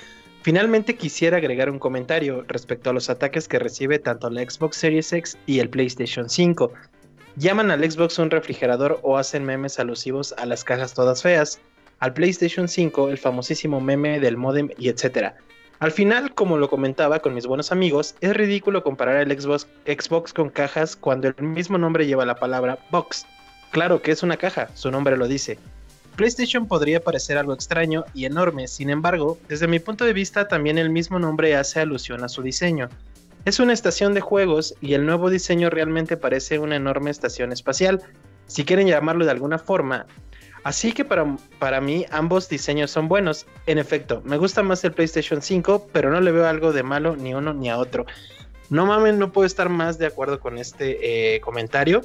finalmente 0.43 0.97
quisiera 0.97 1.37
agregar 1.37 1.69
un 1.69 1.79
comentario 1.79 2.45
respecto 2.49 2.89
a 2.89 2.93
los 2.95 3.11
ataques 3.11 3.47
que 3.47 3.59
recibe 3.59 3.99
tanto 3.99 4.31
la 4.31 4.41
Xbox 4.41 4.79
Series 4.79 5.13
X 5.13 5.37
y 5.47 5.59
el 5.59 5.69
PlayStation 5.69 6.31
5. 6.31 6.73
Llaman 7.37 7.71
al 7.71 7.91
Xbox 7.91 8.19
un 8.19 8.31
refrigerador 8.31 8.99
o 9.03 9.19
hacen 9.19 9.45
memes 9.45 9.79
alusivos 9.79 10.35
a 10.39 10.47
las 10.47 10.65
cajas 10.65 10.95
todas 10.95 11.23
feas, 11.23 11.61
al 11.99 12.15
PlayStation 12.15 12.69
5 12.69 13.11
el 13.11 13.19
famosísimo 13.19 13.81
meme 13.81 14.19
del 14.19 14.39
modem 14.39 14.71
y 14.79 14.89
etcétera. 14.89 15.37
Al 15.83 15.91
final, 15.91 16.33
como 16.33 16.59
lo 16.59 16.71
comentaba 16.71 17.19
con 17.19 17.35
mis 17.35 17.45
buenos 17.45 17.73
amigos, 17.73 18.15
es 18.21 18.37
ridículo 18.37 18.85
comparar 18.85 19.17
el 19.17 19.37
Xbox, 19.37 20.33
con 20.33 20.49
cajas 20.49 20.95
cuando 20.95 21.27
el 21.27 21.35
mismo 21.43 21.77
nombre 21.77 22.07
lleva 22.07 22.25
la 22.25 22.37
palabra 22.37 22.79
box. 22.93 23.27
Claro 23.73 24.01
que 24.01 24.13
es 24.13 24.23
una 24.23 24.37
caja, 24.37 24.69
su 24.75 24.93
nombre 24.93 25.17
lo 25.17 25.27
dice. 25.27 25.59
PlayStation 26.15 26.69
podría 26.69 27.01
parecer 27.01 27.37
algo 27.37 27.53
extraño 27.53 28.05
y 28.15 28.27
enorme, 28.27 28.69
sin 28.69 28.91
embargo, 28.91 29.41
desde 29.49 29.67
mi 29.67 29.81
punto 29.81 30.05
de 30.05 30.13
vista 30.13 30.47
también 30.47 30.79
el 30.79 30.89
mismo 30.89 31.19
nombre 31.19 31.57
hace 31.57 31.81
alusión 31.81 32.23
a 32.23 32.29
su 32.29 32.43
diseño. 32.43 32.89
Es 33.45 33.59
una 33.59 33.73
estación 33.73 34.15
de 34.15 34.21
juegos 34.21 34.77
y 34.81 34.95
el 34.95 35.05
nuevo 35.05 35.31
diseño 35.31 35.69
realmente 35.69 36.17
parece 36.17 36.61
una 36.61 36.77
enorme 36.77 37.11
estación 37.11 37.51
espacial, 37.51 38.01
si 38.47 38.65
quieren 38.65 38.87
llamarlo 38.87 39.25
de 39.25 39.33
alguna 39.33 39.59
forma. 39.59 40.07
Así 40.65 40.93
que 40.93 41.05
para, 41.05 41.37
para 41.59 41.81
mí 41.81 42.07
ambos 42.11 42.49
diseños 42.49 42.91
son 42.91 43.09
buenos. 43.09 43.47
En 43.67 43.79
efecto, 43.79 44.23
me 44.25 44.37
gusta 44.37 44.63
más 44.63 44.85
el 44.85 44.93
PlayStation 44.93 45.43
5, 45.43 45.89
pero 45.93 46.11
no 46.11 46.21
le 46.21 46.31
veo 46.31 46.47
algo 46.47 46.73
de 46.73 46.83
malo 46.83 47.17
ni 47.17 47.35
uno 47.35 47.53
ni 47.53 47.69
a 47.69 47.79
otro. 47.79 48.07
No 48.71 48.87
mames, 48.87 49.15
no 49.17 49.33
puedo 49.33 49.47
estar 49.47 49.69
más 49.69 49.99
de 49.99 50.07
acuerdo 50.07 50.41
con 50.41 50.59
este 50.59 51.35
eh, 51.35 51.41
comentario. 51.41 52.03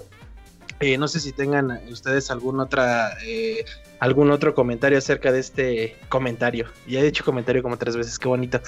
Eh, 0.80 0.98
no 0.98 1.08
sé 1.08 1.20
si 1.20 1.32
tengan 1.32 1.82
ustedes 1.90 2.30
algún 2.30 2.60
otra 2.60 3.18
eh, 3.24 3.66
algún 4.00 4.30
otro 4.32 4.54
comentario 4.54 4.98
acerca 4.98 5.32
de 5.32 5.40
este 5.40 5.96
comentario. 6.10 6.68
Ya 6.88 7.00
he 7.00 7.04
dicho 7.04 7.24
comentario 7.24 7.64
como 7.64 7.78
tres 7.78 7.96
veces, 7.96 8.20
qué 8.20 8.28
bonito. 8.28 8.60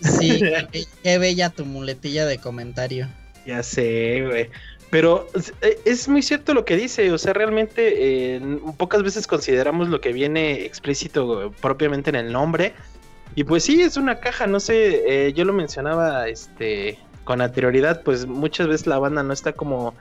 Sí, 0.00 0.40
qué 1.02 1.18
bella 1.18 1.50
tu 1.50 1.64
muletilla 1.64 2.26
de 2.26 2.38
comentario. 2.38 3.08
Ya 3.46 3.62
sé, 3.62 4.22
güey. 4.26 4.50
Pero 4.90 5.28
es- 5.34 5.52
eh, 5.62 5.78
es 5.84 6.08
muy 6.08 6.22
cierto 6.22 6.54
lo 6.54 6.64
que 6.64 6.76
dice, 6.76 7.10
o 7.12 7.18
sea, 7.18 7.32
realmente 7.32 8.36
eh, 8.36 8.40
pocas 8.78 9.02
veces 9.02 9.26
consideramos 9.26 9.88
lo 9.88 10.00
que 10.00 10.12
viene 10.12 10.64
explícito 10.64 11.46
eh, 11.46 11.50
propiamente 11.60 12.10
en 12.10 12.16
el 12.16 12.32
nombre. 12.32 12.72
Y 13.34 13.44
pues 13.44 13.64
sí, 13.64 13.82
es 13.82 13.96
una 13.96 14.20
caja, 14.20 14.46
no 14.46 14.60
sé, 14.60 15.26
eh, 15.26 15.32
yo 15.32 15.44
lo 15.44 15.52
mencionaba 15.52 16.28
este 16.28 16.98
con 17.24 17.40
anterioridad, 17.40 18.02
pues 18.04 18.24
muchas 18.26 18.68
veces 18.68 18.86
la 18.86 18.98
banda 19.00 19.22
no 19.24 19.32
está 19.32 19.52
como, 19.52 19.94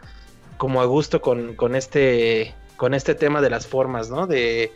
como 0.58 0.82
a 0.82 0.86
gusto 0.86 1.22
con, 1.22 1.56
con 1.56 1.76
este 1.76 2.54
con 2.78 2.94
este 2.94 3.16
tema 3.16 3.42
de 3.42 3.50
las 3.50 3.66
formas, 3.66 4.10
¿no? 4.12 4.28
De, 4.28 4.72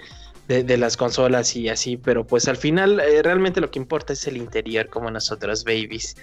de, 0.48 0.64
de 0.64 0.78
las 0.78 0.98
consolas 0.98 1.56
y 1.56 1.70
así, 1.70 1.96
pero 1.98 2.26
pues 2.26 2.48
al 2.48 2.58
final 2.58 3.00
eh, 3.00 3.22
realmente 3.22 3.62
lo 3.62 3.70
que 3.70 3.78
importa 3.78 4.14
es 4.14 4.26
el 4.26 4.38
interior, 4.38 4.88
como 4.90 5.12
nosotros, 5.12 5.64
babies. 5.64 6.16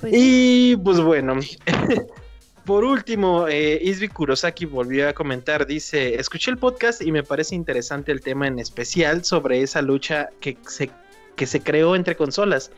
Pues, 0.00 0.12
Y 0.16 0.76
pues 0.78 1.00
bueno, 1.00 1.34
por 2.64 2.84
último, 2.84 3.46
eh, 3.48 3.78
Isbi 3.82 4.08
Kurosaki 4.08 4.64
volvió 4.64 5.08
a 5.08 5.12
comentar, 5.12 5.66
dice, 5.66 6.14
escuché 6.14 6.50
el 6.50 6.56
podcast 6.56 7.02
y 7.02 7.12
me 7.12 7.22
parece 7.22 7.54
interesante 7.54 8.10
el 8.10 8.22
tema 8.22 8.46
en 8.46 8.58
especial 8.58 9.24
sobre 9.24 9.60
esa 9.60 9.82
lucha 9.82 10.30
que 10.40 10.56
se, 10.66 10.90
que 11.36 11.46
se 11.46 11.60
creó 11.60 11.94
entre 11.94 12.16
consolas. 12.16 12.70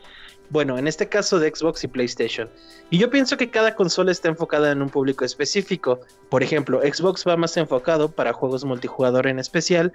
Bueno, 0.49 0.77
en 0.77 0.87
este 0.87 1.07
caso 1.07 1.39
de 1.39 1.53
Xbox 1.53 1.83
y 1.83 1.87
PlayStation. 1.87 2.49
Y 2.89 2.97
yo 2.97 3.09
pienso 3.09 3.37
que 3.37 3.49
cada 3.49 3.75
consola 3.75 4.11
está 4.11 4.29
enfocada 4.29 4.71
en 4.71 4.81
un 4.81 4.89
público 4.89 5.25
específico. 5.25 5.99
Por 6.29 6.43
ejemplo, 6.43 6.81
Xbox 6.81 7.25
va 7.27 7.37
más 7.37 7.55
enfocado 7.57 8.09
para 8.09 8.33
juegos 8.33 8.63
multijugador 8.63 9.27
en 9.27 9.39
especial, 9.39 9.93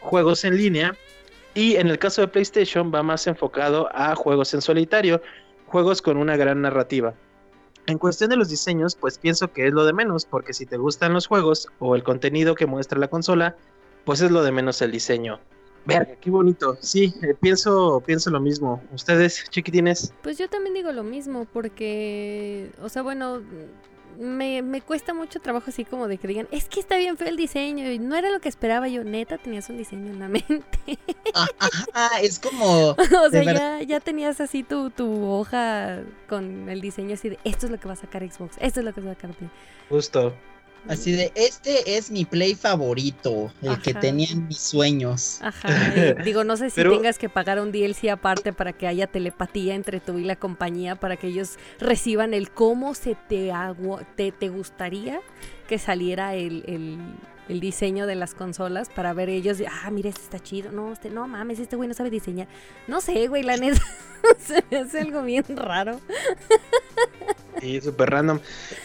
juegos 0.00 0.44
en 0.44 0.56
línea. 0.56 0.96
Y 1.54 1.76
en 1.76 1.88
el 1.88 1.98
caso 1.98 2.22
de 2.22 2.28
PlayStation 2.28 2.92
va 2.94 3.02
más 3.02 3.26
enfocado 3.26 3.88
a 3.92 4.14
juegos 4.14 4.52
en 4.54 4.62
solitario, 4.62 5.20
juegos 5.66 6.02
con 6.02 6.16
una 6.16 6.36
gran 6.36 6.62
narrativa. 6.62 7.14
En 7.86 7.98
cuestión 7.98 8.30
de 8.30 8.36
los 8.36 8.48
diseños, 8.48 8.96
pues 8.96 9.18
pienso 9.18 9.52
que 9.52 9.66
es 9.66 9.72
lo 9.72 9.84
de 9.84 9.92
menos, 9.92 10.26
porque 10.26 10.52
si 10.52 10.66
te 10.66 10.76
gustan 10.76 11.12
los 11.12 11.28
juegos 11.28 11.68
o 11.78 11.94
el 11.94 12.02
contenido 12.02 12.56
que 12.56 12.66
muestra 12.66 12.98
la 12.98 13.08
consola, 13.08 13.56
pues 14.04 14.20
es 14.20 14.30
lo 14.30 14.42
de 14.42 14.50
menos 14.50 14.82
el 14.82 14.90
diseño. 14.90 15.38
Verga, 15.84 16.16
qué 16.20 16.30
bonito. 16.30 16.76
Sí, 16.80 17.14
eh, 17.22 17.34
pienso, 17.40 18.02
pienso 18.04 18.30
lo 18.30 18.40
mismo. 18.40 18.82
Ustedes, 18.92 19.44
chiquitines. 19.50 20.12
Pues 20.22 20.36
yo 20.36 20.48
también 20.48 20.74
digo 20.74 20.90
lo 20.90 21.04
mismo, 21.04 21.46
porque, 21.52 22.72
o 22.82 22.88
sea, 22.88 23.02
bueno, 23.02 23.40
me, 24.18 24.62
me 24.62 24.80
cuesta 24.80 25.14
mucho 25.14 25.40
trabajo 25.40 25.66
así 25.68 25.84
como 25.84 26.08
de 26.08 26.18
que 26.18 26.28
digan, 26.28 26.48
es 26.50 26.68
que 26.68 26.80
está 26.80 26.96
bien 26.96 27.16
feo 27.16 27.28
el 27.28 27.36
diseño 27.36 27.90
y 27.90 27.98
no 27.98 28.16
era 28.16 28.30
lo 28.30 28.40
que 28.40 28.48
esperaba 28.48 28.88
yo, 28.88 29.04
neta, 29.04 29.38
tenías 29.38 29.68
un 29.68 29.76
diseño 29.76 30.12
en 30.12 30.18
la 30.18 30.28
mente. 30.28 30.64
Ah, 31.34 31.48
ah, 31.92 32.20
es 32.22 32.38
como. 32.38 32.90
o 33.26 33.30
sea, 33.30 33.42
ya, 33.42 33.82
ya 33.82 34.00
tenías 34.00 34.40
así 34.40 34.62
tu, 34.62 34.88
tu 34.88 35.26
hoja 35.28 36.00
con 36.28 36.68
el 36.70 36.80
diseño 36.80 37.14
así 37.14 37.28
de, 37.28 37.38
esto 37.44 37.66
es 37.66 37.72
lo 37.72 37.78
que 37.78 37.88
va 37.88 37.92
a 37.92 37.96
sacar 37.96 38.22
Xbox, 38.22 38.56
esto 38.58 38.80
es 38.80 38.86
lo 38.86 38.94
que 38.94 39.02
va 39.02 39.10
a 39.10 39.14
sacar 39.14 39.34
Play". 39.34 39.50
Justo. 39.90 40.32
Así 40.88 41.12
de, 41.12 41.32
este 41.34 41.96
es 41.96 42.10
mi 42.10 42.24
play 42.24 42.54
favorito, 42.54 43.52
el 43.62 43.80
que 43.80 43.94
tenía 43.94 44.28
en 44.30 44.46
mis 44.46 44.58
sueños. 44.58 45.38
Ajá. 45.42 45.68
y 46.18 46.22
digo, 46.24 46.44
no 46.44 46.56
sé 46.56 46.70
si 46.70 46.76
Pero- 46.76 46.92
tengas 46.92 47.18
que 47.18 47.28
pagar 47.28 47.60
un 47.60 47.72
DLC 47.72 48.10
aparte 48.10 48.52
para 48.52 48.72
que 48.72 48.86
haya 48.86 49.06
telepatía 49.06 49.74
entre 49.74 50.00
tú 50.00 50.18
y 50.18 50.24
la 50.24 50.36
compañía, 50.36 50.96
para 50.96 51.16
que 51.16 51.28
ellos 51.28 51.58
reciban 51.78 52.34
el 52.34 52.50
cómo 52.50 52.94
se 52.94 53.16
te, 53.28 53.52
te, 54.16 54.32
te 54.32 54.48
gustaría 54.48 55.20
que 55.68 55.78
saliera 55.78 56.34
el, 56.34 56.64
el, 56.66 56.98
el 57.48 57.60
diseño 57.60 58.06
de 58.06 58.14
las 58.14 58.34
consolas 58.34 58.88
para 58.88 59.12
ver 59.12 59.28
ellos, 59.28 59.58
ah, 59.68 59.90
mira, 59.90 60.08
este 60.08 60.22
está 60.22 60.40
chido. 60.40 60.72
No, 60.72 60.92
este, 60.92 61.10
no 61.10 61.26
mames, 61.28 61.58
este 61.58 61.76
güey 61.76 61.88
no 61.88 61.94
sabe 61.94 62.10
diseñar. 62.10 62.48
No 62.86 63.00
sé, 63.00 63.28
güey, 63.28 63.42
la 63.42 63.56
neta, 63.56 63.80
se 64.38 64.64
me 64.70 64.78
hace 64.78 65.00
algo 65.00 65.22
bien 65.22 65.44
raro. 65.56 66.00
Sí, 67.60 67.80
súper 67.80 68.10
random. 68.10 68.40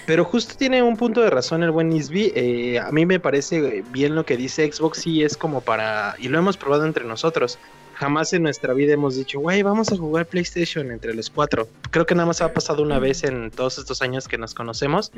Pero 0.05 0.24
justo 0.24 0.55
tiene 0.57 0.82
un 0.82 0.95
punto 0.95 1.22
de 1.22 1.30
razón 1.30 1.64
el 1.64 1.72
buen 1.72 1.91
Isby. 1.91 2.32
Eh, 2.36 2.80
a 2.80 2.91
mí 2.91 3.05
me 3.05 3.20
parece 3.20 3.84
bien 3.91 4.16
lo 4.16 4.26
que 4.26 4.38
dice 4.38 4.72
Xbox. 4.72 4.99
Sí, 4.99 5.24
es 5.24 5.36
como 5.36 5.62
para. 5.62 6.16
Y 6.20 6.30
lo 6.30 6.39
hemos 6.39 6.57
probado 6.57 6.86
entre 6.86 7.05
nosotros. 7.05 7.59
Jamás 8.02 8.34
en 8.34 8.41
nuestra 8.41 8.74
vida 8.74 8.93
hemos 8.93 9.16
dicho, 9.16 9.39
güey, 9.39 9.62
vamos 9.62 9.91
a 9.91 9.95
jugar 9.95 10.26
PlayStation 10.26 10.89
entre 10.89 11.14
los 11.14 11.30
cuatro. 11.30 11.68
Creo 11.91 12.04
que 12.04 12.16
nada 12.16 12.26
más 12.26 12.41
ha 12.41 12.52
pasado 12.52 12.82
una 12.82 12.97
vez 12.97 13.24
en 13.24 13.52
todos 13.52 13.78
estos 13.78 14.02
años 14.02 14.28
que 14.28 14.39
nos 14.39 14.56
conocemos. 14.56 15.12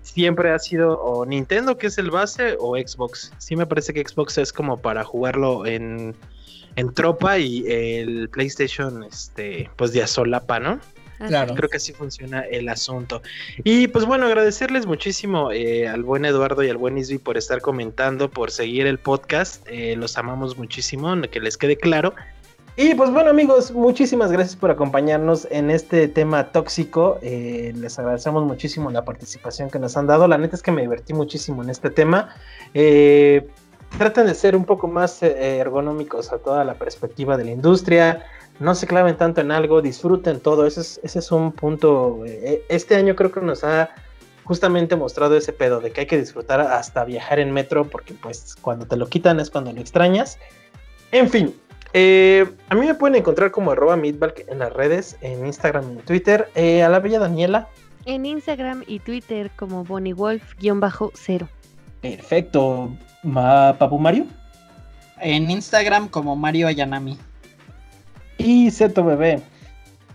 Siempre 0.00 0.50
ha 0.50 0.58
sido 0.58 0.98
o 0.98 1.26
Nintendo, 1.26 1.76
que 1.76 1.88
es 1.88 1.98
el 1.98 2.10
base, 2.10 2.56
o 2.58 2.78
Xbox. 2.78 3.30
Sí, 3.36 3.56
me 3.56 3.66
parece 3.66 3.92
que 3.92 4.02
Xbox 4.02 4.38
es 4.38 4.54
como 4.54 4.80
para 4.80 5.04
jugarlo 5.04 5.66
en, 5.66 6.16
en 6.76 6.94
tropa 6.94 7.36
y 7.36 7.66
el 7.66 8.30
PlayStation, 8.30 9.04
este, 9.04 9.68
pues 9.76 9.92
de 9.92 10.02
a 10.02 10.06
solapa, 10.06 10.58
¿no? 10.58 10.80
Claro. 11.18 11.54
Creo 11.54 11.68
que 11.68 11.76
así 11.76 11.92
funciona 11.92 12.40
el 12.40 12.68
asunto. 12.68 13.22
Y 13.62 13.88
pues 13.88 14.04
bueno, 14.04 14.26
agradecerles 14.26 14.86
muchísimo 14.86 15.52
eh, 15.52 15.88
al 15.88 16.02
buen 16.02 16.24
Eduardo 16.24 16.62
y 16.62 16.70
al 16.70 16.76
buen 16.76 16.98
Isby 16.98 17.18
por 17.18 17.36
estar 17.36 17.60
comentando, 17.60 18.30
por 18.30 18.50
seguir 18.50 18.86
el 18.86 18.98
podcast. 18.98 19.66
Eh, 19.68 19.96
los 19.96 20.18
amamos 20.18 20.56
muchísimo, 20.58 21.14
que 21.30 21.40
les 21.40 21.56
quede 21.56 21.76
claro. 21.76 22.14
Y 22.76 22.94
pues 22.96 23.12
bueno 23.12 23.30
amigos, 23.30 23.70
muchísimas 23.70 24.32
gracias 24.32 24.56
por 24.56 24.68
acompañarnos 24.68 25.46
en 25.52 25.70
este 25.70 26.08
tema 26.08 26.50
tóxico. 26.50 27.20
Eh, 27.22 27.72
les 27.76 27.96
agradecemos 28.00 28.42
muchísimo 28.44 28.90
la 28.90 29.04
participación 29.04 29.70
que 29.70 29.78
nos 29.78 29.96
han 29.96 30.08
dado. 30.08 30.26
La 30.26 30.38
neta 30.38 30.56
es 30.56 30.62
que 30.62 30.72
me 30.72 30.82
divertí 30.82 31.14
muchísimo 31.14 31.62
en 31.62 31.70
este 31.70 31.90
tema. 31.90 32.34
Eh, 32.74 33.46
traten 33.96 34.26
de 34.26 34.34
ser 34.34 34.56
un 34.56 34.64
poco 34.64 34.88
más 34.88 35.22
eh, 35.22 35.58
ergonómicos 35.58 36.32
a 36.32 36.38
toda 36.38 36.64
la 36.64 36.74
perspectiva 36.74 37.36
de 37.36 37.44
la 37.44 37.52
industria 37.52 38.24
no 38.60 38.74
se 38.74 38.86
claven 38.86 39.16
tanto 39.16 39.40
en 39.40 39.50
algo, 39.50 39.82
disfruten 39.82 40.40
todo, 40.40 40.66
ese 40.66 40.80
es, 40.80 41.00
ese 41.02 41.18
es 41.18 41.32
un 41.32 41.52
punto, 41.52 42.24
eh, 42.26 42.62
este 42.68 42.94
año 42.94 43.16
creo 43.16 43.32
que 43.32 43.40
nos 43.40 43.64
ha 43.64 43.90
justamente 44.44 44.94
mostrado 44.96 45.36
ese 45.36 45.52
pedo 45.52 45.80
de 45.80 45.90
que 45.90 46.02
hay 46.02 46.06
que 46.06 46.18
disfrutar 46.18 46.60
hasta 46.60 47.04
viajar 47.04 47.38
en 47.40 47.52
metro, 47.52 47.88
porque 47.88 48.14
pues 48.14 48.54
cuando 48.60 48.86
te 48.86 48.96
lo 48.96 49.08
quitan 49.08 49.40
es 49.40 49.50
cuando 49.50 49.72
lo 49.72 49.80
extrañas. 49.80 50.38
En 51.12 51.30
fin, 51.30 51.54
eh, 51.94 52.44
a 52.68 52.74
mí 52.74 52.86
me 52.86 52.94
pueden 52.94 53.16
encontrar 53.16 53.50
como 53.50 53.70
arroba 53.70 53.96
meatball 53.96 54.34
en 54.48 54.58
las 54.58 54.72
redes, 54.72 55.16
en 55.20 55.46
Instagram 55.46 55.84
y 55.88 55.92
en 55.92 55.98
Twitter, 56.00 56.50
Eh, 56.54 56.82
a 56.82 56.88
la 56.88 56.98
bella 56.98 57.20
Daniela. 57.20 57.68
En 58.04 58.26
Instagram 58.26 58.84
y 58.86 58.98
Twitter 58.98 59.50
como 59.56 59.84
BonnieWolf-0. 59.84 61.48
Perfecto. 62.02 62.90
Ma, 63.22 63.76
Papu 63.78 63.98
Mario. 63.98 64.26
En 65.20 65.50
Instagram 65.50 66.08
como 66.08 66.36
Mario 66.36 66.66
Ayanami. 66.66 67.16
Y 68.38 68.70
Zeto 68.70 69.04
Bebé. 69.04 69.42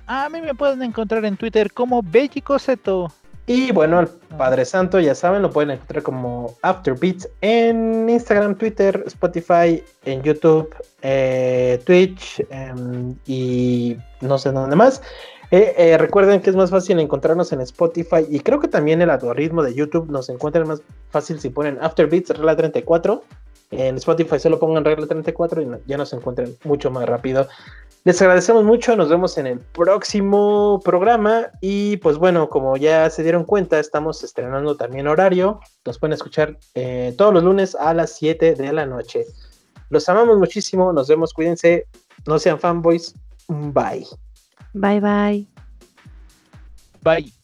A 0.08 0.28
mí 0.30 0.42
me 0.42 0.56
pueden 0.56 0.82
encontrar 0.82 1.24
en 1.26 1.38
Twitter 1.38 1.72
como 1.72 2.02
Bellicoseto. 2.02 3.12
Y 3.50 3.72
bueno, 3.72 4.00
el 4.00 4.08
Padre 4.38 4.64
Santo, 4.64 5.00
ya 5.00 5.16
saben, 5.16 5.42
lo 5.42 5.50
pueden 5.50 5.72
encontrar 5.72 6.04
como 6.04 6.56
Afterbeats 6.62 7.28
en 7.42 8.08
Instagram, 8.08 8.56
Twitter, 8.56 9.04
Spotify, 9.08 9.84
en 10.06 10.22
YouTube, 10.22 10.70
eh, 11.02 11.82
Twitch 11.84 12.46
em, 12.52 13.16
y 13.26 13.98
no 14.22 14.38
sé 14.38 14.52
dónde 14.52 14.76
más. 14.76 15.02
Eh, 15.50 15.74
eh, 15.78 15.98
recuerden 15.98 16.42
que 16.42 16.52
es 16.52 16.56
más 16.56 16.70
fácil 16.70 17.00
encontrarnos 17.00 17.52
en 17.52 17.62
Spotify 17.62 18.24
y 18.30 18.40
creo 18.42 18.60
que 18.60 18.68
también 18.68 19.02
el 19.02 19.10
algoritmo 19.10 19.64
de 19.64 19.74
YouTube 19.74 20.12
nos 20.12 20.30
encuentra 20.30 20.64
más 20.64 20.84
fácil 21.10 21.40
si 21.40 21.50
ponen 21.50 21.80
Afterbeats 21.82 22.30
Regla 22.30 22.56
34. 22.56 23.24
En 23.72 23.96
Spotify 23.98 24.40
solo 24.40 24.60
pongan 24.60 24.86
Regla 24.86 25.08
34 25.08 25.62
y 25.64 25.68
ya 25.88 25.98
nos 25.98 26.14
encuentran 26.14 26.54
mucho 26.64 26.92
más 26.92 27.10
rápido. 27.10 27.48
Les 28.06 28.22
agradecemos 28.22 28.64
mucho, 28.64 28.96
nos 28.96 29.10
vemos 29.10 29.38
en 29.38 29.46
el 29.46 29.60
próximo 29.60 30.80
programa 30.84 31.48
y 31.60 31.98
pues 31.98 32.18
bueno, 32.18 32.50
como 32.50 32.78
ya 32.78 33.10
se 33.10 33.24
dieron 33.24 33.44
cuenta, 33.44 33.78
estamos 33.78 34.24
estrenando 34.24 34.78
también 34.78 35.08
horario, 35.08 35.60
nos 35.86 36.00
pueden 36.00 36.14
escuchar 36.14 36.58
eh, 36.76 37.14
todos 37.18 37.34
los 37.34 37.44
lunes 37.44 37.76
a 37.76 37.94
las 37.94 38.14
7 38.14 38.56
de 38.56 38.74
la 38.74 38.86
noche. 38.86 39.26
Los 39.90 40.08
amamos 40.08 40.38
muchísimo, 40.38 40.94
nos 40.94 41.10
vemos, 41.10 41.34
cuídense, 41.34 41.88
no 42.26 42.40
sean 42.40 42.60
fanboys, 42.60 43.14
bye. 43.48 44.08
Bye 44.74 45.02
bye. 45.02 45.48
Bye. 47.04 47.39